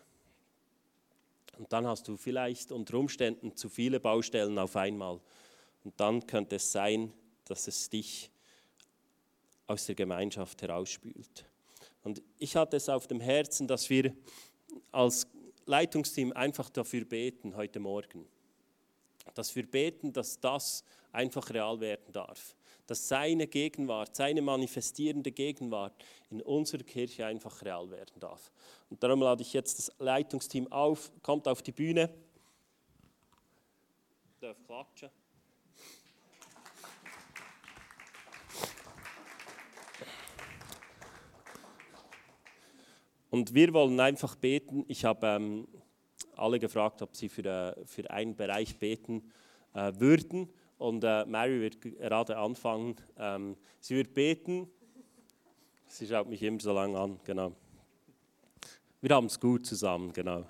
Und 1.58 1.72
dann 1.72 1.86
hast 1.86 2.06
du 2.08 2.16
vielleicht 2.16 2.72
unter 2.72 2.98
Umständen 2.98 3.56
zu 3.56 3.68
viele 3.68 3.98
Baustellen 3.98 4.58
auf 4.58 4.76
einmal. 4.76 5.20
Und 5.84 5.98
dann 6.00 6.26
könnte 6.26 6.56
es 6.56 6.70
sein, 6.70 7.12
dass 7.44 7.66
es 7.66 7.90
dich 7.90 8.30
aus 9.66 9.86
der 9.86 9.94
Gemeinschaft 9.94 10.62
herausspült. 10.62 11.44
Und 12.02 12.22
ich 12.38 12.56
hatte 12.56 12.76
es 12.76 12.88
auf 12.88 13.06
dem 13.06 13.20
Herzen, 13.20 13.66
dass 13.66 13.90
wir 13.90 14.14
als 14.92 15.26
Leitungsteam 15.66 16.32
einfach 16.32 16.70
dafür 16.70 17.04
beten 17.04 17.56
heute 17.56 17.80
Morgen. 17.80 18.26
Dass 19.34 19.54
wir 19.54 19.70
beten, 19.70 20.12
dass 20.12 20.40
das 20.40 20.84
einfach 21.12 21.50
real 21.50 21.80
werden 21.80 22.12
darf 22.12 22.56
dass 22.88 23.06
seine 23.06 23.46
Gegenwart, 23.46 24.16
seine 24.16 24.40
manifestierende 24.40 25.30
Gegenwart 25.30 25.92
in 26.30 26.40
unserer 26.40 26.82
Kirche 26.82 27.26
einfach 27.26 27.62
real 27.62 27.90
werden 27.90 28.18
darf. 28.18 28.50
Und 28.88 29.02
darum 29.02 29.20
lade 29.20 29.42
ich 29.42 29.52
jetzt 29.52 29.78
das 29.78 29.92
Leitungsteam 29.98 30.72
auf, 30.72 31.12
kommt 31.22 31.46
auf 31.46 31.60
die 31.60 31.72
Bühne. 31.72 32.08
Darf 34.40 34.56
klatschen. 34.64 35.10
Und 43.30 43.54
wir 43.54 43.72
wollen 43.72 44.00
einfach 44.00 44.36
beten. 44.36 44.84
Ich 44.88 45.04
habe 45.04 45.26
ähm, 45.26 45.68
alle 46.36 46.58
gefragt, 46.58 47.02
ob 47.02 47.14
sie 47.14 47.28
für, 47.28 47.44
äh, 47.44 47.86
für 47.86 48.10
einen 48.10 48.34
Bereich 48.34 48.78
beten 48.78 49.30
äh, 49.74 49.92
würden. 49.96 50.48
Und 50.78 51.04
äh, 51.04 51.24
Mary 51.26 51.60
wird 51.60 51.80
gerade 51.80 52.36
anfangen. 52.36 52.96
Ähm, 53.18 53.56
sie 53.80 53.96
wird 53.96 54.14
beten. 54.14 54.68
Sie 55.86 56.06
schaut 56.06 56.28
mich 56.28 56.42
immer 56.42 56.60
so 56.60 56.72
lange 56.72 56.98
an, 56.98 57.20
genau. 57.24 57.52
Wir 59.00 59.14
haben 59.14 59.26
es 59.26 59.38
gut 59.38 59.64
zusammen, 59.64 60.12
genau. 60.12 60.44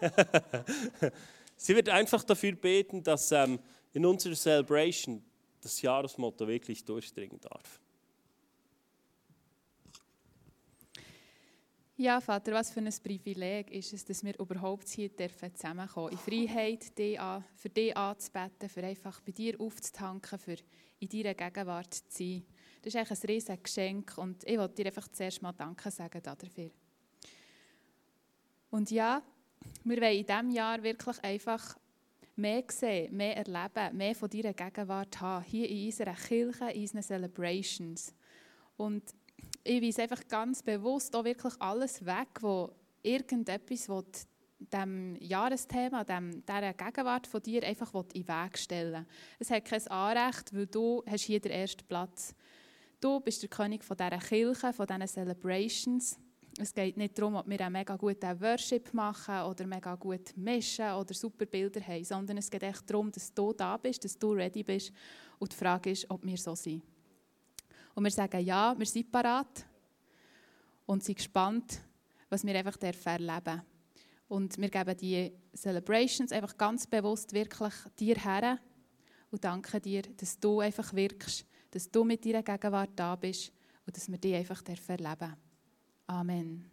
sie 1.56 1.74
wird 1.74 1.88
einfach 1.88 2.24
dafür 2.24 2.52
beten, 2.52 3.02
dass 3.02 3.30
ähm, 3.32 3.58
in 3.92 4.04
unserer 4.04 4.34
Celebration 4.34 5.22
das 5.60 5.80
Jahresmotto 5.80 6.46
wirklich 6.46 6.84
durchdringen 6.84 7.40
darf. 7.40 7.80
Ja, 12.02 12.20
Vater, 12.20 12.50
was 12.54 12.72
für 12.72 12.80
ein 12.80 12.92
Privileg 13.00 13.70
ist 13.70 13.92
es, 13.92 14.04
dass 14.04 14.24
wir 14.24 14.36
überhaupt 14.36 14.88
hier 14.88 15.08
dürfen 15.08 15.54
zusammenkommen 15.54 16.10
In 16.10 16.18
Freiheit, 16.18 16.82
für 17.54 17.68
dich 17.68 17.96
anzubeten, 17.96 18.68
für 18.68 18.82
einfach 18.82 19.20
bei 19.20 19.30
dir 19.30 19.60
aufzutanken, 19.60 20.36
für 20.36 20.56
in 20.98 21.08
deiner 21.08 21.34
Gegenwart 21.34 21.94
zu 21.94 22.02
sein. 22.08 22.44
Das 22.82 22.92
ist 22.92 22.96
eigentlich 22.96 23.22
ein 23.22 23.26
riesiges 23.28 23.62
Geschenk 23.62 24.18
und 24.18 24.42
ich 24.42 24.58
wollte 24.58 24.74
dir 24.74 24.86
einfach 24.86 25.06
zuerst 25.12 25.42
mal 25.42 25.52
Danke 25.52 25.92
sagen 25.92 26.20
dafür. 26.20 26.72
Und 28.70 28.90
ja, 28.90 29.22
wir 29.84 30.00
wollen 30.00 30.18
in 30.18 30.26
diesem 30.26 30.50
Jahr 30.50 30.82
wirklich 30.82 31.22
einfach 31.22 31.78
mehr 32.34 32.64
sehen, 32.68 33.16
mehr 33.16 33.36
erleben, 33.36 33.96
mehr 33.96 34.16
von 34.16 34.28
deiner 34.28 34.54
Gegenwart 34.54 35.20
haben, 35.20 35.44
hier 35.44 35.70
in 35.70 35.86
unserer 35.86 36.14
Kirche, 36.14 36.68
in 36.72 36.80
unseren 36.80 37.02
Celebrations. 37.02 38.12
Und 38.76 39.04
ich 39.64 39.82
weise 39.82 40.02
einfach 40.02 40.26
ganz 40.28 40.62
bewusst 40.62 41.14
auch 41.14 41.24
wirklich 41.24 41.54
alles 41.60 42.04
weg, 42.04 42.28
wo 42.40 42.70
irgendetwas 43.02 43.88
will, 43.88 44.04
dem 44.72 45.16
Jahresthema, 45.20 46.04
dem, 46.04 46.44
dieser 46.46 46.72
Gegenwart 46.72 47.26
von 47.26 47.42
dir 47.42 47.64
einfach 47.64 47.92
in 47.94 48.08
den 48.12 48.28
Weg 48.28 48.58
stellen 48.58 49.06
Es 49.38 49.50
hat 49.50 49.64
kein 49.64 49.86
Anrecht, 49.88 50.54
weil 50.54 50.66
du 50.66 51.02
hast 51.06 51.24
hier 51.24 51.40
den 51.40 51.52
ersten 51.52 51.86
Platz. 51.86 52.34
Du 53.00 53.18
bist 53.18 53.42
der 53.42 53.48
König 53.48 53.82
von 53.82 53.96
dieser 53.96 54.18
Kirche, 54.18 54.72
von 54.72 54.86
diesen 54.86 55.08
Celebrations. 55.08 56.18
Es 56.58 56.74
geht 56.74 56.96
nicht 56.96 57.18
darum, 57.18 57.34
ob 57.34 57.48
wir 57.48 57.60
einen 57.60 57.72
mega 57.72 57.96
guten 57.96 58.40
Worship 58.40 58.92
machen 58.92 59.42
oder 59.42 59.66
mega 59.66 59.94
gut 59.94 60.36
mischen 60.36 60.92
oder 60.92 61.14
super 61.14 61.46
Bilder 61.46 61.80
haben, 61.80 62.04
sondern 62.04 62.36
es 62.36 62.50
geht 62.50 62.62
echt 62.62 62.88
darum, 62.88 63.10
dass 63.10 63.32
du 63.32 63.52
da 63.52 63.76
bist, 63.76 64.04
dass 64.04 64.18
du 64.18 64.32
ready 64.32 64.62
bist. 64.62 64.92
Und 65.38 65.50
die 65.50 65.56
Frage 65.56 65.90
ist, 65.90 66.08
ob 66.10 66.24
wir 66.24 66.36
so 66.36 66.54
sind. 66.54 66.82
Und 67.94 68.04
wir 68.04 68.10
sagen, 68.10 68.44
ja, 68.44 68.74
wir 68.76 68.86
sind 68.86 69.10
parat 69.10 69.64
und 70.86 71.04
sind 71.04 71.16
gespannt, 71.16 71.80
was 72.28 72.44
wir 72.44 72.54
einfach 72.54 72.76
erleben 72.80 73.42
dürfen. 73.44 73.62
Und 74.28 74.56
wir 74.58 74.70
geben 74.70 74.96
die 74.96 75.32
Celebrations 75.54 76.32
einfach 76.32 76.56
ganz 76.56 76.86
bewusst 76.86 77.32
wirklich 77.34 77.74
dir 77.98 78.16
her 78.16 78.58
und 79.30 79.44
danken 79.44 79.82
dir, 79.82 80.02
dass 80.16 80.38
du 80.38 80.60
einfach 80.60 80.92
wirkst, 80.94 81.44
dass 81.70 81.90
du 81.90 82.04
mit 82.04 82.24
deiner 82.24 82.42
Gegenwart 82.42 82.90
da 82.96 83.14
bist 83.16 83.52
und 83.86 83.94
dass 83.96 84.10
wir 84.10 84.18
die 84.18 84.34
einfach 84.34 84.62
erleben 84.66 85.04
dürfen. 85.06 85.36
Amen. 86.06 86.71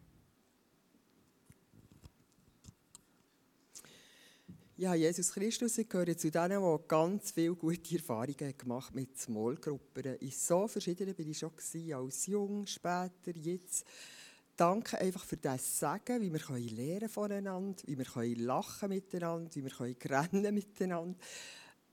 Ja, 4.80 4.94
Jesus 4.94 5.32
Christus, 5.34 5.76
ich 5.76 5.90
gehöre 5.90 6.16
zu 6.16 6.30
denen, 6.30 6.62
die 6.62 6.88
ganz 6.88 7.32
viele 7.32 7.54
gute 7.54 7.96
Erfahrungen 7.96 8.56
gemacht 8.56 8.94
mit 8.94 9.14
Smallgruppen. 9.14 10.14
In 10.20 10.30
so 10.30 10.66
verschiedenen 10.68 11.14
bin 11.14 11.28
ich 11.28 11.36
schon 11.36 11.54
gewesen, 11.54 11.92
als 11.92 12.26
jung, 12.26 12.66
später, 12.66 13.36
jetzt. 13.36 13.84
Danke 14.56 14.96
einfach 14.96 15.22
für 15.22 15.36
das 15.36 15.78
Sagen, 15.78 16.22
wie 16.22 16.32
wir 16.32 16.58
lernen 16.58 17.10
voneinander, 17.10 17.82
wie 17.84 17.98
wir 17.98 18.36
lachen 18.38 18.88
miteinander, 18.88 19.54
wie 19.54 19.64
wir 19.64 19.96
rennen 20.10 20.54
miteinander. 20.54 21.18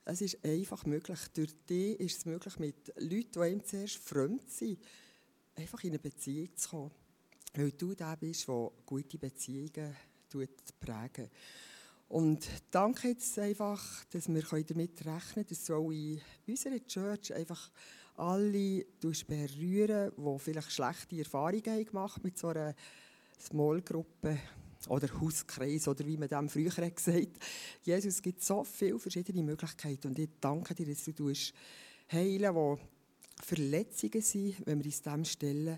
Es 0.06 0.22
ist 0.22 0.46
einfach 0.46 0.86
möglich. 0.86 1.20
Durch 1.34 1.56
dich 1.70 2.00
ist 2.00 2.20
es 2.20 2.26
möglich, 2.26 2.58
mit 2.58 2.94
Leuten, 3.00 3.32
die 3.34 3.40
einem 3.40 3.66
zuerst 3.66 3.98
fremd 3.98 4.50
sind, 4.50 4.80
einfach 5.56 5.84
in 5.84 5.90
eine 5.90 6.00
Beziehung 6.00 6.56
zu 6.56 6.70
kommen. 6.70 6.92
Weil 7.54 7.72
du 7.74 7.94
der 7.96 8.16
bist, 8.16 8.48
der 8.48 8.72
gute 8.86 9.18
Beziehungen 9.18 9.94
prägt. 10.80 11.30
Und 12.10 12.48
danke 12.72 13.10
jetzt 13.10 13.38
einfach, 13.38 14.06
dass 14.06 14.30
wir 14.30 14.42
damit 14.42 15.06
rechnen 15.06 15.34
können, 15.34 15.46
dass 15.48 15.66
du 15.66 15.92
in 15.92 16.22
unserer 16.48 16.86
Church 16.86 17.34
einfach 17.34 17.70
alle 18.16 18.86
berühren, 19.02 20.12
die 20.18 20.40
vielleicht 20.40 20.72
schlechte 20.72 21.20
Erfahrungen 21.20 21.66
haben 21.66 21.86
gemacht 21.86 22.24
mit 22.24 22.38
so 22.38 22.48
einer 22.48 22.74
Small-Gruppe 23.40 24.40
oder 24.88 25.20
Hauskreis 25.20 25.88
oder 25.88 26.06
wie 26.06 26.18
man 26.18 26.30
dem 26.30 26.50
früher 26.50 26.72
gesagt 26.72 27.08
hat. 27.08 27.28
Jesus, 27.84 28.16
es 28.16 28.22
gibt 28.22 28.44
so 28.44 28.64
viele 28.64 29.00
verschiedene 29.00 29.44
Möglichkeiten 29.44 30.08
und 30.08 30.20
ich 30.20 30.30
danke 30.40 30.74
dir, 30.74 30.88
dass 30.88 31.04
du 31.04 31.32
heilen, 32.12 32.56
wo 32.56 32.80
Verletzungen 33.44 34.22
sind, 34.22 34.66
wenn 34.66 34.80
wir 34.80 34.86
uns 34.86 35.02
dem 35.02 35.26
stellen 35.26 35.78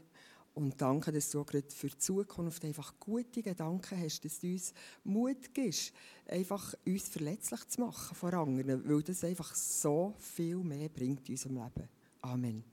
und 0.60 0.82
danke, 0.82 1.12
dass 1.12 1.30
du 1.30 1.44
gerade 1.44 1.70
für 1.70 1.88
die 1.88 1.98
Zukunft 1.98 2.64
einfach 2.66 2.94
gute 3.00 3.42
Gedanken 3.42 4.00
hast, 4.00 4.26
dass 4.26 4.40
du 4.40 4.52
uns 4.52 4.74
Mut 5.04 5.54
gibst, 5.54 5.94
einfach 6.28 6.74
uns 6.86 7.08
verletzlich 7.08 7.68
zu 7.68 7.82
machen 7.82 8.16
vor 8.16 8.34
anderen, 8.34 8.88
weil 8.88 9.02
das 9.02 9.24
einfach 9.24 9.56
so 9.56 10.14
viel 10.18 10.58
mehr 10.58 10.90
bringt 10.90 11.28
in 11.30 11.36
unserem 11.36 11.56
Leben. 11.56 11.90
Amen. 12.22 12.64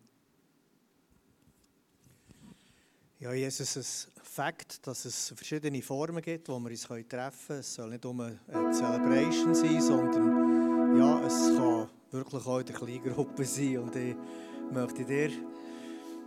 Ja, 3.18 3.32
Jesus, 3.32 3.76
es 3.76 4.08
Fakt, 4.22 4.86
dass 4.86 5.06
es 5.06 5.32
verschiedene 5.34 5.80
Formen 5.80 6.20
gibt, 6.20 6.50
wo 6.50 6.58
wir 6.58 6.70
uns 6.70 6.82
treffen 6.82 7.08
können. 7.08 7.60
Es 7.60 7.74
soll 7.74 7.88
nicht 7.88 8.04
um 8.04 8.20
eine 8.20 8.38
Celebration 8.70 9.54
sein, 9.54 9.80
sondern 9.80 10.98
ja, 10.98 11.24
es 11.24 11.56
kann 11.56 11.88
wirklich 12.10 12.46
auch 12.46 12.58
in 12.58 12.66
der 12.66 12.74
Kleingruppe 12.74 13.44
sein. 13.46 13.78
Und 13.78 13.96
ich 13.96 14.14
möchte 14.70 15.06
dir 15.06 15.30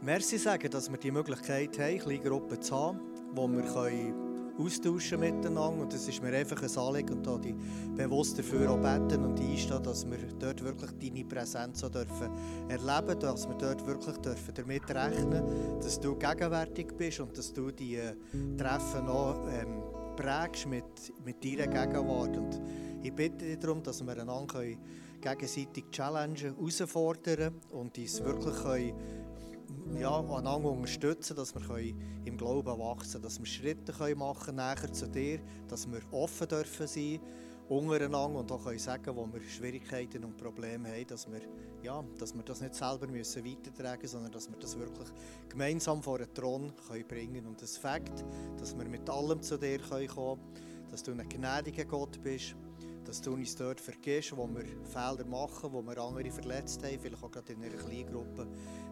Merci 0.02 0.38
sagen, 0.38 0.72
dass 0.72 0.90
wir 0.90 0.98
die 0.98 1.12
Möglichkeit 1.12 1.78
haben, 1.78 2.00
kleine 2.00 2.20
Gruppen 2.20 2.62
zu 2.62 2.74
haben, 2.74 3.00
wo 3.34 3.50
wir 3.50 3.64
können 3.64 4.56
austauschen 4.58 5.20
miteinander. 5.20 5.82
Und 5.82 5.94
das 5.94 6.08
ist 6.08 6.24
mir 6.24 6.34
einfach 6.34 6.62
ein 6.64 6.78
Anliegen 6.78 7.18
und 7.18 7.28
da 7.28 7.38
die 7.38 7.54
bewusst 7.98 8.40
dafür 8.40 8.72
auch 8.72 8.78
und 8.78 9.40
einstehen, 9.40 9.84
dass 9.84 10.10
wir 10.10 10.18
dort 10.40 10.64
wirklich 10.64 10.92
deine 11.02 11.26
Präsenz 11.26 11.84
auch 11.84 11.90
dürfen 11.90 12.30
erleben 12.70 13.20
dass 13.20 13.48
wir 13.50 13.56
dort 13.56 13.86
wirklich 13.86 14.16
dürfen 14.18 14.54
damit 14.54 14.90
rechnen 14.90 15.80
dass 15.82 16.00
du 16.00 16.16
gegenwärtig 16.16 16.96
bist 16.98 17.20
und 17.20 17.38
dass 17.38 17.52
du 17.52 17.70
die 17.72 17.96
äh, 17.96 18.14
Treffen 18.58 19.06
auch 19.08 19.48
ähm, 19.50 19.84
prägst 20.16 20.66
mit, 20.66 20.86
mit 21.26 21.44
deiner 21.44 21.68
Gegenwart. 21.68 22.38
Und 22.38 22.62
ich 23.04 23.14
bitte 23.14 23.46
dich 23.46 23.60
darum, 23.60 23.84
dass 23.84 24.02
wir 24.02 24.18
einander 24.18 24.64
gegenseitig 25.22 25.86
challengen, 25.92 26.56
herausfordern 26.56 27.56
und 27.72 27.98
uns 27.98 28.24
wirklich 28.24 28.56
können 28.64 28.94
ja, 30.00 30.20
einander 30.20 30.72
unterstützen, 30.72 31.36
dass 31.36 31.54
wir 31.56 31.94
im 32.26 32.38
Glauben 32.38 32.80
wachsen 32.80 33.14
können, 33.14 33.24
dass 33.24 33.40
wir 33.40 33.46
Schritte 33.46 34.16
machen 34.16 34.56
können, 34.56 34.58
näher 34.58 34.94
zu 34.94 35.08
dir, 35.08 35.40
dass 35.68 35.90
wir 35.90 36.02
offen 36.12 36.48
dürfen 36.48 36.88
sein 36.88 37.20
untereinander 37.70 38.40
und 38.40 38.52
auch 38.52 38.64
können 38.64 38.80
sagen, 38.80 39.16
wo 39.16 39.28
wir 39.32 39.42
Schwierigkeiten 39.42 40.24
und 40.24 40.36
Probleme 40.38 40.90
haben, 40.90 41.08
dass 41.08 41.32
wir, 41.32 41.42
ja, 41.84 42.04
dass 42.18 42.34
wir 42.34 42.44
das 42.44 42.62
nicht 42.62 42.74
selber 42.74 43.08
müssen 43.08 43.46
weitertragen 43.46 44.02
müssen, 44.02 44.14
sondern 44.14 44.32
dass 44.32 44.50
wir 44.50 44.58
das 44.58 44.78
wirklich 44.78 45.08
gemeinsam 45.48 46.02
vor 46.02 46.18
den 46.18 46.34
Thron 46.34 46.74
können 46.88 47.08
bringen. 47.08 47.46
Und 47.46 47.62
das 47.62 47.78
Fakt, 47.78 48.26
dass 48.58 48.76
wir 48.76 48.86
mit 48.86 49.08
allem 49.10 49.42
zu 49.42 49.58
dir 49.58 49.80
kommen 49.80 50.08
können, 50.08 50.40
dass 50.90 51.04
du 51.04 51.12
ein 51.12 51.30
gnädiger 51.30 51.86
Gott 51.86 52.20
bist, 52.24 52.56
dass 53.10 53.22
du 53.22 53.34
uns 53.34 53.56
dort 53.56 53.82
vergisst, 53.82 54.38
wo 54.38 54.48
wir 54.48 54.66
Fehler 54.84 55.26
machen, 55.26 55.74
wo 55.74 55.82
wir 55.82 55.98
andere 55.98 56.30
verletzt 56.30 56.84
haben, 56.84 57.00
vielleicht 57.00 57.24
auch 57.24 57.32
gerade 57.32 57.54
in 57.54 57.64
einer 57.64 57.76
kleinen 57.76 58.06
Gruppe. 58.06 58.48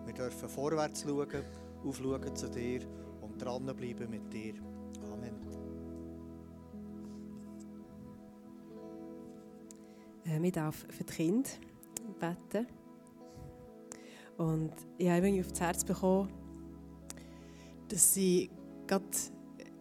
Wir 0.05 0.13
dürfen 0.15 0.49
vorwärts 0.49 1.03
schauen, 1.03 1.43
aufschauen 1.85 2.35
zu 2.35 2.49
dir 2.49 2.81
und 3.21 3.39
dranbleiben 3.39 4.09
mit 4.09 4.33
dir. 4.33 4.55
Amen. 5.13 5.35
Äh, 10.25 10.47
ich 10.47 10.51
darf 10.51 10.87
für 10.89 11.03
die 11.03 11.13
Kinder 11.13 11.49
beten. 12.19 12.67
Und 14.37 14.73
ich 14.97 15.09
habe 15.09 15.27
irgendwie 15.27 15.45
aufs 15.45 15.59
Herz 15.59 15.83
bekommen, 15.83 16.33
dass 17.87 18.15
sie 18.15 18.49
gerade 18.87 19.05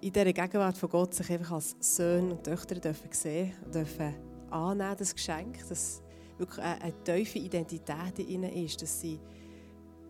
in 0.03 0.13
dieser 0.13 0.33
Gegenwart 0.35 0.77
von 0.77 0.91
Gott 0.91 1.15
sich 1.15 1.31
einfach 1.33 1.53
als 1.53 1.75
Söhne 1.81 2.35
und 2.35 2.45
Töchter 2.45 2.75
dürfen 2.75 3.11
sehen 3.13 3.55
dürfen 3.73 4.26
annehmen, 4.51 4.97
das 4.99 5.15
Geschenk, 5.15 5.59
dass 5.69 6.03
wirklich 6.39 6.65
eine, 6.65 6.83
eine 6.83 7.05
tiefe 7.05 7.39
Identität 7.39 8.19
in 8.19 8.29
ihnen 8.29 8.53
ist, 8.53 8.81
dass 8.83 9.01
sie, 9.01 9.19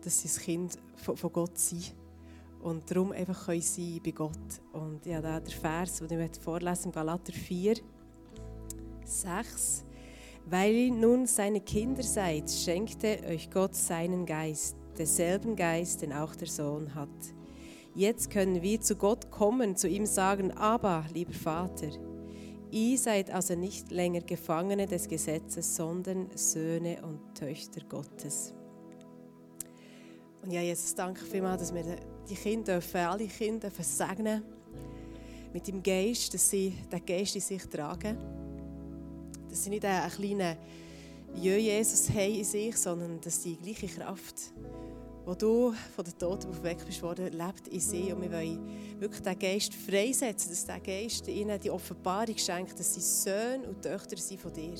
dass 0.03 0.21
sie 0.21 0.27
das 0.27 0.39
Kind 0.39 0.77
von, 0.95 1.17
von 1.17 1.31
Gott 1.31 1.57
sind 1.57 1.93
und 2.61 2.89
darum 2.89 3.11
einfach 3.11 3.45
können 3.45 3.61
sein 3.61 3.99
bei 4.03 4.11
Gott. 4.11 4.31
Und 4.73 5.05
ja, 5.05 5.21
da 5.21 5.39
der 5.39 5.53
Vers, 5.53 5.99
den 5.99 6.19
ich 6.19 6.39
vorlesen 6.39 6.91
Galater 6.91 7.33
4, 7.33 7.75
6. 9.05 9.85
Weil 10.49 10.73
ihr 10.73 10.91
nun 10.91 11.25
seine 11.27 11.61
Kinder 11.61 12.03
seid, 12.03 12.49
schenkte 12.49 13.19
euch 13.27 13.49
Gott 13.49 13.75
seinen 13.75 14.25
Geist, 14.25 14.77
denselben 14.97 15.55
Geist, 15.55 16.01
den 16.01 16.13
auch 16.13 16.35
der 16.35 16.47
Sohn 16.47 16.95
hat. 16.95 17.09
Jetzt 17.93 18.29
können 18.29 18.61
wir 18.61 18.79
zu 18.79 18.95
Gott 18.95 19.29
kommen, 19.31 19.75
zu 19.75 19.87
ihm 19.87 20.05
sagen, 20.05 20.51
aber, 20.51 21.03
lieber 21.13 21.33
Vater, 21.33 21.89
Ihr 22.71 22.97
seid 22.97 23.31
also 23.31 23.55
nicht 23.55 23.91
länger 23.91 24.21
Gefangene 24.21 24.85
des 24.85 25.07
Gesetzes, 25.07 25.75
sondern 25.75 26.29
Söhne 26.35 27.01
und 27.03 27.35
Töchter 27.35 27.81
Gottes. 27.87 28.53
Und 30.41 30.51
ja, 30.51 30.61
Jesus, 30.61 30.93
danke 30.95 31.23
vielmals, 31.25 31.61
dass 31.61 31.73
wir 31.73 31.83
die 32.29 32.35
Kinder 32.35 32.73
dürfen, 32.73 33.01
alle 33.01 33.27
Kinder 33.27 33.69
dürfen 33.69 33.83
segnen 33.83 34.43
mit 35.53 35.67
dem 35.67 35.81
Geist, 35.81 36.33
dass 36.33 36.49
sie 36.49 36.73
den 36.91 37.05
Geist 37.05 37.35
in 37.35 37.41
sich 37.41 37.63
tragen. 37.67 38.17
Dass 39.49 39.63
sie 39.63 39.69
nicht 39.69 39.85
einen 39.85 40.11
kleinen 40.11 40.57
ja, 41.35 41.55
Jesus 41.55 42.09
haben 42.09 42.33
in 42.33 42.43
sich, 42.43 42.75
sondern 42.77 43.21
dass 43.21 43.41
die 43.41 43.57
gleiche 43.57 43.87
Kraft, 43.87 44.53
wo 45.27 45.35
du 45.35 45.73
von 45.93 46.05
den 46.05 46.17
Toten 46.17 46.47
aufgeweckt 46.47 46.85
bist 46.85 47.01
worden, 47.01 47.33
lebt 47.33 47.67
in 47.67 47.81
sie. 47.81 48.13
Und 48.13 48.21
wir 48.21 48.31
wollen 48.31 48.97
wirklich 48.97 49.21
diesen 49.21 49.39
Geist 49.39 49.73
freisetzen, 49.73 50.49
dass 50.49 50.61
dieser 50.61 50.79
Geist 50.79 51.27
ihnen 51.27 51.59
die 51.59 51.69
Offenbarung 51.69 52.37
schenkt, 52.37 52.79
dass 52.79 52.93
sie 52.93 53.01
Söhne 53.01 53.67
und 53.67 53.81
Töchter 53.81 54.15
sind 54.15 54.39
von 54.39 54.53
dir. 54.53 54.75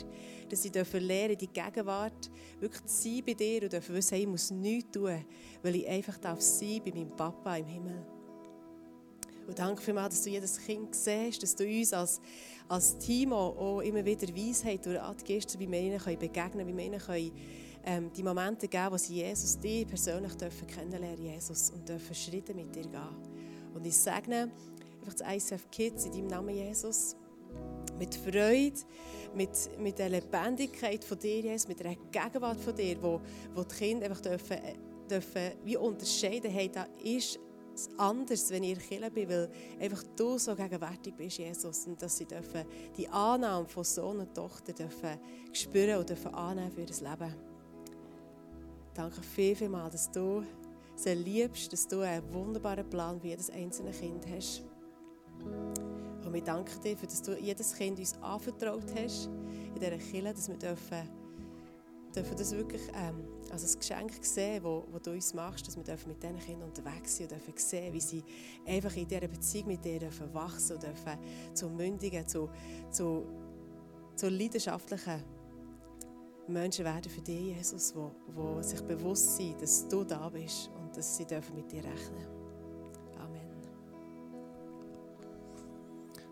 Dass 0.48 0.64
sie 0.64 0.72
dürfen 0.72 1.02
lernen, 1.02 1.38
die 1.38 1.48
Gegenwart 1.50 2.32
wirklich 2.62 2.86
zu 2.86 2.96
sein 2.96 3.24
bei 3.26 3.34
dir 3.34 3.64
und 3.64 3.74
dürfen 3.74 3.94
wissen, 3.94 4.16
ich 4.16 4.26
muss 4.26 4.50
nichts 4.50 4.92
tun, 4.92 5.26
weil 5.62 5.76
ich 5.76 5.88
einfach 5.90 6.18
darf 6.18 6.40
sein 6.40 6.82
bei 6.86 6.94
meinem 6.94 7.14
Papa 7.14 7.58
im 7.58 7.68
Himmel. 7.68 8.06
Und 9.48 9.60
danke 9.60 9.82
vielmals, 9.82 10.16
dass 10.16 10.24
du 10.24 10.30
jedes 10.30 10.58
Kind 10.60 10.96
siehst, 10.96 11.44
dass 11.44 11.56
du 11.58 11.66
uns 11.66 11.92
als, 11.92 12.22
als 12.70 12.98
Team 12.98 13.34
auch 13.34 13.82
immer 13.82 14.04
wieder 14.04 14.28
Weisheit 14.36 14.86
durch 14.86 15.00
Gäste, 15.24 15.60
wie 15.60 15.72
wir 15.72 15.80
ihnen 15.80 16.00
begegnen 16.04 16.52
können, 16.52 16.68
wie 16.68 16.78
wir 16.78 16.86
ihnen 16.86 17.00
können, 17.00 17.32
ähm, 17.86 18.12
die 18.12 18.24
Momente 18.24 18.68
geben, 18.68 18.92
wo 18.92 18.98
sie 18.98 19.16
Jesus, 19.16 19.58
dir 19.58 19.86
persönlich 19.86 20.34
dürfen 20.36 20.68
kennenlernen, 20.68 21.24
Jesus, 21.24 21.70
und 21.70 21.88
dürfen 21.88 22.14
Schritte 22.14 22.54
mit 22.54 22.76
dir 22.76 22.84
gehen. 22.84 23.72
Und 23.74 23.86
ich 23.86 23.96
segne 23.96 24.52
einfach 25.00 25.14
das 25.14 25.52
ICF 25.52 25.72
Kids 25.72 26.06
in 26.06 26.12
deinem 26.12 26.28
Namen, 26.28 26.56
Jesus, 26.56 27.16
mit 27.98 28.14
Freude, 28.16 28.74
mit, 29.34 29.50
mit 29.80 29.98
der 29.98 30.10
Lebendigkeit 30.10 31.04
von 31.04 31.18
dir, 31.18 31.40
Jesus, 31.40 31.68
mit 31.68 31.80
der 31.80 31.96
Gegenwart 32.12 32.60
von 32.60 32.76
dir, 32.76 33.02
wo, 33.02 33.22
wo 33.56 33.64
die 33.64 33.76
Kinder 33.76 34.08
einfach 34.08 34.22
dürfen, 34.22 34.58
dürfen 35.10 35.52
wie 35.64 35.78
unterscheiden, 35.78 36.52
hey, 36.52 36.70
da 36.70 36.88
ist 37.04 37.40
anders, 37.98 38.50
wenn 38.50 38.64
ich 38.64 38.80
Kirche 38.80 39.12
bin, 39.12 39.30
weil 39.30 39.50
einfach 39.80 40.04
du 40.16 40.38
so 40.38 40.56
gegenwärtig 40.56 41.14
bist, 41.16 41.38
Jesus, 41.38 41.86
und 41.88 42.02
dass 42.02 42.18
sie 42.18 42.26
dürfen 42.26 42.66
die 42.96 43.08
Annahme 43.08 43.68
von 43.68 43.84
Sohn 43.84 44.20
und 44.20 44.34
Tochter 44.34 44.74
dürfen 44.74 45.20
spüren 45.54 46.00
und 46.00 46.10
dürfen 46.10 46.34
annehmen 46.34 46.72
für 46.72 46.86
das 46.86 47.02
Leben. 47.02 47.34
Danke 48.94 49.22
viel, 49.22 49.56
viel 49.56 49.70
mal, 49.70 49.90
dass 49.90 50.10
du 50.12 50.44
sie 50.96 51.14
liebst, 51.14 51.72
dass 51.72 51.88
du 51.88 52.02
einen 52.02 52.34
wunderbaren 52.34 52.90
Plan 52.90 53.20
für 53.20 53.28
jedes 53.28 53.50
einzelne 53.50 53.92
Kind 53.92 54.26
hast. 54.28 54.64
Und 56.26 56.34
wir 56.34 56.44
danken 56.44 56.82
dir, 56.82 56.96
dass 56.96 57.22
du 57.22 57.38
jedes 57.38 57.74
Kind 57.74 58.00
uns 58.00 58.16
anvertraut 58.22 58.86
hast 58.96 59.28
in 59.28 59.76
dieser 59.76 59.98
Kirche, 59.98 60.34
dass 60.34 60.50
wir 60.50 60.58
dürfen 60.58 61.28
dürfen 62.18 62.38
das 62.38 62.52
wirklich 62.52 62.82
ähm, 62.96 63.24
als 63.52 63.74
ein 63.74 63.80
Geschenk 63.80 64.12
sehen, 64.22 64.64
wo, 64.64 64.86
wo 64.92 65.00
du 65.00 65.12
uns 65.12 65.34
machst, 65.34 65.68
dass 65.68 65.76
wir 65.76 65.84
dürfen 65.84 66.10
mit 66.10 66.22
diesen 66.22 66.40
Kindern 66.40 66.70
unterwegs 66.70 67.18
sind 67.18 67.32
und 67.32 67.40
dürfen 67.40 67.54
sehen, 67.58 67.94
wie 67.94 68.02
sie 68.02 68.24
einfach 68.66 68.96
in 68.96 69.08
dieser 69.08 69.28
Beziehung 69.28 69.68
mit 69.68 69.84
dir 69.84 70.00
dürfen 70.00 70.34
wachsen 70.34 70.76
und 70.76 70.84
dürfen 70.84 71.18
zu 71.54 71.70
mündigen, 71.70 72.28
zu, 72.28 72.50
zu, 72.92 73.26
zu 74.16 74.30
leidenschaftlichen 74.30 75.24
Menschen 76.48 76.86
werden 76.86 77.12
für 77.12 77.22
dich, 77.22 77.56
Jesus, 77.58 77.94
wo, 77.96 78.12
wo 78.28 78.62
sich 78.62 78.82
bewusst 78.82 79.36
sind, 79.36 79.62
dass 79.62 79.88
du 79.88 80.04
da 80.04 80.30
bist 80.30 80.72
und 80.80 80.96
dass 80.96 81.18
sie 81.18 81.26
dürfen 81.26 81.56
mit 81.56 81.72
dir 81.72 81.84
rechnen. 81.84 82.26
Amen. 83.20 83.42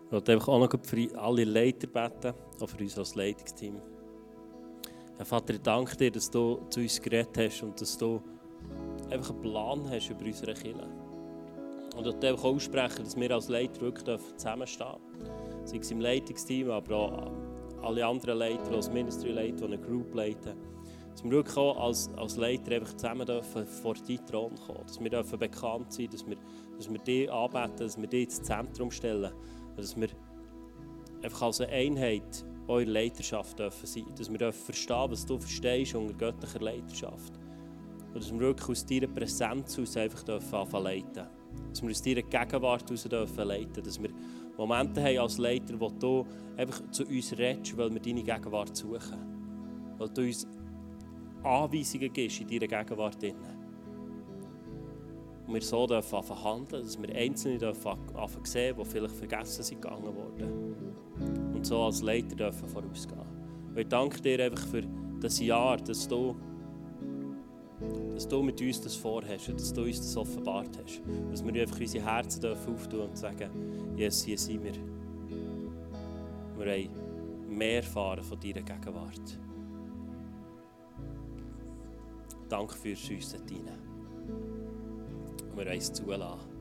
Ich 0.06 0.12
möchte 0.12 0.32
einfach 0.32 0.48
auch 0.48 0.58
noch 0.58 0.84
für 0.84 1.18
alle 1.18 1.44
Leiter 1.44 1.86
beten, 1.86 2.34
auch 2.60 2.68
für 2.68 2.78
uns 2.78 2.96
als 2.96 3.14
Leitungsteam. 3.14 3.80
Herr 5.18 5.24
Vater, 5.24 5.54
ich 5.54 5.62
danke 5.62 5.96
dir, 5.96 6.10
dass 6.10 6.30
du 6.30 6.60
zu 6.68 6.80
uns 6.80 7.00
geredet 7.00 7.38
hast 7.38 7.62
und 7.62 7.80
dass 7.80 7.96
du 7.96 8.20
einfach 9.10 9.30
einen 9.30 9.40
Plan 9.40 9.90
hast 9.90 10.10
über 10.10 10.22
unsere 10.26 10.52
Kirche. 10.52 10.86
Und 11.96 12.06
ich 12.06 12.14
einfach 12.28 12.44
aussprechen, 12.44 13.02
dass 13.02 13.16
wir 13.16 13.30
als 13.30 13.48
Leiter 13.48 13.80
wirklich 13.80 14.18
zusammenstehen 14.36 14.90
dürfen. 15.18 15.66
Sei 15.66 15.78
es 15.78 15.90
im 15.90 16.00
Leitungsteam, 16.00 16.70
aber 16.70 16.94
auch 16.94 17.32
alle 17.82 18.04
anderen 18.04 18.38
Leiter, 18.38 18.70
als 18.72 18.90
Ministry-Leiter, 18.90 19.56
die 19.56 19.64
eine 19.64 19.78
Group 19.78 20.14
leiten. 20.14 20.54
Dass 21.12 21.24
wir 21.24 21.30
wirklich 21.30 21.56
auch 21.56 21.80
als, 21.82 22.10
als 22.18 22.36
Leiter 22.36 22.72
einfach 22.72 22.92
zusammen 22.92 23.24
dürfen 23.24 23.66
vor 23.66 23.94
deinen 23.94 24.26
Thron 24.26 24.54
kommen. 24.66 24.82
Dass 24.86 25.00
wir 25.00 25.08
dürfen 25.08 25.38
bekannt 25.38 25.94
sein, 25.94 26.08
dass 26.12 26.26
wir, 26.26 26.36
dass 26.76 26.90
wir 26.90 26.98
dich 26.98 27.32
anbeten, 27.32 27.78
dass 27.78 27.98
wir 27.98 28.06
dich 28.06 28.24
ins 28.24 28.42
Zentrum 28.42 28.90
stellen. 28.90 29.32
Dass 29.76 29.98
wir 29.98 30.08
einfach 31.22 31.40
als 31.40 31.62
eine 31.62 31.72
Einheit 31.72 32.44
eure 32.68 32.84
Leiterschaft 32.84 33.58
dürfen 33.58 33.86
sein. 33.86 34.04
Dass 34.16 34.30
wir 34.30 34.38
dürfen 34.38 34.64
verstehen, 34.64 35.10
was 35.10 35.26
du 35.26 35.38
verstehst 35.38 35.94
unter 35.94 36.14
göttlicher 36.14 36.60
Leiterschaft. 36.60 37.32
Und 38.08 38.16
dass 38.16 38.32
wir 38.32 38.40
wirklich 38.40 38.68
aus 38.68 38.86
deiner 38.86 39.08
Präsenz 39.08 39.78
aus 39.78 39.96
einfach 39.96 40.22
dürfen 40.22 40.54
anfangen 40.54 40.84
leiten. 40.84 41.26
Dass 41.70 41.82
wir 41.82 41.90
aus 41.90 42.02
deiner 42.02 42.22
Gegenwart 42.22 42.84
heraus 42.88 43.04
dürfen 43.04 43.44
leiten. 43.46 43.82
Dass 43.82 44.02
wir 44.02 44.10
Momente 44.56 45.02
haben 45.02 45.18
als 45.18 45.38
Leiter, 45.38 45.78
wo 45.78 45.88
du 45.90 46.26
einfach 46.56 46.80
zu 46.90 47.04
uns 47.04 47.36
redest, 47.36 47.76
weil 47.76 47.92
wir 47.92 48.00
deine 48.00 48.22
Gegenwart 48.22 48.76
suchen. 48.76 49.94
Weil 49.98 50.08
du 50.08 50.22
uns 50.22 50.46
Anweisungen 51.42 52.12
gibst 52.12 52.40
in 52.40 52.48
deiner 52.48 52.84
Gegenwart. 52.84 53.22
Drin. 53.22 53.36
Und 55.46 55.54
wir 55.54 55.62
so 55.62 55.86
dürfen 55.86 56.16
anfangen 56.16 56.42
handeln, 56.42 56.82
dass 56.82 57.00
wir 57.00 57.14
Einzelne 57.14 57.58
dürfen 57.58 57.92
anfangen 58.14 58.44
sehen, 58.44 58.76
die 58.76 58.84
vielleicht 58.84 59.14
vergessen 59.14 59.62
sind 59.62 59.80
gegangen 59.80 60.14
worden. 60.16 61.45
So 61.66 61.82
als 61.82 62.00
Leiter 62.00 62.36
dürfen 62.36 62.68
vorausgehen. 62.68 63.26
Und 63.68 63.76
ich 63.76 63.88
danke 63.88 64.22
dir 64.22 64.44
einfach 64.44 64.64
für 64.68 64.82
das 65.20 65.40
Jahr, 65.40 65.76
dass 65.78 66.06
du, 66.06 66.36
dass 68.14 68.28
du 68.28 68.40
mit 68.40 68.60
uns 68.60 68.80
das 68.80 68.94
vorhast 68.94 69.48
und 69.48 69.58
dass 69.58 69.72
du 69.72 69.82
uns 69.82 69.98
das 69.98 70.16
offenbart 70.16 70.78
hast. 70.80 71.02
Dass 71.28 71.44
wir 71.44 71.60
einfach 71.60 71.80
unsere 71.80 72.04
Herzen 72.04 72.40
dürfen 72.40 72.72
auftun 72.72 73.00
und 73.00 73.18
sagen, 73.18 73.50
Jesus, 73.96 74.22
hier 74.22 74.38
sind 74.38 74.62
wir. 74.62 74.74
Wir 76.56 76.56
wollen 76.56 76.88
mehr 77.48 77.78
erfahren 77.78 78.22
von 78.22 78.38
deiner 78.38 78.62
Gegenwart. 78.62 79.40
Danke 82.48 82.76
fürs 82.76 83.10
uns 83.10 83.32
dort. 83.32 83.50
Und 83.50 85.56
wir 85.56 85.66
wollen 85.66 85.78
es 85.78 85.92
zulassen. 85.92 86.56